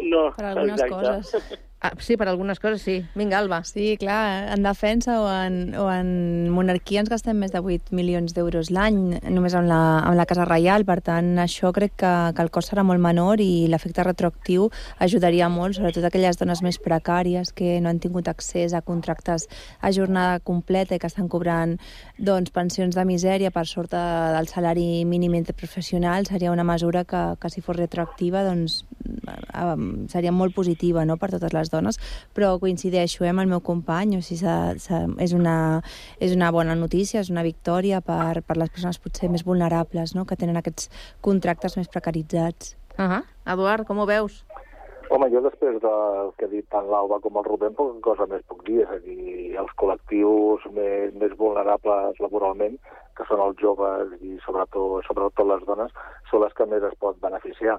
No, 0.00 0.30
Per 0.34 0.44
algunes 0.44 0.80
exacte. 0.80 1.28
coses. 1.30 1.58
Ah, 1.84 1.96
sí, 1.98 2.14
per 2.16 2.28
algunes 2.30 2.60
coses 2.62 2.80
sí. 2.86 3.00
Vinga, 3.18 3.40
Alba. 3.40 3.64
Sí, 3.66 3.96
clar, 3.98 4.54
en 4.54 4.62
defensa 4.62 5.16
o 5.18 5.26
en, 5.26 5.74
o 5.74 5.88
en 5.90 6.48
monarquia 6.54 7.00
ens 7.02 7.08
gastem 7.10 7.40
més 7.42 7.50
de 7.50 7.58
8 7.58 7.90
milions 7.98 8.36
d'euros 8.36 8.68
l'any, 8.70 9.00
només 9.34 9.56
amb 9.58 9.66
la, 9.66 9.80
amb 10.06 10.14
la 10.14 10.26
Casa 10.30 10.46
Reial, 10.46 10.86
per 10.86 11.00
tant, 11.02 11.32
això 11.42 11.72
crec 11.74 11.96
que, 11.98 12.12
que 12.36 12.44
el 12.46 12.52
cost 12.54 12.70
serà 12.70 12.84
molt 12.86 13.02
menor 13.02 13.42
i 13.42 13.66
l'efecte 13.66 14.04
retroactiu 14.06 14.68
ajudaria 15.02 15.48
molt, 15.50 15.74
sobretot 15.80 16.06
aquelles 16.06 16.38
dones 16.38 16.62
més 16.62 16.78
precàries 16.78 17.50
que 17.50 17.80
no 17.82 17.90
han 17.90 17.98
tingut 17.98 18.30
accés 18.30 18.78
a 18.78 18.84
contractes 18.86 19.48
a 19.82 19.90
jornada 19.90 20.38
completa 20.38 20.94
i 20.94 21.02
que 21.02 21.10
estan 21.10 21.26
cobrant 21.26 21.74
doncs, 22.14 22.54
pensions 22.54 22.94
de 22.94 23.06
misèria 23.10 23.50
per 23.50 23.66
sort 23.66 23.90
de, 23.90 24.04
del 24.36 24.46
salari 24.46 25.02
mínim 25.02 25.34
interprofessional, 25.34 26.30
seria 26.30 26.54
una 26.54 26.62
mesura 26.62 27.02
que, 27.02 27.26
que 27.42 27.50
si 27.50 27.58
fos 27.58 27.80
retroactiva, 27.82 28.46
doncs, 28.46 28.84
eh, 29.02 29.76
seria 30.14 30.30
molt 30.30 30.54
positiva 30.54 31.02
no?, 31.02 31.18
per 31.18 31.34
totes 31.34 31.50
les 31.50 31.71
dones, 31.72 31.98
però 32.36 32.54
coincideixo 32.62 33.24
eh, 33.24 33.32
amb 33.32 33.42
el 33.42 33.50
meu 33.50 33.60
company, 33.64 34.16
o 34.18 34.22
sigui, 34.22 34.42
s'ha- 34.44 34.76
s'ha- 34.78 35.08
és, 35.18 35.32
una, 35.32 35.56
és 36.20 36.36
una 36.36 36.52
bona 36.54 36.76
notícia, 36.78 37.20
és 37.20 37.30
una 37.32 37.42
victòria 37.42 38.00
per, 38.04 38.42
per 38.46 38.56
les 38.60 38.70
persones 38.70 39.00
potser 39.02 39.30
més 39.32 39.44
vulnerables, 39.48 40.14
no?, 40.14 40.26
que 40.28 40.36
tenen 40.36 40.60
aquests 40.60 40.90
contractes 41.20 41.76
més 41.80 41.88
precaritzats. 41.88 42.76
Uh 42.98 43.08
-huh. 43.08 43.22
Eduard, 43.52 43.86
com 43.86 43.98
ho 43.98 44.06
veus? 44.06 44.44
Home, 45.12 45.28
jo 45.30 45.42
després 45.44 45.80
del 45.82 46.30
que 46.38 46.46
ha 46.46 46.48
dit 46.48 46.64
tant 46.70 46.86
l'Alba 46.88 47.18
com 47.20 47.36
el 47.36 47.44
Rubén, 47.44 47.74
poca 47.74 48.00
cosa 48.00 48.26
més 48.26 48.42
puc 48.48 48.62
dir. 48.64 48.80
És 48.82 48.88
a 48.88 48.98
dir, 48.98 49.56
els 49.60 49.72
col·lectius 49.76 50.64
més, 50.72 51.12
més 51.20 51.36
vulnerables 51.36 52.18
laboralment, 52.18 52.78
que 53.16 53.24
són 53.28 53.40
els 53.40 53.58
joves 53.60 54.08
i 54.22 54.38
sobretot, 54.46 55.04
sobretot 55.04 55.46
les 55.46 55.66
dones, 55.66 55.92
són 56.30 56.40
les 56.40 56.54
que 56.54 56.64
més 56.66 56.82
es 56.82 56.94
pot 56.98 57.20
beneficiar 57.20 57.78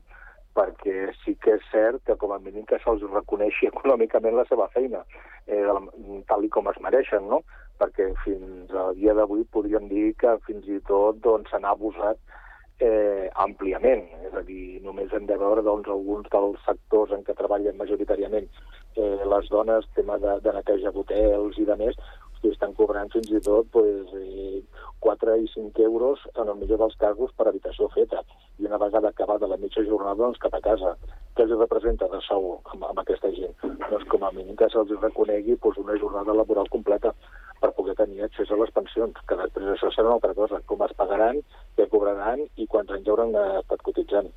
perquè 0.58 1.10
sí 1.24 1.36
que 1.44 1.58
és 1.58 1.66
cert 1.72 2.04
que 2.08 2.16
com 2.22 2.34
a 2.34 2.40
mínim 2.44 2.66
que 2.70 2.80
se'ls 2.84 3.04
reconeixi 3.14 3.68
econòmicament 3.72 4.38
la 4.38 4.48
seva 4.50 4.70
feina, 4.76 5.04
eh, 5.48 5.66
tal 6.30 6.46
i 6.46 6.52
com 6.54 6.70
es 6.72 6.80
mereixen, 6.86 7.28
no? 7.30 7.42
Perquè 7.82 8.12
fins 8.24 8.74
al 8.78 8.96
dia 9.00 9.16
d'avui 9.18 9.44
podríem 9.56 9.90
dir 9.90 10.14
que 10.22 10.38
fins 10.48 10.70
i 10.70 10.80
tot 10.90 11.20
doncs, 11.26 11.50
se 11.52 11.60
n'ha 11.60 11.74
abusat 11.74 12.20
eh, 12.80 13.30
àmpliament. 13.46 14.06
És 14.30 14.38
a 14.38 14.44
dir, 14.46 14.80
només 14.86 15.14
hem 15.14 15.26
de 15.30 15.38
veure 15.42 15.66
doncs, 15.66 15.90
alguns 15.90 16.30
dels 16.34 16.62
sectors 16.68 17.14
en 17.16 17.26
què 17.26 17.36
treballen 17.38 17.80
majoritàriament 17.80 18.50
eh, 18.96 19.24
les 19.34 19.50
dones, 19.50 19.90
tema 19.98 20.20
de, 20.22 20.38
de 20.46 20.54
neteja 20.54 20.94
d'hotels 20.94 21.58
i 21.58 21.68
de 21.70 21.78
més, 21.82 21.98
hosti, 22.44 22.52
estan 22.52 22.74
cobrant 22.76 23.12
fins 23.12 23.32
i 23.32 23.40
tot 23.42 23.68
pues, 23.72 24.08
eh, 24.14 24.64
4 25.00 25.38
i 25.38 25.48
5 25.48 25.82
euros 25.84 26.20
en 26.36 26.48
el 26.48 26.56
millor 26.56 26.80
dels 26.80 26.96
casos 26.98 27.32
per 27.38 27.48
habitació 27.48 27.90
feta. 27.90 28.22
I 28.60 28.66
una 28.66 28.78
vegada 28.78 29.10
acabada 29.10 29.48
la 29.48 29.58
mitja 29.58 29.84
jornada, 29.84 30.16
doncs 30.16 30.40
cap 30.40 30.54
a 30.54 30.62
casa. 30.62 30.96
Què 31.36 31.44
els 31.44 31.58
representa 31.58 32.08
de 32.08 32.20
sou 32.28 32.60
amb, 32.72 32.84
amb 32.84 33.00
aquesta 33.00 33.32
gent? 33.32 33.56
Doncs 33.64 34.08
com 34.10 34.24
a 34.24 34.32
mínim 34.32 34.56
que 34.56 34.70
se'ls 34.70 34.92
reconegui 35.02 35.56
pues, 35.56 35.78
una 35.78 35.98
jornada 35.98 36.34
laboral 36.34 36.70
completa 36.70 37.14
per 37.60 37.74
poder 37.74 37.96
tenir 37.96 38.24
accés 38.24 38.52
a 38.52 38.60
les 38.60 38.72
pensions, 38.72 39.16
que 39.28 39.36
després 39.40 39.74
això 39.74 39.90
serà 39.92 40.12
una 40.12 40.20
altra 40.20 40.34
cosa, 40.34 40.62
com 40.68 40.84
es 40.84 40.94
pagaran, 41.00 41.40
què 41.78 41.88
cobraran 41.90 42.44
i 42.58 42.68
quants 42.68 42.92
anys 42.92 43.08
hauran 43.08 43.36
estat 43.36 43.82
cotitzant. 43.82 44.32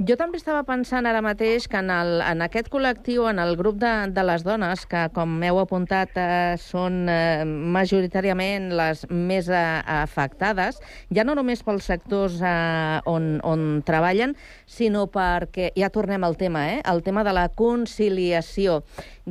Jo 0.00 0.14
també 0.16 0.38
estava 0.40 0.62
pensant 0.64 1.04
ara 1.04 1.20
mateix 1.20 1.66
que 1.68 1.76
en, 1.76 1.90
el, 1.92 2.22
en 2.24 2.40
aquest 2.40 2.70
col·lectiu, 2.72 3.26
en 3.28 3.36
el 3.42 3.50
grup 3.58 3.76
de, 3.82 3.90
de 4.16 4.22
les 4.24 4.40
dones, 4.46 4.86
que 4.88 5.02
com 5.12 5.34
heu 5.44 5.58
apuntat 5.60 6.16
eh, 6.16 6.54
són 6.56 7.02
eh, 7.12 7.44
majoritàriament 7.44 8.70
les 8.78 9.04
més 9.12 9.50
eh, 9.52 9.60
afectades, 9.92 10.80
ja 11.12 11.26
no 11.28 11.34
només 11.36 11.60
pels 11.66 11.90
sectors 11.92 12.38
eh, 12.40 12.96
on, 13.12 13.28
on 13.44 13.82
treballen, 13.84 14.32
sinó 14.64 15.04
perquè, 15.12 15.68
ja 15.76 15.92
tornem 15.92 16.24
al 16.24 16.38
tema, 16.40 16.64
eh, 16.78 16.80
el 16.80 17.04
tema 17.04 17.26
de 17.26 17.36
la 17.36 17.50
conciliació. 17.52 18.80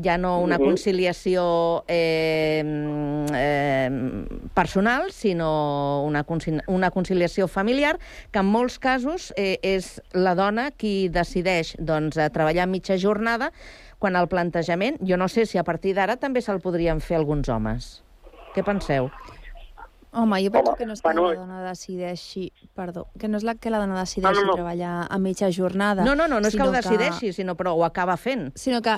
Ja 0.04 0.18
no 0.18 0.40
una 0.42 0.58
conciliació 0.60 1.84
eh, 1.88 2.64
eh, 3.34 3.90
personal, 4.54 5.12
sinó 5.12 6.04
una, 6.06 6.24
concili 6.24 6.62
una 6.68 6.92
conciliació 6.92 7.48
familiar, 7.48 7.98
que 8.32 8.40
en 8.40 8.50
molts 8.50 8.80
casos 8.80 9.34
eh, 9.36 9.58
és 9.64 9.98
la 10.14 10.36
dona 10.36 10.70
qui 10.72 11.10
decideix 11.10 11.76
doncs, 11.80 12.18
a 12.18 12.30
treballar 12.34 12.68
mitja 12.68 12.98
jornada, 12.98 13.52
quan 14.00 14.16
el 14.16 14.30
plantejament, 14.32 15.00
jo 15.06 15.18
no 15.18 15.28
sé 15.28 15.46
si 15.46 15.60
a 15.60 15.66
partir 15.68 15.94
d'ara 15.98 16.16
també 16.18 16.42
se'l 16.42 16.62
podrien 16.64 17.04
fer 17.04 17.20
alguns 17.20 17.50
homes. 17.52 18.00
Què 18.56 18.64
penseu? 18.66 19.12
Home, 20.12 20.42
jo 20.42 20.50
penso 20.50 20.72
Home, 20.72 20.78
que 20.78 20.86
no 20.88 20.94
és 20.94 21.02
que 21.02 21.08
bueno, 21.08 21.28
la 21.28 21.36
dona 21.38 21.60
decideixi... 21.68 22.48
Perdó, 22.74 23.06
que 23.20 23.28
no 23.30 23.38
és 23.38 23.46
la 23.46 23.54
que 23.62 23.70
la 23.70 23.78
dona 23.84 24.00
decideixi 24.00 24.40
No, 24.40 24.42
no, 24.42 24.48
no. 24.48 24.58
treballar 24.58 24.94
a 25.06 25.20
mitja 25.22 25.52
jornada. 25.54 26.04
No, 26.04 26.16
no, 26.16 26.26
no, 26.28 26.40
no 26.42 26.50
és 26.50 26.58
que 26.58 26.66
ho 26.66 26.74
decideixi, 26.74 27.30
sinó 27.36 27.54
però 27.60 27.76
ho 27.78 27.86
acaba 27.86 28.18
fent. 28.18 28.50
Sinó 28.58 28.82
que 28.82 28.96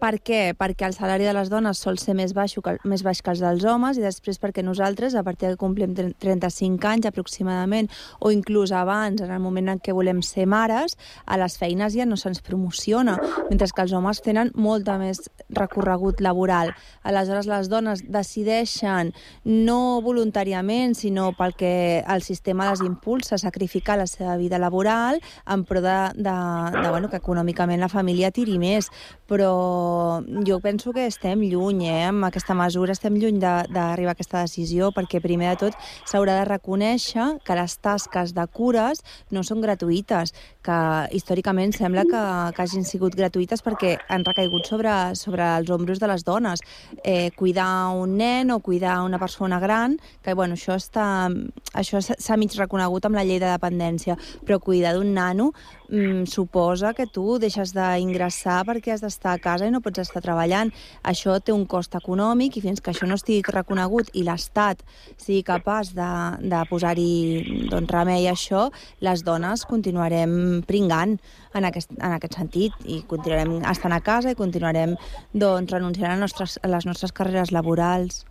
per 0.00 0.16
què? 0.24 0.54
Perquè 0.58 0.86
el 0.88 0.94
salari 0.96 1.26
de 1.28 1.34
les 1.36 1.50
dones 1.52 1.78
sol 1.78 1.98
ser 2.00 2.14
més 2.18 2.34
baix, 2.36 2.56
que, 2.62 2.76
més 2.88 3.02
baix 3.06 3.22
que 3.22 3.32
els 3.32 3.42
dels 3.44 3.64
homes 3.68 3.98
i 3.98 4.04
després 4.04 4.40
perquè 4.42 4.64
nosaltres, 4.64 5.14
a 5.14 5.24
partir 5.26 5.52
que 5.52 5.60
complim 5.60 5.94
35 5.96 6.88
anys 6.88 7.08
aproximadament, 7.10 7.90
o 8.20 8.32
inclús 8.34 8.72
abans, 8.72 9.22
en 9.22 9.32
el 9.32 9.42
moment 9.42 9.74
en 9.74 9.82
què 9.82 9.94
volem 9.96 10.22
ser 10.24 10.46
mares, 10.50 10.96
a 11.26 11.38
les 11.40 11.58
feines 11.58 11.94
ja 11.96 12.06
no 12.06 12.18
se'ns 12.20 12.42
promociona, 12.44 13.16
mentre 13.50 13.66
que 13.66 13.82
els 13.82 13.94
homes 13.96 14.22
tenen 14.22 14.52
molta 14.54 14.96
més 15.00 15.24
recorregut 15.50 16.20
laboral. 16.24 16.72
Aleshores, 17.02 17.48
les 17.50 17.70
dones 17.72 18.04
decideixen, 18.06 19.12
no 19.44 20.00
voluntàriament, 20.04 20.94
sinó 20.94 21.32
pel 21.36 21.56
que 21.58 21.74
el 22.06 22.22
sistema 22.22 22.70
les 22.70 22.82
impulsa 22.86 23.36
a 23.36 23.42
sacrificar 23.42 23.98
la 23.98 24.06
seva 24.06 24.36
vida 24.36 24.60
laboral 24.62 25.20
en 25.46 25.64
pro 25.64 25.82
de, 25.82 25.96
de, 26.14 26.36
de 26.76 26.88
bueno, 26.90 27.10
que 27.10 27.20
econòmicament 27.20 27.82
la 27.82 27.90
família 27.92 28.32
tiri 28.34 28.58
més. 28.62 28.90
Però 29.26 29.50
jo 30.46 30.58
penso 30.60 30.92
que 30.92 31.06
estem 31.06 31.42
lluny, 31.46 31.86
eh, 31.88 32.04
amb 32.08 32.26
aquesta 32.28 32.54
mesura, 32.54 32.92
estem 32.92 33.14
lluny 33.20 33.38
d'arribar 33.40 34.12
a 34.12 34.16
aquesta 34.16 34.42
decisió, 34.44 34.90
perquè 34.92 35.20
primer 35.22 35.52
de 35.54 35.66
tot 35.66 35.78
s'haurà 36.08 36.38
de 36.40 36.44
reconèixer 36.48 37.26
que 37.44 37.56
les 37.58 37.76
tasques 37.78 38.34
de 38.34 38.46
cures 38.46 39.02
no 39.30 39.42
són 39.42 39.60
gratuïtes, 39.64 40.34
que 40.66 40.78
històricament 41.16 41.72
sembla 41.76 42.04
que, 42.08 42.22
que 42.56 42.62
hagin 42.62 42.84
sigut 42.84 43.14
gratuïtes 43.16 43.62
perquè 43.62 43.96
han 44.08 44.24
recaigut 44.26 44.66
sobre, 44.66 44.92
sobre 45.14 45.46
els 45.56 45.70
ombros 45.70 46.00
de 46.02 46.10
les 46.10 46.24
dones. 46.26 46.62
Eh, 47.04 47.30
cuidar 47.36 47.94
un 47.94 48.16
nen 48.18 48.50
o 48.50 48.60
cuidar 48.60 49.00
una 49.04 49.18
persona 49.18 49.60
gran, 49.60 49.96
que 50.22 50.34
bueno, 50.34 50.54
això 50.54 50.76
està, 50.76 51.30
això 51.72 52.02
s'ha 52.02 52.36
mig 52.36 52.54
reconegut 52.58 53.06
amb 53.06 53.16
la 53.16 53.24
llei 53.24 53.40
de 53.42 53.50
dependència, 53.50 54.16
però 54.44 54.60
cuidar 54.60 54.94
d'un 54.96 55.14
nano 55.14 55.52
mm, 55.88 56.26
suposa 56.26 56.92
que 56.94 57.06
tu 57.06 57.38
deixes 57.42 57.72
d'ingressar 57.76 58.62
perquè 58.68 58.94
has 58.94 59.04
d'estar 59.04 59.36
a 59.36 59.42
casa 59.42 59.55
i 59.64 59.70
no 59.72 59.80
pots 59.80 60.02
estar 60.04 60.20
treballant. 60.20 60.68
Això 61.02 61.38
té 61.40 61.54
un 61.56 61.64
cost 61.64 61.96
econòmic 61.96 62.58
i 62.58 62.60
fins 62.60 62.82
que 62.84 62.92
això 62.92 63.08
no 63.08 63.16
estigui 63.16 63.40
reconegut 63.48 64.10
i 64.12 64.26
l'Estat 64.26 64.82
sigui 65.16 65.40
capaç 65.42 65.94
de, 65.96 66.10
de 66.44 66.60
posar-hi 66.68 67.68
doncs, 67.70 67.88
remei 67.90 68.28
a 68.28 68.34
això, 68.36 68.66
les 69.00 69.24
dones 69.24 69.64
continuarem 69.64 70.60
pringant 70.68 71.16
en 71.56 71.64
aquest, 71.64 71.96
en 71.96 72.12
aquest 72.12 72.36
sentit 72.36 72.76
i 72.84 73.00
continuarem 73.08 73.62
estant 73.64 73.96
a 73.96 74.02
casa 74.04 74.34
i 74.34 74.36
continuarem 74.36 74.92
doncs, 75.32 75.72
renunciant 75.72 76.12
a, 76.12 76.20
nostres, 76.20 76.58
a 76.60 76.68
les 76.68 76.84
nostres 76.84 77.16
carreres 77.16 77.54
laborals. 77.56 78.26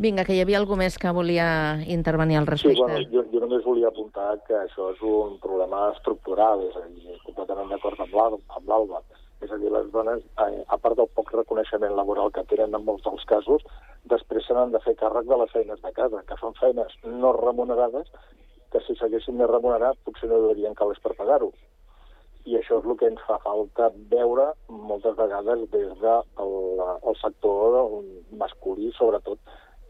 Vinga, 0.00 0.24
que 0.24 0.32
hi 0.32 0.40
havia 0.40 0.56
algú 0.56 0.78
més 0.80 0.94
que 0.96 1.10
volia 1.12 1.76
intervenir 1.84 2.38
al 2.38 2.46
Sí, 2.46 2.50
respecte. 2.54 2.80
bueno, 2.80 3.00
jo, 3.12 3.24
jo 3.32 3.40
només 3.42 3.64
volia 3.64 3.88
apuntar 3.88 4.38
que 4.46 4.54
això 4.56 4.86
és 4.94 5.02
un 5.04 5.34
problema 5.42 5.90
estructural, 5.92 6.62
és 6.70 6.76
a 6.76 6.86
dir, 6.88 7.18
completament 7.26 7.68
d'acord 7.68 8.00
amb 8.00 8.14
l'Alba. 8.14 9.02
És 9.40 9.50
a 9.50 9.56
dir, 9.56 9.70
les 9.72 9.88
dones, 9.92 10.22
eh, 10.44 10.64
a 10.68 10.76
part 10.78 10.96
del 10.98 11.08
poc 11.16 11.32
reconeixement 11.32 11.94
laboral 11.96 12.32
que 12.32 12.44
tenen 12.50 12.74
en 12.76 12.84
molts 12.84 13.06
dels 13.06 13.24
casos, 13.24 13.64
després 14.12 14.46
se 14.46 14.54
n'han 14.56 14.72
de 14.74 14.80
fer 14.84 14.96
càrrec 15.00 15.28
de 15.28 15.38
les 15.40 15.52
feines 15.54 15.80
de 15.80 15.92
casa, 15.96 16.22
que 16.28 16.36
són 16.40 16.56
feines 16.60 16.92
no 17.04 17.32
remunerades, 17.36 18.10
que 18.70 18.80
si 18.86 18.94
s'haguessin 18.96 19.38
de 19.40 19.48
remunerar 19.50 19.94
potser 20.04 20.28
no 20.30 20.38
haurien 20.38 20.76
calés 20.78 21.00
per 21.02 21.16
pagar-ho. 21.18 21.50
I 22.48 22.56
això 22.56 22.78
és 22.80 22.86
el 22.88 22.96
que 22.96 23.08
ens 23.10 23.20
fa 23.26 23.36
falta 23.44 23.90
veure 24.12 24.46
moltes 24.68 25.16
vegades 25.16 25.64
des 25.72 25.90
del 26.00 26.22
de 26.78 26.86
el 27.10 27.16
sector 27.20 27.80
masculí, 28.42 28.92
sobretot 28.96 29.38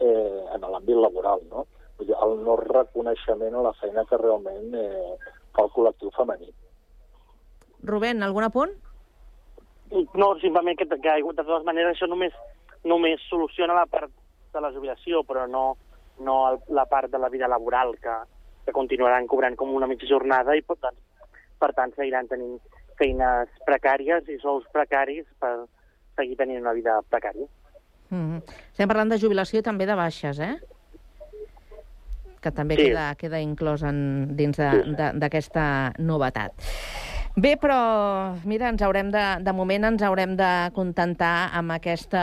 eh, 0.00 0.46
en 0.54 0.64
l'àmbit 0.64 0.98
laboral, 0.98 1.44
no? 1.50 1.66
Vull 1.98 2.08
dir, 2.08 2.16
el 2.24 2.38
no 2.44 2.56
reconeixement 2.62 3.54
a 3.54 3.66
la 3.68 3.74
feina 3.78 4.06
que 4.08 4.18
realment 4.18 4.74
eh, 4.74 5.16
fa 5.54 5.66
el 5.66 5.74
col·lectiu 5.76 6.10
femení. 6.16 6.50
Rubén, 7.86 8.24
algun 8.24 8.48
apunt? 8.48 8.74
No, 9.90 10.38
simplement 10.38 10.78
que, 10.78 10.86
que 10.86 11.14
de 11.18 11.34
totes 11.42 11.64
maneres 11.66 11.96
això 11.96 12.06
només, 12.06 12.34
només 12.84 13.22
soluciona 13.28 13.74
la 13.74 13.86
part 13.90 14.10
de 14.52 14.60
la 14.62 14.70
jubilació, 14.70 15.24
però 15.26 15.46
no, 15.50 15.76
no 16.20 16.36
el, 16.50 16.60
la 16.68 16.86
part 16.86 17.10
de 17.10 17.18
la 17.18 17.28
vida 17.28 17.48
laboral, 17.48 17.96
que, 17.98 18.14
que 18.66 18.72
continuaran 18.72 19.26
cobrant 19.26 19.56
com 19.58 19.74
una 19.74 19.88
mitja 19.90 20.06
jornada 20.06 20.54
i 20.56 20.62
per 20.62 20.76
tant, 20.78 20.98
per 21.58 21.72
tant 21.74 21.94
seguiran 21.96 22.28
tenint 22.30 22.58
feines 23.00 23.48
precàries 23.66 24.28
i 24.28 24.38
sous 24.42 24.66
precaris 24.72 25.26
per 25.40 25.54
seguir 26.18 26.36
tenint 26.36 26.60
una 26.62 26.76
vida 26.76 27.00
precària. 27.10 27.46
Mm 28.10 28.26
-hmm. 28.26 28.42
Estem 28.72 28.88
parlant 28.88 29.10
de 29.10 29.18
jubilació 29.18 29.60
i 29.60 29.62
també 29.62 29.86
de 29.86 29.94
baixes, 29.94 30.38
eh? 30.38 30.56
Que 32.40 32.50
també 32.50 32.76
Sí. 32.76 32.84
queda, 32.84 33.14
queda 33.14 33.40
inclòs 33.40 33.82
en, 33.82 34.36
dins 34.36 34.56
d'aquesta 34.56 35.92
novetat. 35.98 36.52
Bé, 37.36 37.52
però, 37.54 38.34
mira, 38.42 38.66
ens 38.72 38.82
haurem 38.82 39.12
de, 39.14 39.20
de 39.46 39.52
moment 39.54 39.84
ens 39.86 40.02
haurem 40.02 40.32
de 40.34 40.48
contentar 40.74 41.52
amb 41.54 41.70
aquesta 41.70 42.22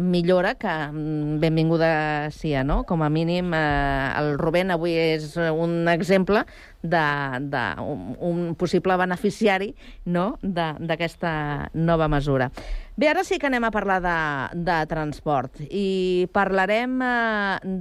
millora 0.00 0.54
que 0.56 0.70
mm, 0.88 1.34
benvinguda 1.42 2.30
sia, 2.32 2.62
no? 2.64 2.78
Com 2.88 3.04
a 3.04 3.10
mínim, 3.12 3.52
eh, 3.52 4.06
el 4.16 4.38
Rubén 4.40 4.72
avui 4.72 4.94
és 4.96 5.34
un 5.36 5.84
exemple 5.92 6.46
de, 6.80 7.04
de 7.52 7.64
un, 7.84 8.14
un 8.16 8.38
possible 8.56 8.96
beneficiari 8.96 9.74
no? 10.06 10.38
d'aquesta 10.40 11.68
nova 11.74 12.08
mesura. 12.08 12.48
Bé, 12.96 13.10
ara 13.12 13.26
sí 13.28 13.36
que 13.36 13.50
anem 13.50 13.66
a 13.68 13.72
parlar 13.74 13.98
de, 14.00 14.16
de 14.56 14.78
transport 14.88 15.60
i 15.68 16.28
parlarem 16.32 16.96
eh, 17.04 17.76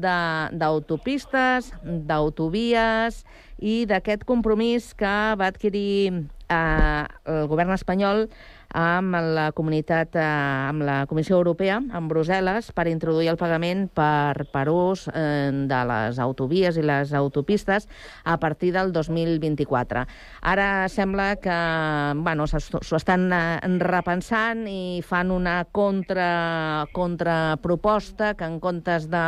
d'autopistes, 0.60 1.72
d'autovies 1.88 3.24
i 3.64 3.86
d'aquest 3.88 4.28
compromís 4.28 4.92
que 5.00 5.16
va 5.40 5.48
adquirir 5.48 6.28
eh, 6.50 7.04
el 7.30 7.48
govern 7.48 7.72
espanyol 7.76 8.28
amb 8.78 9.16
la 9.34 9.48
comunitat, 9.58 10.14
eh, 10.16 10.24
amb 10.70 10.84
la 10.86 11.06
Comissió 11.10 11.38
Europea, 11.38 11.80
en 11.80 12.10
Brussel·les, 12.10 12.70
per 12.76 12.86
introduir 12.90 13.30
el 13.32 13.38
pagament 13.38 13.88
per, 13.94 14.46
per 14.54 14.66
ús 14.70 15.08
eh, 15.10 15.50
de 15.70 15.80
les 15.90 16.20
autovies 16.22 16.78
i 16.78 16.86
les 16.86 17.14
autopistes 17.18 17.88
a 18.24 18.38
partir 18.38 18.74
del 18.74 18.94
2024. 18.94 20.06
Ara 20.42 20.70
sembla 20.90 21.36
que 21.42 21.58
bueno, 22.22 22.46
s'ho 22.48 23.00
estan 23.00 23.32
eh, 23.34 23.80
repensant 23.82 24.68
i 24.70 25.02
fan 25.06 25.32
una 25.32 25.64
contra, 25.72 26.86
contraproposta 26.94 28.36
que 28.36 28.46
en 28.46 28.60
comptes 28.60 29.10
de 29.10 29.26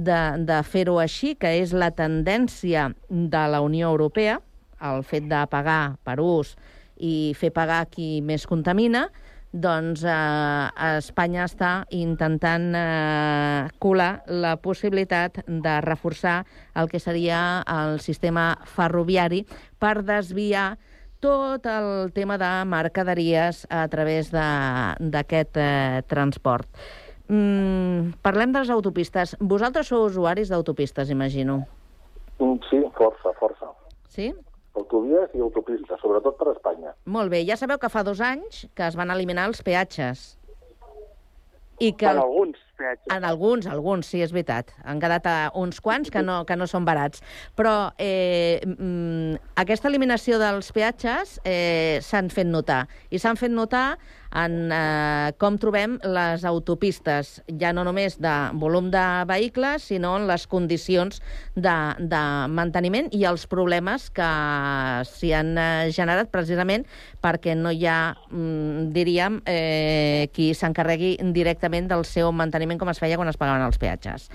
de, 0.00 0.20
de 0.46 0.60
fer-ho 0.64 0.98
així, 1.00 1.34
que 1.36 1.50
és 1.60 1.74
la 1.76 1.90
tendència 1.92 2.88
de 3.10 3.42
la 3.52 3.60
Unió 3.60 3.90
Europea, 3.90 4.38
el 4.80 5.02
fet 5.04 5.26
de 5.30 5.44
pagar 5.50 5.96
per 6.04 6.18
ús 6.20 6.54
i 7.00 7.32
fer 7.38 7.52
pagar 7.52 7.86
qui 7.92 8.20
més 8.24 8.46
contamina, 8.48 9.08
doncs 9.50 10.04
eh, 10.06 10.94
Espanya 11.00 11.44
està 11.48 11.70
intentant 11.96 12.68
eh, 12.76 13.70
colar 13.82 14.22
la 14.30 14.54
possibilitat 14.62 15.42
de 15.46 15.74
reforçar 15.82 16.44
el 16.78 16.88
que 16.88 17.00
seria 17.02 17.64
el 17.66 17.98
sistema 18.00 18.52
ferroviari 18.64 19.42
per 19.78 20.04
desviar 20.06 20.76
tot 21.20 21.66
el 21.68 22.12
tema 22.16 22.38
de 22.40 22.50
mercaderies 22.64 23.66
a 23.68 23.86
través 23.92 24.30
d'aquest 24.32 25.58
eh, 25.60 26.02
transport. 26.08 26.68
Mm, 27.30 28.16
parlem 28.22 28.54
de 28.54 28.62
les 28.64 28.70
autopistes. 28.70 29.36
Vosaltres 29.38 29.90
sou 29.90 30.06
usuaris 30.08 30.48
d'autopistes, 30.50 31.10
imagino. 31.10 31.64
Mm, 32.38 32.56
Sí, 32.70 32.80
força, 32.96 33.34
força. 33.38 33.68
Sí? 34.08 34.32
Autovies 34.78 35.32
i 35.34 35.42
autopistes, 35.42 35.98
sobretot 36.02 36.36
per 36.38 36.52
Espanya. 36.54 36.94
Molt 37.10 37.32
bé. 37.32 37.42
Ja 37.48 37.56
sabeu 37.58 37.80
que 37.82 37.90
fa 37.90 38.04
dos 38.06 38.20
anys 38.22 38.66
que 38.74 38.86
es 38.86 38.98
van 38.98 39.10
eliminar 39.10 39.48
els 39.50 39.64
peatges. 39.66 40.36
I 41.80 41.94
que... 41.96 42.06
Bueno, 42.06 42.26
alguns, 42.28 42.58
peatges. 42.76 43.08
En 43.16 43.24
alguns, 43.24 43.66
alguns, 43.66 44.06
sí, 44.12 44.20
és 44.22 44.34
veritat. 44.36 44.70
Han 44.84 45.00
quedat 45.00 45.26
a 45.26 45.36
uns 45.56 45.80
quants 45.80 46.12
que 46.12 46.22
no, 46.22 46.42
que 46.46 46.56
no 46.60 46.68
són 46.68 46.84
barats. 46.84 47.24
Però 47.56 47.74
eh, 47.98 48.60
mm, 48.66 49.40
aquesta 49.62 49.88
eliminació 49.88 50.38
dels 50.42 50.70
peatges 50.76 51.38
eh, 51.42 51.98
s'han 52.04 52.28
fet 52.30 52.50
notar. 52.50 52.84
I 53.10 53.18
s'han 53.18 53.40
fet 53.40 53.54
notar 53.54 53.96
en 54.30 54.70
eh, 54.72 55.32
com 55.40 55.56
trobem 55.58 55.98
les 56.06 56.44
autopistes, 56.46 57.40
ja 57.60 57.72
no 57.74 57.84
només 57.86 58.18
de 58.22 58.34
volum 58.60 58.90
de 58.92 59.04
vehicles, 59.26 59.88
sinó 59.90 60.14
en 60.18 60.28
les 60.30 60.46
condicions 60.46 61.20
de, 61.56 61.76
de 61.98 62.22
manteniment 62.54 63.10
i 63.16 63.24
els 63.28 63.46
problemes 63.50 64.08
que 64.14 64.30
s'hi 65.10 65.32
han 65.34 65.56
eh, 65.58 65.90
generat 65.94 66.30
precisament 66.30 66.86
perquè 67.20 67.56
no 67.58 67.74
hi 67.74 67.86
ha, 67.90 68.14
mm, 68.30 68.90
diríem, 68.94 69.40
eh, 69.50 70.28
qui 70.34 70.52
s'encarregui 70.54 71.16
directament 71.34 71.90
del 71.90 72.06
seu 72.06 72.30
manteniment 72.32 72.78
com 72.78 72.90
es 72.92 73.02
feia 73.02 73.18
quan 73.18 73.28
es 73.28 73.40
pagaven 73.40 73.66
els 73.66 73.80
peatges. 73.82 74.30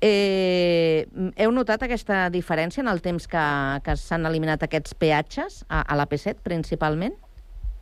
Eh, 0.00 1.08
heu 1.42 1.50
notat 1.50 1.82
aquesta 1.82 2.28
diferència 2.30 2.84
en 2.84 2.90
el 2.90 3.00
temps 3.02 3.26
que, 3.26 3.46
que 3.82 3.96
s'han 3.98 4.28
eliminat 4.30 4.62
aquests 4.62 4.94
peatges 4.94 5.64
a, 5.66 5.82
a 5.82 5.98
la 5.98 6.06
P7, 6.06 6.38
principalment? 6.44 7.16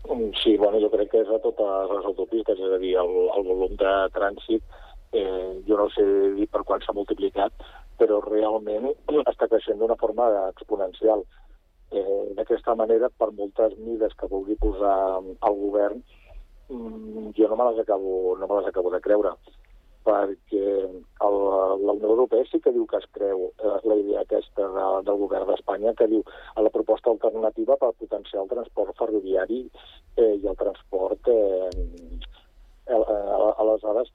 Mm, 0.09 0.31
Sí, 0.43 0.57
bueno, 0.57 0.79
jo 0.81 0.91
crec 0.91 1.11
que 1.11 1.23
és 1.25 1.31
a 1.33 1.39
totes 1.43 1.91
les 1.91 2.05
autopistes, 2.11 2.59
és 2.59 2.75
a 2.75 2.79
dir, 2.79 2.95
el, 3.01 3.15
el 3.37 3.47
volum 3.49 3.75
de 3.81 3.95
trànsit, 4.15 4.63
eh, 5.13 5.63
jo 5.67 5.79
no 5.81 5.89
sé 5.95 6.05
dir 6.37 6.47
per 6.53 6.63
quan 6.69 6.83
s'ha 6.85 6.95
multiplicat, 6.95 7.53
però 7.99 8.21
realment 8.23 8.93
està 9.33 9.49
creixent 9.49 9.81
d'una 9.81 9.99
forma 10.01 10.29
exponencial. 10.53 11.25
Eh, 11.91 12.23
D'aquesta 12.39 12.75
manera, 12.79 13.11
per 13.19 13.31
moltes 13.33 13.77
mides 13.79 14.15
que 14.19 14.31
vulgui 14.31 14.57
posar 14.63 14.97
el 15.23 15.61
govern, 15.65 16.03
mm, 16.69 17.31
jo 17.39 17.49
no 17.49 17.57
me 17.57 17.71
les 17.71 17.83
acabo, 17.83 18.37
no 18.39 18.47
me 18.47 18.61
les 18.61 18.69
acabo 18.69 18.91
de 18.91 19.01
creure 19.01 19.35
perquè 20.07 20.67
el, 21.27 21.37
la 21.83 21.95
Unió 21.97 22.13
Europea 22.13 22.47
sí 22.51 22.61
que 22.63 22.73
diu 22.75 22.87
que 22.91 23.01
es 23.03 23.09
creu 23.17 23.49
eh, 23.51 23.79
la 23.91 23.97
idea 23.99 24.23
aquesta 24.23 24.69
de, 24.77 24.85
del 25.09 25.19
govern 25.25 25.51
d'Espanya, 25.51 25.95
que 25.99 26.09
diu 26.13 26.23
a 26.55 26.63
la 26.63 26.73
proposta 26.75 27.11
alternativa 27.11 27.79
per 27.81 27.93
potenciar 27.99 28.45
el 28.45 28.53
transport 28.53 28.95
ferroviari 29.01 29.65
eh, 30.17 30.35
i 30.37 30.47
el 30.47 30.57
transport 30.61 31.33
eh, 31.33 31.71
eh, 32.87 33.03
aleshores 33.65 34.13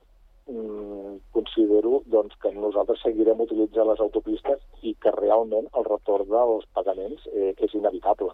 mm, 0.47 1.17
considero 1.35 2.01
doncs, 2.05 2.37
que 2.41 2.53
nosaltres 2.55 3.03
seguirem 3.03 3.43
utilitzant 3.43 3.91
les 3.91 4.03
autopistes 4.07 4.63
i 4.81 4.95
que 5.03 5.13
realment 5.19 5.67
el 5.75 5.87
retorn 5.89 6.31
dels 6.31 6.67
pagaments 6.77 7.27
eh, 7.33 7.51
és 7.57 7.75
inevitable. 7.75 8.31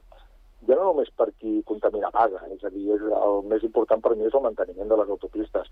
Ja 0.67 0.75
no 0.75 0.89
només 0.89 1.09
per 1.15 1.29
qui 1.37 1.61
contamina 1.65 2.09
paga, 2.13 2.41
és 2.53 2.63
a 2.65 2.71
dir, 2.73 2.89
és 2.95 3.03
el 3.21 3.43
més 3.49 3.63
important 3.63 4.01
per 4.03 4.15
mi 4.15 4.25
és 4.27 4.37
el 4.37 4.45
manteniment 4.45 4.89
de 4.89 4.97
les 5.01 5.11
autopistes. 5.15 5.69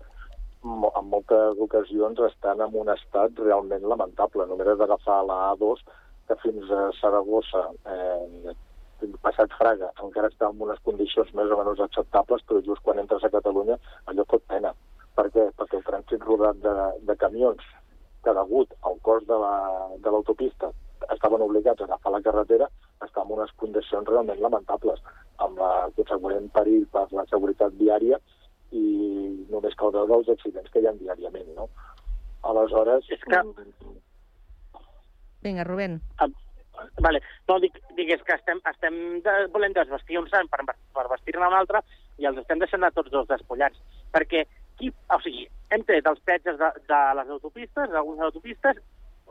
En 0.64 1.08
moltes 1.10 1.58
ocasions 1.60 2.18
estan 2.26 2.60
en 2.64 2.74
un 2.80 2.88
estat 2.88 3.38
realment 3.38 3.84
lamentable. 3.86 4.46
Només 4.46 4.68
has 4.72 4.78
d'agafar 4.78 5.18
la 5.28 5.36
A2, 5.52 5.82
que 6.28 6.36
fins 6.42 6.70
a 6.70 6.90
Saragossa, 7.00 7.62
eh, 7.92 8.54
passat 9.22 9.52
Fraga, 9.58 9.90
encara 10.02 10.30
està 10.32 10.48
en 10.50 10.62
unes 10.66 10.80
condicions 10.82 11.32
més 11.34 11.52
o 11.52 11.58
menys 11.60 11.82
acceptables, 11.84 12.42
però 12.48 12.62
just 12.64 12.82
quan 12.82 12.98
entres 12.98 13.24
a 13.24 13.30
Catalunya 13.30 13.76
allò 14.06 14.24
fot 14.30 14.42
pena. 14.48 14.72
Per 15.14 15.28
què? 15.30 15.50
Perquè 15.58 15.78
el 15.78 15.84
trànsit 15.84 16.24
rodat 16.24 16.56
de, 16.64 16.74
de 17.08 17.16
camions, 17.16 17.62
que 18.24 18.34
degut 18.34 18.72
al 18.82 18.98
cost 19.02 19.28
de 19.28 19.38
la- 19.38 19.92
de 20.02 20.10
l'autopista 20.10 20.72
estaven 21.12 21.42
obligats 21.42 21.80
a 21.80 21.84
agafar 21.84 22.12
la 22.12 22.22
carretera, 22.22 22.66
està 23.00 23.22
en 23.22 23.32
unes 23.36 23.52
condicions 23.60 24.08
realment 24.08 24.40
lamentables, 24.40 24.98
amb 25.38 25.58
la 25.58 25.88
consegüent 25.94 26.50
perill 26.50 26.86
per 26.90 27.06
la 27.12 27.26
seguretat 27.30 27.72
viària 27.78 28.18
i 28.74 29.46
només 29.50 29.76
cal 29.78 29.92
veure 29.94 30.18
els 30.20 30.32
accidents 30.32 30.72
que 30.72 30.82
hi 30.82 30.88
ha 30.88 30.96
diàriament, 30.98 31.52
no? 31.58 31.68
Aleshores... 32.46 33.06
És 33.10 33.22
que... 33.26 33.42
Vinga, 35.42 35.64
Rubén. 35.64 36.00
Vale. 37.00 37.22
No, 37.48 37.58
dic, 37.62 37.78
dic 37.96 38.10
és 38.16 38.22
que 38.26 38.34
estem, 38.36 38.60
estem 38.68 38.96
de, 39.24 39.34
volem 39.54 39.74
desvestir 39.76 40.18
un 40.20 40.28
sant 40.32 40.48
per, 40.52 40.62
per 40.66 41.06
vestir-ne 41.12 41.46
un 41.46 41.56
altre 41.56 41.82
i 42.20 42.28
els 42.28 42.38
estem 42.42 42.60
deixant 42.60 42.84
a 42.84 42.92
tots 42.96 43.12
dos 43.12 43.28
despullats. 43.30 43.80
Perquè, 44.14 44.44
qui, 44.80 44.90
o 44.90 45.20
sigui, 45.24 45.46
hem 45.72 45.84
tret 45.88 46.08
els 46.10 46.22
peatges 46.28 46.58
de, 46.60 46.70
de 46.90 47.00
les 47.20 47.32
autopistes, 47.38 47.90
d'algunes 47.92 48.28
autopistes, 48.28 48.80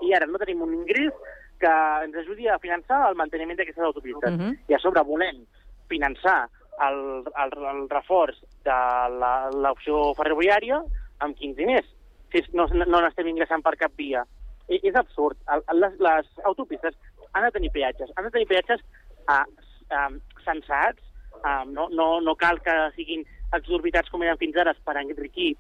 i 0.03 0.13
ara 0.15 0.27
no 0.29 0.41
tenim 0.41 0.63
un 0.65 0.73
ingrés 0.75 1.13
que 1.61 1.71
ens 2.03 2.17
ajudi 2.19 2.49
a 2.51 2.59
finançar 2.59 3.05
el 3.09 3.17
manteniment 3.19 3.57
d'aquestes 3.59 3.85
autopistes. 3.87 4.33
Mhm. 4.33 4.57
I 4.69 4.75
a 4.75 4.81
sobre 4.83 5.03
volem 5.07 5.45
finançar 5.89 6.45
el, 6.87 7.23
el, 7.43 7.53
el 7.71 7.81
reforç 7.89 8.39
de 8.65 8.77
la- 9.19 9.49
l'opció 9.53 10.13
ferroviària 10.17 10.81
amb 11.23 11.37
quins 11.37 11.55
diners? 11.57 11.87
Si 12.33 12.41
no, 12.53 12.65
no 12.67 12.99
n'estem 12.99 13.27
ingressant 13.31 13.63
per 13.63 13.75
cap 13.79 13.93
via. 13.95 14.25
I, 14.67 14.79
és 14.81 14.95
absurd. 14.95 15.37
El, 15.53 15.61
les, 15.79 15.93
les 16.01 16.31
autopistes 16.43 16.97
han 17.33 17.45
de 17.45 17.51
tenir 17.51 17.71
peatges. 17.71 18.11
Han 18.17 18.25
de 18.27 18.31
tenir 18.33 18.47
peatges 18.49 18.81
uh, 19.29 19.45
uh, 19.93 20.09
sensats. 20.43 20.99
Uh, 21.35 21.63
no, 21.69 21.87
no, 21.93 22.19
no 22.23 22.33
cal 22.35 22.59
que 22.63 22.73
siguin 22.95 23.23
exorbitats 23.53 24.09
com 24.09 24.23
eren 24.23 24.39
fins 24.41 24.55
ara 24.57 24.73
per 24.87 24.95
enriquir 24.97 25.53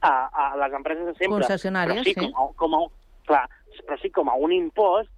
a, 0.00 0.28
a 0.32 0.44
les 0.58 0.72
empreses 0.78 1.04
de 1.06 1.14
sempre. 1.18 1.42
Concessionàries, 1.42 2.00
però 2.02 2.08
sí. 2.08 2.14
Com 2.18 2.32
a, 2.32 2.46
com 2.58 2.76
a, 2.78 2.80
clar, 3.28 3.42
però 3.86 3.98
sí 4.00 4.10
com 4.14 4.30
a 4.32 4.36
un 4.40 4.54
impost 4.56 5.10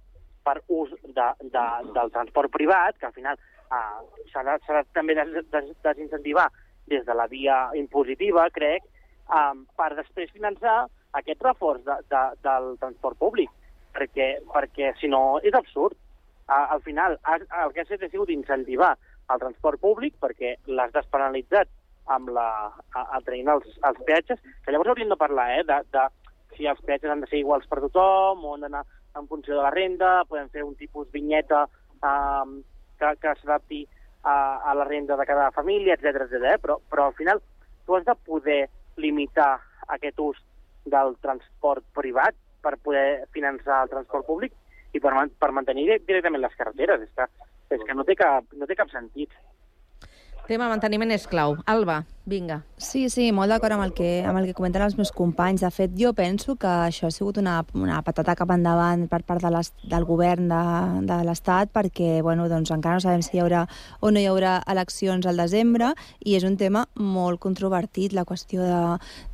per 0.45 0.59
ús 0.67 0.91
de, 1.01 1.27
de, 1.41 1.65
del 1.95 2.11
transport 2.13 2.51
privat, 2.53 2.97
que 2.99 3.07
al 3.07 3.15
final 3.15 3.39
uh, 3.75 4.23
s'ha 4.31 4.43
de, 4.47 4.57
de 4.65 4.83
també 4.95 5.15
des, 5.17 5.33
des, 5.51 5.71
desincentivar 5.83 6.47
des 6.87 7.05
de 7.05 7.15
la 7.17 7.27
via 7.27 7.57
impositiva, 7.77 8.47
crec, 8.55 8.85
um, 9.29 9.65
per 9.77 9.91
després 9.97 10.33
finançar 10.33 10.85
aquest 11.19 11.41
reforç 11.43 11.83
de, 11.85 11.99
de, 12.11 12.23
del 12.45 12.75
transport 12.81 13.17
públic, 13.19 13.51
perquè, 13.95 14.35
perquè 14.51 14.93
si 14.99 15.09
no 15.11 15.39
és 15.43 15.55
absurd. 15.57 15.97
Uh, 16.45 16.75
al 16.75 16.81
final, 16.85 17.17
ha, 17.25 17.39
el 17.63 17.73
que 17.73 17.81
has 17.81 17.89
fet 17.89 18.03
ha 18.05 18.11
sigut 18.11 18.29
incentivar 18.29 18.93
el 19.33 19.41
transport 19.41 19.81
públic 19.81 20.13
perquè 20.21 20.55
l'has 20.69 20.93
despenalitzat 20.93 21.71
amb 22.13 22.29
la, 22.35 22.49
a, 22.93 23.01
a 23.17 23.21
traient 23.25 23.49
els, 23.49 23.65
els 23.87 24.01
peatges, 24.05 24.41
que 24.61 24.73
llavors 24.73 24.91
hauríem 24.93 25.09
de 25.09 25.17
parlar 25.17 25.47
eh, 25.55 25.63
de, 25.65 25.79
de 25.95 26.03
si 26.55 26.67
els 26.69 26.81
peatges 26.85 27.11
han 27.11 27.23
de 27.23 27.29
ser 27.31 27.41
iguals 27.41 27.65
per 27.69 27.81
tothom 27.81 28.45
o 28.45 28.53
han 28.53 28.65
d'anar 28.67 28.83
en 29.17 29.27
funció 29.31 29.55
de 29.55 29.63
la 29.63 29.73
renda, 29.73 30.11
podem 30.29 30.51
fer 30.53 30.63
un 30.67 30.75
tipus 30.77 31.09
vinyeta 31.13 31.63
um, 32.03 32.59
que, 32.99 33.11
que 33.21 33.35
s'adapti 33.41 33.83
a, 34.23 34.35
a 34.71 34.75
la 34.75 34.85
renda 34.87 35.17
de 35.17 35.25
cada 35.25 35.51
família, 35.51 35.95
etc 35.95 36.25
etc. 36.25 36.43
Eh? 36.53 36.57
Però, 36.61 36.79
però 36.89 37.07
al 37.09 37.15
final 37.17 37.41
tu 37.85 37.95
has 37.95 38.05
de 38.05 38.15
poder 38.25 38.61
limitar 38.97 39.59
aquest 39.87 40.19
ús 40.19 40.39
del 40.85 41.15
transport 41.21 41.85
privat 41.93 42.37
per 42.61 42.77
poder 42.81 43.25
finançar 43.33 43.83
el 43.83 43.91
transport 43.91 44.25
públic 44.25 44.53
i 44.95 45.01
per, 45.01 45.13
per 45.39 45.51
mantenir 45.53 45.87
directament 46.07 46.41
les 46.41 46.55
carreteres. 46.57 47.05
És 47.05 47.13
que, 47.13 47.27
és 47.75 47.85
que 47.85 47.97
no, 47.97 48.05
té 48.07 48.15
cap, 48.17 48.47
no 48.57 48.69
té 48.69 48.77
cap 48.77 48.89
sentit. 48.93 49.33
Tema 50.49 50.69
manteniment 50.69 51.13
és 51.13 51.25
clau. 51.29 51.57
Alba, 51.69 52.03
vinga. 52.25 52.63
Sí, 52.77 53.05
sí, 53.09 53.29
molt 53.31 53.53
d'acord 53.53 53.77
amb, 53.77 53.85
el 53.85 53.93
que, 53.95 54.09
amb 54.27 54.39
el 54.39 54.49
que 54.49 54.55
comenten 54.57 54.83
els 54.83 54.97
meus 54.97 55.11
companys. 55.15 55.61
De 55.63 55.69
fet, 55.71 55.93
jo 55.95 56.11
penso 56.17 56.57
que 56.59 56.67
això 56.67 57.07
ha 57.07 57.13
sigut 57.13 57.37
una, 57.39 57.59
una 57.77 58.01
patata 58.03 58.35
cap 58.35 58.51
endavant 58.51 59.05
per 59.07 59.21
part 59.23 59.45
de 59.45 59.51
les, 59.53 59.71
del 59.85 60.03
govern 60.09 60.49
de, 60.51 60.61
de 61.07 61.19
l'Estat 61.23 61.71
perquè 61.75 62.19
bueno, 62.25 62.49
doncs, 62.51 62.73
encara 62.73 62.97
no 62.97 63.03
sabem 63.03 63.23
si 63.23 63.37
hi 63.37 63.43
haurà 63.43 63.63
o 64.01 64.11
no 64.11 64.19
hi 64.19 64.25
haurà 64.27 64.57
eleccions 64.71 65.25
al 65.29 65.39
desembre 65.39 65.93
i 66.25 66.35
és 66.35 66.43
un 66.43 66.57
tema 66.57 66.85
molt 66.99 67.39
controvertit, 67.43 68.13
la 68.17 68.25
qüestió 68.27 68.65
de, 68.65 68.81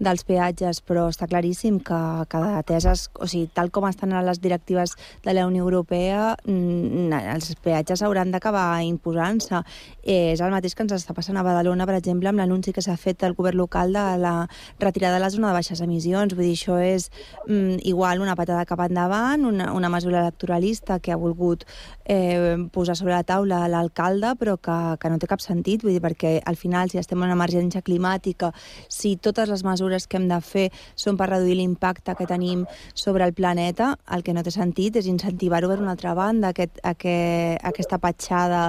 dels 0.03 0.25
peatges, 0.27 0.83
però 0.85 1.07
està 1.09 1.29
claríssim 1.31 1.79
que, 1.81 2.01
que 2.29 2.43
ateses, 2.59 3.07
o 3.17 3.29
sigui, 3.29 3.49
tal 3.55 3.71
com 3.71 3.87
estan 3.89 4.13
a 4.13 4.23
les 4.25 4.41
directives 4.43 4.97
de 5.25 5.33
la 5.33 5.47
Unió 5.47 5.63
Europea, 5.63 6.35
mm, 6.45 7.23
els 7.35 7.53
peatges 7.63 8.03
hauran 8.05 8.31
d'acabar 8.35 8.83
imposant-se. 8.85 9.63
Eh, 10.03 10.33
és 10.35 10.41
el 10.41 10.53
mateix 10.53 10.75
que 10.75 10.85
ens 10.85 10.95
està 10.97 11.15
passant 11.17 11.39
a 11.39 11.45
Badalona, 11.45 11.87
per 11.87 11.97
exemple, 11.97 12.29
amb 12.29 12.41
l'anunci 12.41 12.73
que 12.73 12.80
s'ha 12.81 12.97
fet 12.97 13.21
del 13.21 13.35
govern 13.37 13.57
local 13.57 13.93
de 13.93 14.05
la 14.21 14.35
retirada 14.79 15.15
de 15.15 15.23
la 15.23 15.29
zona 15.29 15.49
de 15.49 15.59
baixes 15.59 15.81
emissions. 15.81 16.35
Vull 16.35 16.49
dir, 16.49 16.55
això 16.57 16.77
és 16.81 17.09
mm, 17.47 17.81
igual 17.89 18.21
una 18.21 18.35
patada 18.35 18.65
cap 18.69 18.81
endavant, 18.85 19.45
una, 19.45 19.71
una 19.73 19.89
mesura 19.89 20.21
electoralista 20.21 20.99
que 20.99 21.11
ha 21.11 21.19
volgut 21.19 21.65
eh, 22.05 22.57
posar 22.71 22.95
sobre 22.97 23.15
la 23.15 23.23
taula 23.23 23.67
l'alcalde, 23.71 24.35
però 24.39 24.57
que, 24.57 24.77
que 25.01 25.11
no 25.11 25.19
té 25.21 25.29
cap 25.29 25.43
sentit, 25.43 25.83
vull 25.83 25.95
dir, 25.95 26.03
perquè 26.03 26.37
al 26.45 26.57
final, 26.59 26.89
si 26.91 26.99
estem 27.01 27.19
en 27.21 27.29
una 27.29 27.37
emergència 27.37 27.83
climàtica, 27.85 28.51
si 28.89 29.15
totes 29.17 29.49
les 29.49 29.63
mesures 29.67 30.07
que 30.07 30.19
hem 30.19 30.27
de 30.31 30.39
fer 30.41 30.67
són 30.95 31.19
per 31.19 31.29
reduir 31.31 31.57
l'impacte 31.59 32.15
que 32.17 32.27
tenim 32.29 32.65
sobre 32.93 33.25
el 33.27 33.33
planeta, 33.37 33.95
el 34.11 34.23
que 34.23 34.35
no 34.35 34.43
té 34.43 34.53
sentit 34.53 34.97
és 34.99 35.09
incentivar-ho 35.11 35.69
per 35.71 35.79
una 35.81 35.95
altra 35.95 36.15
banda, 36.17 36.51
aquest, 36.51 36.81
aquest, 36.83 37.61
aquesta 37.71 38.01
petjada 38.01 38.63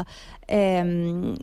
eh, 0.48 1.34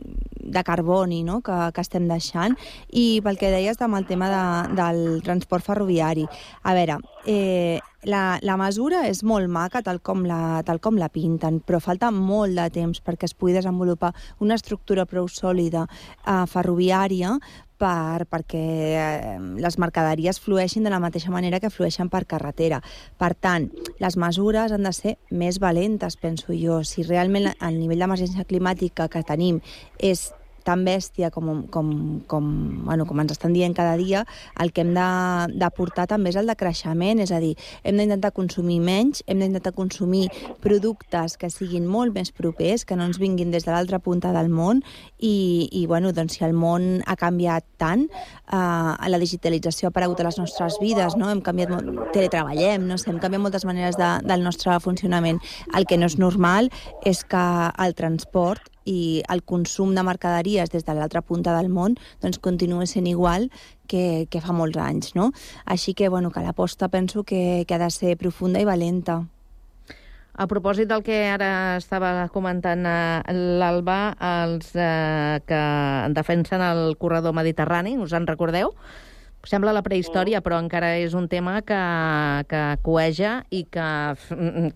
de 0.50 0.64
carboni 0.64 1.22
no? 1.22 1.40
que, 1.40 1.56
que 1.74 1.84
estem 1.84 2.08
deixant 2.10 2.56
i 2.90 3.20
pel 3.24 3.38
que 3.40 3.52
deies 3.52 3.80
amb 3.80 3.98
el 4.00 4.06
tema 4.08 4.30
de, 4.32 4.44
del 4.78 5.00
transport 5.26 5.66
ferroviari 5.66 6.26
a 6.62 6.74
veure, 6.76 6.98
eh, 7.26 7.78
la, 8.04 8.38
la 8.42 8.56
mesura 8.56 9.04
és 9.08 9.22
molt 9.26 9.50
maca, 9.52 9.82
tal 9.84 10.00
com, 10.00 10.24
la, 10.28 10.60
tal 10.66 10.80
com 10.80 10.98
la 11.00 11.10
pinten, 11.12 11.60
però 11.64 11.80
falta 11.82 12.10
molt 12.14 12.56
de 12.56 12.68
temps 12.72 13.02
perquè 13.04 13.28
es 13.28 13.34
pugui 13.34 13.56
desenvolupar 13.56 14.14
una 14.40 14.56
estructura 14.56 15.06
prou 15.08 15.28
sòlida 15.28 15.86
eh, 15.86 16.44
ferroviària 16.50 17.36
per, 17.80 18.26
perquè 18.28 18.64
eh, 19.00 19.36
les 19.60 19.78
mercaderies 19.80 20.40
flueixin 20.40 20.84
de 20.84 20.92
la 20.92 21.00
mateixa 21.00 21.32
manera 21.32 21.60
que 21.60 21.72
flueixen 21.72 22.10
per 22.12 22.26
carretera. 22.28 22.80
Per 23.20 23.32
tant, 23.34 23.70
les 24.00 24.18
mesures 24.20 24.72
han 24.72 24.84
de 24.84 24.92
ser 24.96 25.16
més 25.30 25.60
valentes, 25.60 26.18
penso 26.20 26.56
jo. 26.56 26.82
Si 26.84 27.04
realment 27.06 27.52
el 27.52 27.80
nivell 27.80 28.04
d'emergència 28.04 28.48
climàtica 28.48 29.08
que 29.08 29.24
tenim 29.24 29.62
és 29.96 30.30
tan 30.64 30.84
bèstia 30.86 31.30
com, 31.34 31.64
com, 31.72 31.90
com, 32.30 32.50
bueno, 32.84 33.06
com 33.08 33.20
ens 33.22 33.34
estan 33.34 33.54
dient 33.56 33.74
cada 33.76 33.96
dia, 34.00 34.24
el 34.60 34.72
que 34.72 34.84
hem 34.84 34.92
de, 34.96 35.08
de 35.54 35.70
portar 35.76 36.06
també 36.10 36.32
és 36.32 36.38
el 36.40 36.50
de 36.50 36.56
creixement, 36.58 37.20
és 37.22 37.32
a 37.32 37.40
dir, 37.42 37.54
hem 37.84 38.00
d'intentar 38.00 38.32
consumir 38.36 38.80
menys, 38.84 39.24
hem 39.26 39.42
d'intentar 39.42 39.74
consumir 39.76 40.28
productes 40.64 41.36
que 41.40 41.50
siguin 41.52 41.86
molt 41.88 42.14
més 42.16 42.32
propers, 42.36 42.84
que 42.84 42.98
no 42.98 43.06
ens 43.08 43.20
vinguin 43.20 43.52
des 43.54 43.66
de 43.66 43.74
l'altra 43.74 44.00
punta 44.02 44.34
del 44.36 44.50
món 44.52 44.82
i, 45.18 45.68
i 45.72 45.86
bueno, 45.90 46.14
doncs, 46.16 46.38
si 46.38 46.44
el 46.46 46.54
món 46.56 47.02
ha 47.06 47.16
canviat 47.18 47.66
tant, 47.80 48.06
eh, 48.06 49.10
la 49.10 49.20
digitalització 49.20 49.88
ha 49.88 49.94
aparegut 49.94 50.20
a 50.20 50.28
les 50.28 50.38
nostres 50.40 50.78
vides, 50.82 51.16
no? 51.20 51.30
hem 51.30 51.42
canviat, 51.44 51.72
teletreballem, 52.14 52.86
no 52.88 52.98
sé, 52.98 53.10
hem 53.10 53.20
canviat 53.22 53.44
moltes 53.46 53.66
maneres 53.68 53.98
de, 54.00 54.10
del 54.26 54.44
nostre 54.46 54.78
funcionament. 54.80 55.40
El 55.76 55.86
que 55.86 55.98
no 55.98 56.10
és 56.10 56.18
normal 56.20 56.70
és 57.06 57.24
que 57.24 57.46
el 57.84 57.96
transport 57.98 58.70
i 58.90 59.22
el 59.30 59.44
consum 59.46 59.94
de 59.94 60.04
mercaderies 60.06 60.72
des 60.74 60.86
de 60.86 60.94
l'altra 60.96 61.22
punta 61.22 61.54
del 61.56 61.70
món 61.70 61.96
doncs, 62.22 62.40
continua 62.42 62.86
sent 62.90 63.06
igual 63.06 63.48
que, 63.90 64.26
que 64.30 64.42
fa 64.42 64.54
molts 64.56 64.78
anys. 64.80 65.14
No? 65.14 65.30
Així 65.64 65.94
que, 65.94 66.08
bueno, 66.08 66.30
que 66.30 66.44
l'aposta 66.44 66.88
penso 66.88 67.24
que, 67.24 67.64
que 67.66 67.76
ha 67.76 67.82
de 67.82 67.90
ser 67.94 68.16
profunda 68.18 68.62
i 68.62 68.68
valenta. 68.68 69.22
A 70.40 70.46
propòsit 70.48 70.88
del 70.88 71.02
que 71.04 71.16
ara 71.28 71.76
estava 71.76 72.28
comentant 72.32 72.86
eh, 72.88 73.34
l'Alba, 73.60 74.14
els 74.24 74.70
eh, 74.78 75.40
que 75.44 75.62
defensen 76.16 76.62
el 76.64 76.96
corredor 77.02 77.34
mediterrani, 77.36 77.98
us 78.00 78.14
en 78.16 78.28
recordeu? 78.30 78.72
Sembla 79.48 79.72
la 79.72 79.80
prehistòria, 79.80 80.42
però 80.44 80.58
encara 80.60 80.92
és 81.00 81.14
un 81.16 81.24
tema 81.32 81.60
que, 81.64 81.80
que 82.50 82.64
coeja 82.84 83.38
i 83.48 83.64
que, 83.72 83.88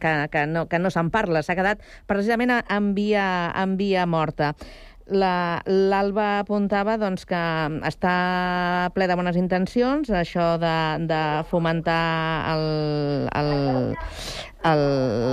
que, 0.01 0.15
que 0.33 0.47
no, 0.49 0.65
que 0.71 0.81
no 0.81 0.93
se'n 0.93 1.13
parla. 1.13 1.45
S'ha 1.45 1.57
quedat 1.59 1.85
precisament 2.09 2.55
en 2.63 2.95
via, 2.97 3.27
en 3.61 3.77
via 3.81 4.07
morta. 4.09 4.55
L'Alba 5.05 6.41
apuntava 6.41 6.95
doncs, 6.97 7.27
que 7.29 7.41
està 7.85 8.15
ple 8.97 9.05
de 9.05 9.17
bones 9.21 9.37
intencions, 9.37 10.09
això 10.09 10.55
de, 10.57 10.77
de 11.05 11.21
fomentar 11.51 12.55
el, 12.55 13.29
el, 13.37 13.53
el, 14.65 14.85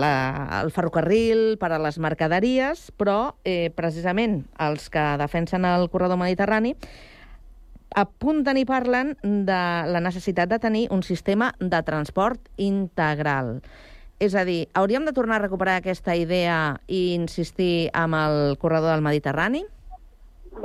la, 0.03 0.11
el 0.59 0.73
ferrocarril 0.75 1.55
per 1.61 1.71
a 1.71 1.79
les 1.79 2.01
mercaderies, 2.03 2.89
però 2.99 3.37
eh, 3.47 3.71
precisament 3.71 4.41
els 4.59 4.91
que 4.91 5.05
defensen 5.23 5.63
el 5.63 5.87
corredor 5.87 6.19
mediterrani 6.19 6.75
apunten 7.95 8.57
i 8.57 8.65
parlen 8.65 9.15
de 9.21 9.61
la 9.91 10.01
necessitat 10.03 10.49
de 10.49 10.59
tenir 10.59 10.87
un 10.91 11.03
sistema 11.03 11.51
de 11.59 11.81
transport 11.83 12.39
integral. 12.57 13.59
És 14.21 14.35
a 14.37 14.45
dir, 14.45 14.67
hauríem 14.77 15.05
de 15.07 15.13
tornar 15.17 15.39
a 15.39 15.43
recuperar 15.43 15.79
aquesta 15.79 16.15
idea 16.15 16.77
i 16.87 17.15
insistir 17.15 17.89
amb 17.97 18.17
el 18.19 18.57
corredor 18.61 18.93
del 18.93 19.05
Mediterrani? 19.05 19.63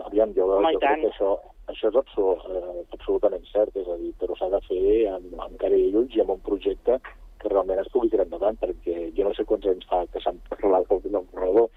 Aviam, 0.05 0.35
jo, 0.37 0.49
jo 0.51 0.81
crec 0.83 1.01
que 1.01 1.09
això, 1.09 1.31
això 1.72 1.89
és 1.89 1.97
absolut, 2.03 2.43
eh, 2.53 2.83
absolutament 2.99 3.47
cert, 3.49 3.72
és 3.81 3.89
a 3.89 3.97
dir, 4.03 4.12
però 4.20 4.37
s'ha 4.37 4.51
de 4.53 4.61
fer 4.68 4.83
amb, 5.14 5.39
amb 5.47 5.57
cara 5.62 5.79
i 5.79 5.89
ulls 5.95 6.12
i 6.16 6.20
amb 6.20 6.35
un 6.37 6.43
projecte 6.45 6.99
que 7.41 7.53
realment 7.53 7.81
es 7.81 7.89
pugui 7.95 8.11
tirar 8.12 8.27
endavant, 8.27 8.59
perquè 8.61 9.09
jo 9.16 9.24
no 9.24 9.33
sé 9.37 9.47
quants 9.49 9.66
anys 9.72 9.89
fa 9.89 10.03
que 10.12 10.20
s'han 10.20 10.43
parlat 10.53 10.93
del 10.93 11.24
corredor, 11.33 11.70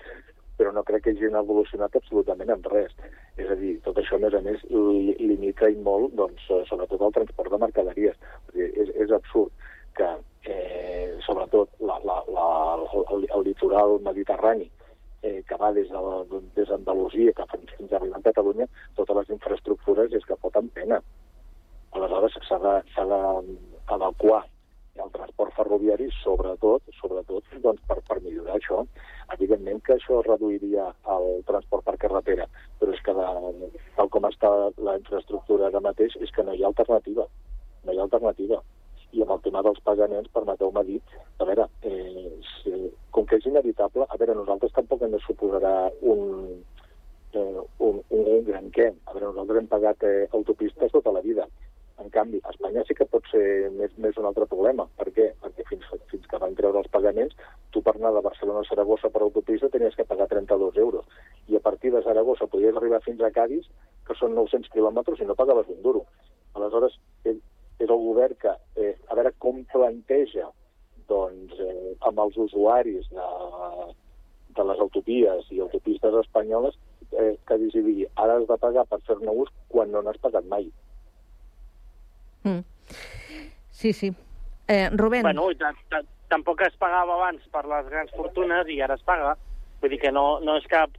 però 0.59 0.73
no 0.75 0.83
crec 0.83 1.05
que 1.05 1.13
hagin 1.15 1.37
evolucionat 1.39 1.95
absolutament 1.95 2.51
en 2.51 2.65
res. 2.67 2.91
És 3.39 3.47
a 3.47 3.55
dir, 3.55 3.77
tot 3.85 3.99
això, 4.01 4.17
a 4.17 4.23
més 4.25 4.35
a 4.35 4.41
més, 4.43 4.65
li, 4.69 5.15
limita 5.31 5.69
i 5.71 5.77
molt, 5.85 6.11
doncs, 6.19 6.43
eh, 6.51 6.65
sobretot 6.67 7.05
el 7.07 7.15
transport 7.15 7.53
de 7.53 7.61
mercaderies. 7.63 8.19
És, 8.53 8.91
és 9.05 9.13
absurd 9.15 9.55
que, 9.95 10.09
eh, 10.51 11.15
sobretot, 11.23 11.71
la, 11.79 11.95
la, 12.03 12.19
la, 12.35 12.49
el, 13.15 13.25
el 13.29 13.47
litoral 13.47 13.97
mediterrani, 14.03 14.67
eh, 15.23 15.39
que 15.47 15.57
va 15.63 15.71
des 15.75 15.87
d'Andalusia 15.91 17.31
de, 17.39 17.47
fins, 17.55 17.73
fins 17.79 17.95
a 17.95 17.99
arribar 18.01 18.19
a 18.19 18.27
Catalunya, 18.27 18.67
totes 18.99 19.21
les 19.21 19.33
infraestructures 19.39 20.15
és 20.19 20.27
que 20.27 20.39
foten 20.43 20.67
pena. 20.75 20.99
Aleshores, 21.95 22.35
s'ha 22.47 22.59
d'adequar 23.07 24.43
el 24.97 25.11
transport 25.13 25.53
ferroviari, 25.55 26.09
sobretot, 26.23 26.83
sobretot 26.99 27.45
doncs, 27.63 27.81
per, 27.87 27.99
per 28.07 28.19
millorar 28.23 28.57
això. 28.57 28.81
Evidentment 29.35 29.81
que 29.85 29.95
això 29.95 30.21
reduiria 30.25 30.89
el 31.15 31.29
transport 31.47 31.85
per 31.85 31.97
carretera, 32.01 32.47
però 32.79 32.95
és 32.95 33.03
que 33.05 33.15
de, 33.15 33.69
tal 33.97 34.09
com 34.13 34.27
està 34.29 34.51
la 34.77 34.97
infraestructura 34.99 35.69
ara 35.69 35.83
mateix 35.85 36.17
és 36.19 36.33
que 36.35 36.45
no 36.45 36.55
hi 36.55 36.63
ha 36.63 36.71
alternativa. 36.71 37.27
No 37.85 37.93
hi 37.93 37.99
ha 37.99 38.07
alternativa. 38.07 38.61
I 39.11 39.23
amb 39.25 39.33
el 39.33 39.41
tema 39.45 39.63
dels 39.65 39.79
pagaments, 39.85 40.29
permeteu-me 40.33 40.83
dir, 40.85 40.99
a 41.41 41.47
veure, 41.49 41.65
eh, 41.81 42.35
si, 42.49 42.73
com 43.15 43.25
que 43.25 43.39
és 43.39 43.47
inevitable, 43.49 44.05
a 44.05 44.19
veure, 44.21 44.35
nosaltres 44.37 44.75
tampoc 44.75 45.01
ens 45.07 45.25
suposarà 45.25 45.73
un, 46.01 46.59
eh, 47.33 47.63
un, 47.87 48.03
un, 48.09 48.21
un 48.21 48.45
gran 48.45 48.69
què. 48.75 48.91
A 49.07 49.15
veure, 49.15 49.31
nosaltres 49.31 49.63
hem 49.63 49.71
pagat 49.71 50.05
eh, 50.05 50.27
autopistes 50.37 50.93
tota 50.93 51.15
la 51.15 51.25
vida. 51.25 51.47
En 51.99 52.09
canvi, 52.13 52.39
a 52.43 52.53
Espanya 52.53 52.85
sí 52.87 52.95
que 52.95 53.07
pot 53.11 53.25
ser 53.31 53.69
més, 53.75 53.91
més 53.99 54.17
un 54.21 54.27
altre 54.29 54.47
problema. 54.47 54.85
Per 54.99 55.09
què? 55.15 55.29
Perquè 55.43 55.65
fins, 55.67 55.87
fins 56.11 56.27
que 56.31 56.39
van 56.41 56.55
treure 56.55 56.79
els 56.79 56.91
pagaments, 56.93 57.35
tu 57.75 57.83
per 57.85 57.95
anar 57.97 58.13
de 58.15 58.23
Barcelona 58.25 58.63
a 58.63 58.69
Saragossa 58.69 59.11
per 59.13 59.23
autopista 59.25 59.71
tenies 59.73 59.97
que 59.97 60.07
pagar 60.07 60.29
32 60.31 60.79
euros. 60.79 61.05
I 61.51 61.59
a 61.59 61.63
partir 61.65 61.91
de 61.93 62.03
Saragossa 62.05 62.47
podies 62.47 62.75
arribar 62.75 63.01
fins 63.03 63.21
a 63.21 63.31
Cádiz, 63.35 63.67
que 64.07 64.15
són 64.15 64.35
900 64.37 64.71
quilòmetres, 64.73 65.19
i 65.19 65.27
no 65.27 65.37
pagaves 65.39 65.69
un 65.75 65.83
duro. 65.83 66.05
Aleshores, 66.55 66.95
és 67.79 67.89
el 67.89 68.01
govern 68.05 68.35
que, 68.41 68.55
eh, 68.75 68.95
a 69.07 69.15
veure 69.15 69.31
com 69.39 69.63
planteja 69.71 70.49
doncs, 71.07 71.55
eh, 71.59 71.95
amb 72.07 72.19
els 72.25 72.37
usuaris 72.37 73.07
de, 73.15 73.27
de 74.57 74.65
les 74.71 74.83
autopies 74.85 75.47
i 75.55 75.61
autopistes 75.63 76.19
espanyoles 76.21 76.77
eh, 77.11 77.35
que 77.47 77.57
digui, 77.61 78.05
ara 78.15 78.37
has 78.37 78.47
de 78.49 78.57
pagar 78.61 78.85
per 78.89 78.99
fer-ne 79.07 79.33
ús 79.43 79.49
quan 79.71 79.91
no 79.91 80.03
n'has 80.03 80.19
pagat 80.21 80.45
mai. 80.51 80.69
Mm. 82.49 82.63
Sí, 83.71 83.93
sí. 83.93 84.13
Eh, 84.67 84.89
Rubén. 84.91 85.23
Bueno, 85.23 85.47
tampoc 86.29 86.61
es 86.61 86.75
pagava 86.77 87.15
abans 87.15 87.45
per 87.53 87.65
les 87.65 87.87
grans 87.89 88.11
fortunes 88.15 88.67
i 88.69 88.79
ara 88.85 88.97
es 88.99 89.05
paga. 89.05 89.35
Vull 89.81 89.93
dir 89.95 90.01
que 90.01 90.11
no, 90.13 90.39
no 90.45 90.57
és 90.59 90.67
cap, 90.69 90.93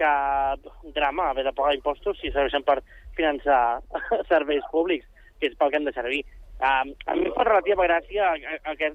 cap 0.00 0.70
drama 0.96 1.30
haver 1.30 1.44
de 1.46 1.52
pagar 1.54 1.76
impostos 1.76 2.18
si 2.20 2.32
serveixen 2.32 2.64
per 2.66 2.80
finançar 3.16 3.80
serveis 4.32 4.64
públics, 4.72 5.06
que 5.38 5.52
és 5.52 5.58
pel 5.58 5.70
que 5.70 5.80
hem 5.80 5.86
de 5.88 5.94
servir. 5.94 6.24
Um, 6.62 6.92
a 7.10 7.14
mi 7.18 7.26
em 7.26 7.34
fa 7.34 7.44
relativa 7.46 7.86
gràcia 7.88 8.32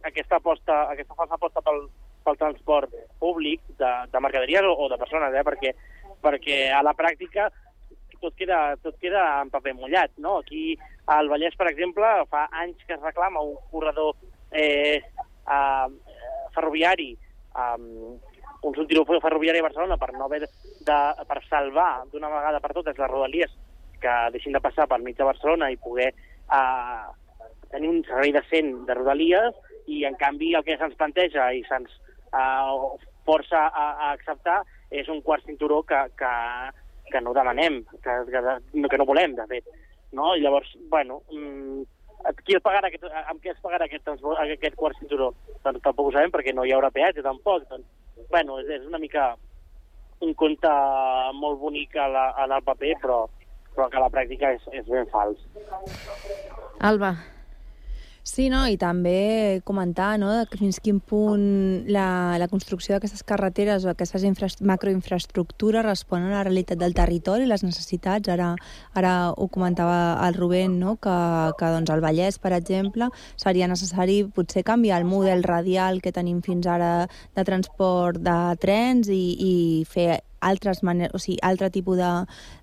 aquesta, 0.08 0.38
aposta, 0.38 0.86
aquesta 0.94 1.16
falsa 1.18 1.36
aposta 1.36 1.64
pel, 1.66 1.82
pel 2.24 2.38
transport 2.40 2.94
públic 3.20 3.64
de, 3.80 3.90
de 4.12 4.22
mercaderies 4.24 4.68
o, 4.68 4.72
o 4.72 4.88
de 4.92 5.00
persones, 5.00 5.36
eh? 5.36 5.44
perquè, 5.44 5.74
perquè 6.24 6.60
a 6.72 6.80
la 6.88 6.96
pràctica 6.96 7.50
tot 8.22 8.36
queda, 8.38 8.76
tot 8.84 8.98
queda 9.02 9.24
en 9.42 9.52
paper 9.54 9.76
mullat. 9.78 10.14
No? 10.18 10.40
Aquí 10.44 10.78
al 11.14 11.30
Vallès, 11.32 11.56
per 11.60 11.70
exemple, 11.72 12.08
fa 12.32 12.48
anys 12.64 12.82
que 12.88 12.98
es 12.98 13.04
reclama 13.04 13.44
un 13.44 13.56
corredor 13.72 14.16
eh, 14.52 15.02
eh, 15.02 15.88
ferroviari, 16.56 17.12
um, 17.56 18.18
un 18.68 18.76
subtiró 18.76 19.06
ferroviari 19.06 19.60
a 19.60 19.68
Barcelona 19.68 19.98
per 19.98 20.14
no 20.14 20.26
haver 20.26 20.48
de, 20.48 21.00
per 21.30 21.40
salvar 21.50 22.06
d'una 22.12 22.32
vegada 22.32 22.60
per 22.60 22.74
totes 22.74 22.98
les 22.98 23.12
rodalies 23.12 23.54
que 24.02 24.16
deixin 24.34 24.56
de 24.56 24.62
passar 24.62 24.88
per 24.88 25.00
mig 25.02 25.18
de 25.18 25.28
Barcelona 25.28 25.70
i 25.72 25.78
poder 25.78 26.10
eh, 26.14 27.06
tenir 27.72 27.90
un 27.90 28.04
servei 28.08 28.34
decent 28.34 28.74
de 28.88 28.98
rodalies 28.98 29.56
i, 29.88 30.04
en 30.06 30.18
canvi, 30.20 30.54
el 30.56 30.66
que 30.66 30.78
se'ns 30.78 30.98
planteja 31.00 31.52
i 31.54 31.64
se'ns 31.70 31.94
eh, 32.34 33.08
força 33.28 33.68
a, 33.68 33.88
a 34.08 34.12
acceptar 34.14 34.62
és 34.90 35.10
un 35.12 35.22
quart 35.22 35.46
cinturó 35.46 35.82
que, 35.84 36.00
que, 36.20 36.34
que 37.12 37.22
no 37.22 37.36
demanem, 37.36 37.84
que, 38.04 38.16
que, 38.32 38.42
que 38.90 39.00
no 39.00 39.08
volem, 39.10 39.36
de 39.38 39.46
fet. 39.52 39.70
No? 40.16 40.34
I 40.36 40.44
llavors, 40.44 40.74
bueno, 40.92 41.22
mmm, 41.32 41.84
qui 42.44 42.58
es 42.58 42.64
pagarà 42.64 42.90
aquest, 42.90 43.06
amb 43.30 43.42
què 43.44 43.54
es 43.54 43.62
pagarà 43.64 43.88
aquest, 43.88 44.08
aquest 44.08 44.76
quart 44.80 44.98
cinturó? 45.00 45.32
Doncs 45.64 45.84
tampoc 45.84 46.10
ho 46.10 46.16
sabem 46.16 46.34
perquè 46.34 46.54
no 46.56 46.66
hi 46.66 46.74
haurà 46.76 46.92
peatge 46.92 47.24
tampoc. 47.26 47.68
Doncs, 47.70 47.88
bueno, 48.32 48.60
és, 48.64 48.72
és 48.80 48.88
una 48.88 49.02
mica 49.02 49.34
un 50.26 50.34
conte 50.34 50.70
molt 51.38 51.60
bonic 51.62 51.96
a 51.96 52.08
la, 52.10 52.28
en 52.44 52.54
el 52.58 52.64
paper, 52.66 52.94
però, 53.04 53.24
però 53.76 53.90
que 53.92 54.00
a 54.00 54.06
la 54.06 54.12
pràctica 54.14 54.54
és, 54.58 54.70
és 54.74 54.88
ben 54.90 55.10
fals. 55.14 55.42
Alba. 56.82 57.16
Sí, 58.28 58.50
no? 58.52 58.66
i 58.68 58.76
també 58.76 59.62
comentar 59.64 60.18
no? 60.20 60.28
que 60.52 60.60
fins 60.60 60.82
quin 60.84 60.98
punt 61.00 61.86
la, 61.88 62.36
la 62.36 62.50
construcció 62.52 62.98
d'aquestes 62.98 63.24
carreteres 63.24 63.86
o 63.88 63.92
aquestes 63.94 64.26
macroinfraestructures 64.68 65.86
responen 65.88 66.34
a 66.34 66.42
la 66.42 66.44
realitat 66.44 66.82
del 66.82 66.92
territori 66.98 67.48
i 67.48 67.48
les 67.48 67.64
necessitats. 67.64 68.28
Ara, 68.28 68.50
ara 69.00 69.14
ho 69.32 69.48
comentava 69.48 70.20
el 70.28 70.36
Rubén, 70.36 70.76
no? 70.76 70.98
que, 71.00 71.16
que 71.56 71.72
doncs, 71.72 71.94
al 71.96 72.04
Vallès, 72.04 72.36
per 72.44 72.52
exemple, 72.58 73.08
seria 73.40 73.72
necessari 73.72 74.26
potser 74.28 74.66
canviar 74.68 75.00
el 75.00 75.08
model 75.08 75.48
radial 75.48 76.04
que 76.04 76.12
tenim 76.12 76.44
fins 76.44 76.68
ara 76.68 77.08
de 77.08 77.48
transport 77.48 78.20
de 78.20 78.40
trens 78.60 79.08
i, 79.08 79.24
i 79.40 79.54
fer 79.88 80.20
altres 80.42 80.84
maneres, 80.84 81.14
o 81.16 81.22
sigui, 81.22 81.38
altre 81.44 81.70
tipus 81.74 81.98
de, 82.00 82.12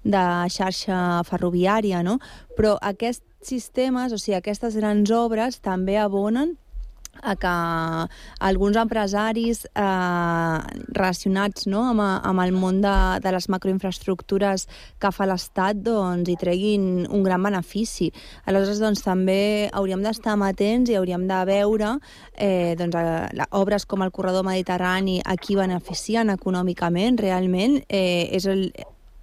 de 0.05 0.25
xarxa 0.55 1.22
ferroviària, 1.29 2.03
no? 2.07 2.18
Però 2.59 2.77
aquest 2.83 3.25
sistemes, 3.45 4.12
o 4.12 4.18
sigui, 4.18 4.39
aquestes 4.39 4.77
grans 4.81 5.11
obres 5.14 5.61
també 5.64 5.99
abonen 6.01 6.57
a 7.25 7.35
que 7.41 7.55
alguns 8.47 8.77
empresaris 8.77 9.64
eh, 9.66 10.59
relacionats 10.93 11.66
no, 11.70 11.83
amb, 11.91 12.05
amb 12.05 12.45
el 12.45 12.55
món 12.55 12.81
de, 12.85 12.95
de 13.25 13.35
les 13.35 13.49
macroinfraestructures 13.53 14.68
que 15.01 15.12
fa 15.14 15.29
l'Estat 15.29 15.81
doncs, 15.85 16.29
hi 16.29 16.37
treguin 16.41 17.07
un 17.09 17.25
gran 17.27 17.43
benefici. 17.45 18.11
Aleshores, 18.45 18.83
doncs, 18.83 19.05
també 19.05 19.70
hauríem 19.72 20.05
d'estar 20.05 20.37
amatents 20.37 20.93
i 20.93 20.99
hauríem 21.01 21.27
de 21.31 21.43
veure 21.49 21.97
eh, 22.37 22.75
doncs, 22.79 22.97
a, 23.01 23.49
obres 23.59 23.89
com 23.89 24.05
el 24.05 24.12
corredor 24.14 24.47
mediterrani 24.47 25.20
a 25.25 25.39
qui 25.41 25.57
beneficien 25.59 26.33
econòmicament 26.35 27.18
realment. 27.22 27.81
Eh, 27.89 28.29
és 28.37 28.47
el, 28.51 28.68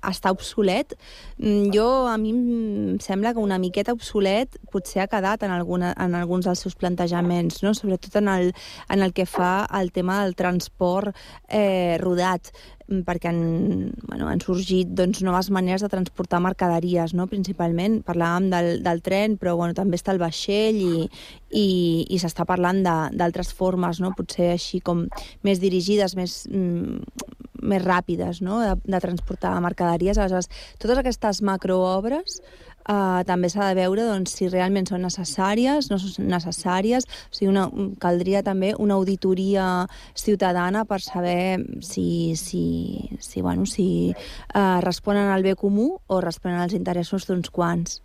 està 0.08 0.32
obsolet. 0.34 0.96
Mm, 1.38 1.70
jo, 1.76 1.88
a 2.10 2.18
mi 2.22 2.34
em 2.34 3.00
sembla 3.04 3.34
que 3.34 3.44
una 3.44 3.60
miqueta 3.62 3.94
obsolet 3.94 4.58
potser 4.72 5.04
ha 5.04 5.10
quedat 5.12 5.44
en, 5.44 5.54
alguna, 5.54 5.94
en 5.98 6.16
alguns 6.16 6.48
dels 6.50 6.64
seus 6.66 6.76
plantejaments, 6.76 7.62
no? 7.64 7.74
sobretot 7.78 8.20
en 8.22 8.30
el, 8.32 8.54
en 8.90 9.02
el 9.02 9.14
que 9.14 9.26
fa 9.26 9.68
el 9.80 9.92
tema 9.92 10.22
del 10.24 10.36
transport 10.36 11.16
eh, 11.48 11.98
rodat 12.02 12.52
perquè 13.08 13.30
han, 13.30 13.92
bueno, 14.08 14.28
han 14.28 14.42
sorgit 14.44 14.90
doncs, 14.98 15.22
noves 15.24 15.50
maneres 15.54 15.84
de 15.84 15.90
transportar 15.92 16.42
mercaderies, 16.44 17.14
no? 17.16 17.28
principalment. 17.32 18.02
Parlàvem 18.08 18.50
del, 18.52 18.72
del 18.84 19.02
tren, 19.06 19.38
però 19.40 19.56
bueno, 19.60 19.76
també 19.78 20.00
està 20.00 20.12
el 20.12 20.20
vaixell 20.22 20.82
i, 20.82 21.06
i, 21.56 21.68
i 22.10 22.20
s'està 22.22 22.46
parlant 22.50 22.84
d'altres 22.84 23.54
formes, 23.56 24.02
no? 24.04 24.12
potser 24.18 24.52
així 24.58 24.82
com 24.84 25.06
més 25.48 25.64
dirigides, 25.64 26.18
més, 26.20 26.42
mm, 26.52 27.41
més 27.62 27.84
ràpides 27.86 28.42
no? 28.46 28.60
de, 28.64 28.76
de 28.84 29.00
transportar 29.04 29.54
mercaderies. 29.64 30.18
Aleshores, 30.18 30.52
totes 30.82 31.02
aquestes 31.02 31.42
macroobres 31.46 32.42
Uh, 32.82 33.22
també 33.30 33.46
s'ha 33.52 33.68
de 33.70 33.76
veure 33.78 34.08
doncs, 34.08 34.34
si 34.40 34.48
realment 34.50 34.88
són 34.90 35.04
necessàries, 35.06 35.92
no 35.92 36.00
són 36.02 36.30
necessàries. 36.32 37.06
O 37.30 37.38
sigui, 37.38 37.52
una, 37.52 37.68
caldria 38.02 38.42
també 38.42 38.74
una 38.74 38.98
auditoria 38.98 39.68
ciutadana 40.18 40.84
per 40.90 40.98
saber 41.06 41.62
si, 41.86 42.34
si, 42.36 42.64
si, 43.22 43.44
bueno, 43.46 43.68
si 43.70 43.88
uh, 44.16 44.80
responen 44.82 45.30
al 45.30 45.46
bé 45.46 45.54
comú 45.56 45.92
o 46.08 46.22
responen 46.26 46.64
als 46.64 46.74
interessos 46.74 47.30
d'uns 47.30 47.54
quants. 47.54 48.02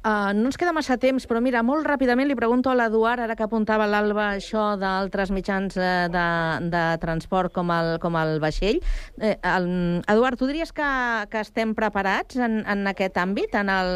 Uh, 0.00 0.32
no 0.32 0.48
ens 0.48 0.56
queda 0.56 0.72
massa 0.72 0.94
temps, 0.96 1.26
però 1.28 1.42
mira, 1.44 1.60
molt 1.60 1.84
ràpidament 1.84 2.24
li 2.30 2.36
pregunto 2.38 2.70
a 2.70 2.76
l'Eduard, 2.78 3.20
ara 3.20 3.34
que 3.36 3.44
apuntava 3.44 3.84
l'Alba 3.84 4.30
això 4.38 4.70
d'altres 4.80 5.28
mitjans 5.28 5.76
uh, 5.76 6.06
de, 6.08 6.28
de 6.72 6.84
transport 7.02 7.52
com 7.52 7.68
el, 7.74 7.98
com 8.00 8.16
el 8.16 8.38
vaixell. 8.40 8.80
Eh, 9.20 9.34
el, 9.36 9.68
Eduard, 10.08 10.40
tu 10.40 10.48
diries 10.48 10.72
que, 10.72 10.88
que 11.28 11.44
estem 11.44 11.76
preparats 11.76 12.40
en, 12.40 12.62
en 12.64 12.88
aquest 12.88 13.20
àmbit, 13.20 13.52
en 13.60 13.68
el 13.74 13.92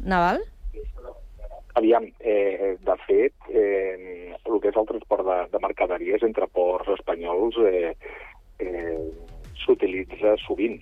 naval? 0.00 0.40
Aviam, 1.76 2.08
eh, 2.24 2.78
de 2.80 2.98
fet, 3.04 3.36
eh, 3.52 4.32
el 4.40 4.60
que 4.64 4.72
és 4.72 4.80
el 4.80 4.88
transport 4.88 5.28
de, 5.28 5.40
de 5.52 5.64
mercaderies 5.68 6.24
entre 6.24 6.48
ports 6.48 6.96
espanyols 6.96 7.60
eh, 7.60 7.92
eh, 8.64 9.00
s'utilitza 9.66 10.38
sovint 10.48 10.80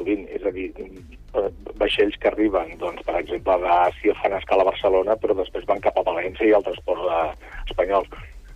sovint, 0.00 0.26
és 0.32 0.44
a 0.44 0.50
dir, 0.50 0.72
eh, 0.78 1.50
vaixells 1.76 2.16
que 2.18 2.28
arriben, 2.28 2.72
doncs, 2.80 3.04
per 3.04 3.20
exemple, 3.20 3.58
d'Àsia 3.60 4.16
fan 4.22 4.36
escala 4.38 4.64
a 4.64 4.70
Barcelona, 4.72 5.16
però 5.16 5.36
després 5.36 5.66
van 5.68 5.80
cap 5.80 5.98
a 5.98 6.06
València 6.06 6.48
i 6.48 6.52
altres 6.56 6.80
ports 6.84 7.04
eh, 7.04 7.52
espanyols. 7.68 8.08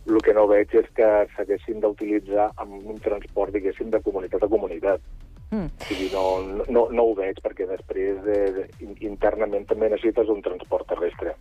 El 0.06 0.20
que 0.20 0.34
no 0.36 0.46
veig 0.46 0.68
és 0.76 0.88
que 0.96 1.06
s'haguessin 1.34 1.80
d'utilitzar 1.80 2.50
amb 2.60 2.74
un 2.76 2.98
transport, 3.00 3.52
diguéssim, 3.52 3.90
de 3.90 4.00
comunitat 4.04 4.42
a 4.42 4.48
comunitat. 4.48 5.00
Mm. 5.50 5.68
O 5.68 5.88
sigui, 5.88 6.10
no, 6.12 6.24
no, 6.68 6.88
no 6.90 7.06
ho 7.08 7.14
veig, 7.16 7.40
perquè 7.44 7.68
després 7.68 8.28
eh, 8.28 8.66
internament 9.00 9.64
també 9.70 9.88
necessites 9.88 10.28
un 10.28 10.42
transport 10.44 10.88
terrestre. 10.92 11.36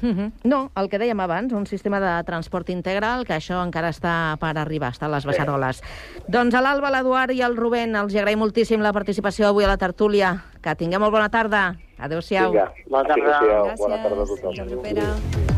Mm 0.00 0.10
-hmm. 0.10 0.32
No, 0.44 0.70
el 0.76 0.88
que 0.88 0.98
dèiem 0.98 1.20
abans, 1.20 1.52
un 1.52 1.66
sistema 1.66 2.00
de 2.00 2.24
transport 2.24 2.70
integral, 2.70 3.24
que 3.26 3.34
això 3.34 3.64
encara 3.64 3.90
està 3.90 4.36
per 4.38 4.56
arribar, 4.58 4.92
està 4.92 5.06
a 5.06 5.08
les 5.08 5.26
beceroles. 5.26 5.76
Sí. 5.76 6.22
Doncs 6.28 6.54
a 6.54 6.60
l'Alba, 6.60 6.90
l'Eduard 6.90 7.32
i 7.32 7.42
el 7.42 7.56
Rubén, 7.56 7.96
els 7.96 8.14
agraïm 8.14 8.38
moltíssim 8.38 8.80
la 8.80 8.92
participació 8.92 9.48
avui 9.48 9.64
a 9.64 9.68
la 9.68 9.76
tertúlia. 9.76 10.44
Que 10.62 10.74
tingueu 10.74 11.00
molt 11.00 11.12
bona 11.12 11.28
tarda. 11.28 11.76
Adéu-siau. 11.98 12.52
Vinga, 12.52 12.72
bona 12.88 13.08
tarda. 13.08 13.38
Adéu 13.38 13.76
Bona 13.78 14.02
tarda 14.02 14.22
a 14.22 14.26
tothom. 14.26 14.54
Gràcies. 14.54 15.57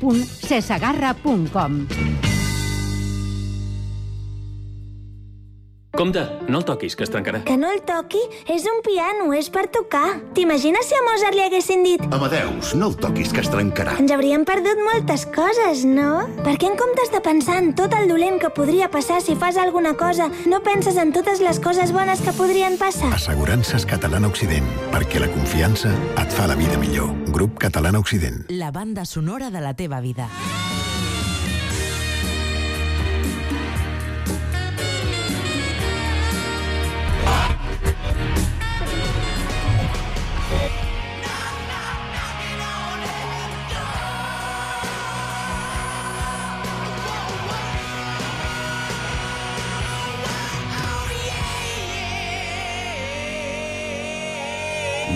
www.cesagarra.com 0.00 2.31
Compte, 5.94 6.22
no 6.48 6.56
el 6.58 6.64
toquis, 6.64 6.94
que 6.96 7.04
es 7.04 7.10
trencarà. 7.12 7.42
Que 7.44 7.58
no 7.60 7.68
el 7.68 7.82
toqui? 7.84 8.20
És 8.48 8.64
un 8.64 8.78
piano, 8.80 9.26
és 9.36 9.50
per 9.52 9.66
tocar. 9.68 10.22
T'imagines 10.32 10.86
si 10.88 10.96
a 10.96 11.02
Mozart 11.04 11.36
li 11.36 11.42
haguessin 11.44 11.84
dit... 11.84 12.06
Amadeus, 12.16 12.70
no 12.80 12.88
el 12.88 12.96
toquis, 12.96 13.28
que 13.28 13.42
es 13.44 13.50
trencarà. 13.52 13.98
Ens 14.00 14.14
hauríem 14.14 14.46
perdut 14.48 14.80
moltes 14.86 15.26
coses, 15.34 15.82
no? 15.84 16.24
Per 16.46 16.56
què 16.56 16.70
en 16.70 16.78
comptes 16.80 17.12
de 17.12 17.20
pensar 17.20 17.58
en 17.60 17.74
tot 17.76 17.92
el 17.98 18.08
dolent 18.08 18.40
que 18.40 18.48
podria 18.56 18.88
passar 18.88 19.20
si 19.20 19.36
fas 19.36 19.60
alguna 19.60 19.92
cosa, 20.00 20.30
no 20.48 20.62
penses 20.64 20.96
en 20.96 21.12
totes 21.12 21.44
les 21.44 21.60
coses 21.60 21.92
bones 21.92 22.24
que 22.24 22.32
podrien 22.40 22.80
passar? 22.80 23.12
Assegurances 23.12 23.84
Catalana 23.84 24.32
Occident, 24.32 24.72
perquè 24.96 25.20
la 25.20 25.28
confiança 25.28 25.92
et 26.16 26.32
fa 26.32 26.48
la 26.48 26.56
vida 26.56 26.80
millor. 26.80 27.12
Grup 27.36 27.60
Catalana 27.60 28.00
Occident. 28.00 28.46
La 28.48 28.72
banda 28.72 29.04
sonora 29.04 29.52
de 29.52 29.60
la 29.60 29.76
teva 29.76 30.00
vida. 30.00 30.32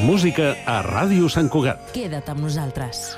Música 0.07 0.55
a 0.71 0.79
Ràdio 0.87 1.27
Sant 1.33 1.49
Cugat. 1.51 1.91
Queda't 1.91 2.31
amb 2.31 2.47
nosaltres. 2.47 3.17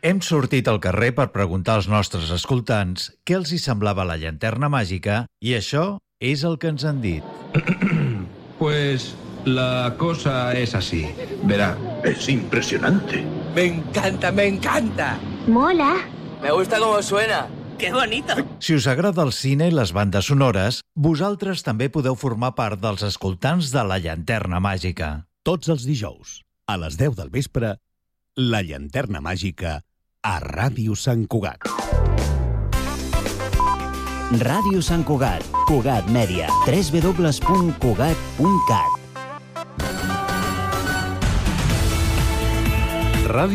Hem 0.00 0.22
sortit 0.24 0.68
al 0.70 0.78
carrer 0.80 1.10
per 1.12 1.28
preguntar 1.34 1.76
als 1.76 1.88
nostres 1.90 2.30
escoltants 2.32 3.10
què 3.28 3.36
els 3.36 3.52
hi 3.52 3.58
semblava 3.60 4.06
la 4.08 4.16
llanterna 4.16 4.70
màgica 4.72 5.26
i 5.44 5.52
això 5.58 5.98
és 6.22 6.44
el 6.48 6.56
que 6.62 6.72
ens 6.72 6.88
han 6.88 7.04
dit. 7.04 7.24
Pues 8.58 9.14
la 9.44 9.94
cosa 9.96 10.52
es 10.52 10.74
así. 10.74 11.06
Verá, 11.44 11.76
es 12.02 12.28
impresionante. 12.28 13.22
Me 13.54 13.66
encanta, 13.66 14.32
me 14.32 14.48
encanta. 14.48 15.16
Mola. 15.46 15.92
Me 16.42 16.50
gusta 16.50 16.80
cómo 16.80 17.00
suena. 17.02 17.46
¡Qué 17.78 17.92
bonito! 17.92 18.34
Si 18.58 18.74
us 18.74 18.88
agrada 18.90 19.22
el 19.22 19.30
cine 19.32 19.68
i 19.70 19.72
les 19.72 19.92
bandes 19.94 20.26
sonores, 20.26 20.82
vosaltres 20.98 21.62
també 21.62 21.86
podeu 21.94 22.18
formar 22.18 22.58
part 22.58 22.82
dels 22.82 23.06
escoltants 23.06 23.70
de 23.70 23.86
la 23.86 24.02
llanterna 24.02 24.58
màgica. 24.58 25.30
Tots 25.46 25.70
els 25.70 25.86
dijous, 25.86 26.42
a 26.66 26.74
les 26.82 26.98
10 26.98 27.14
del 27.22 27.30
vespre, 27.30 27.78
la 28.36 28.62
llanterna 28.66 29.22
màgica 29.22 29.86
a 30.26 30.42
Ràdio 30.42 30.98
Sant 30.98 31.30
Cugat. 31.30 31.62
Ràdio 34.42 34.82
Sant 34.82 35.06
Cugat, 35.08 35.46
Cugat 35.70 36.10
Mèdia, 36.12 36.50
www.cugat.cat. 36.66 38.98
Ràdio 43.28 43.46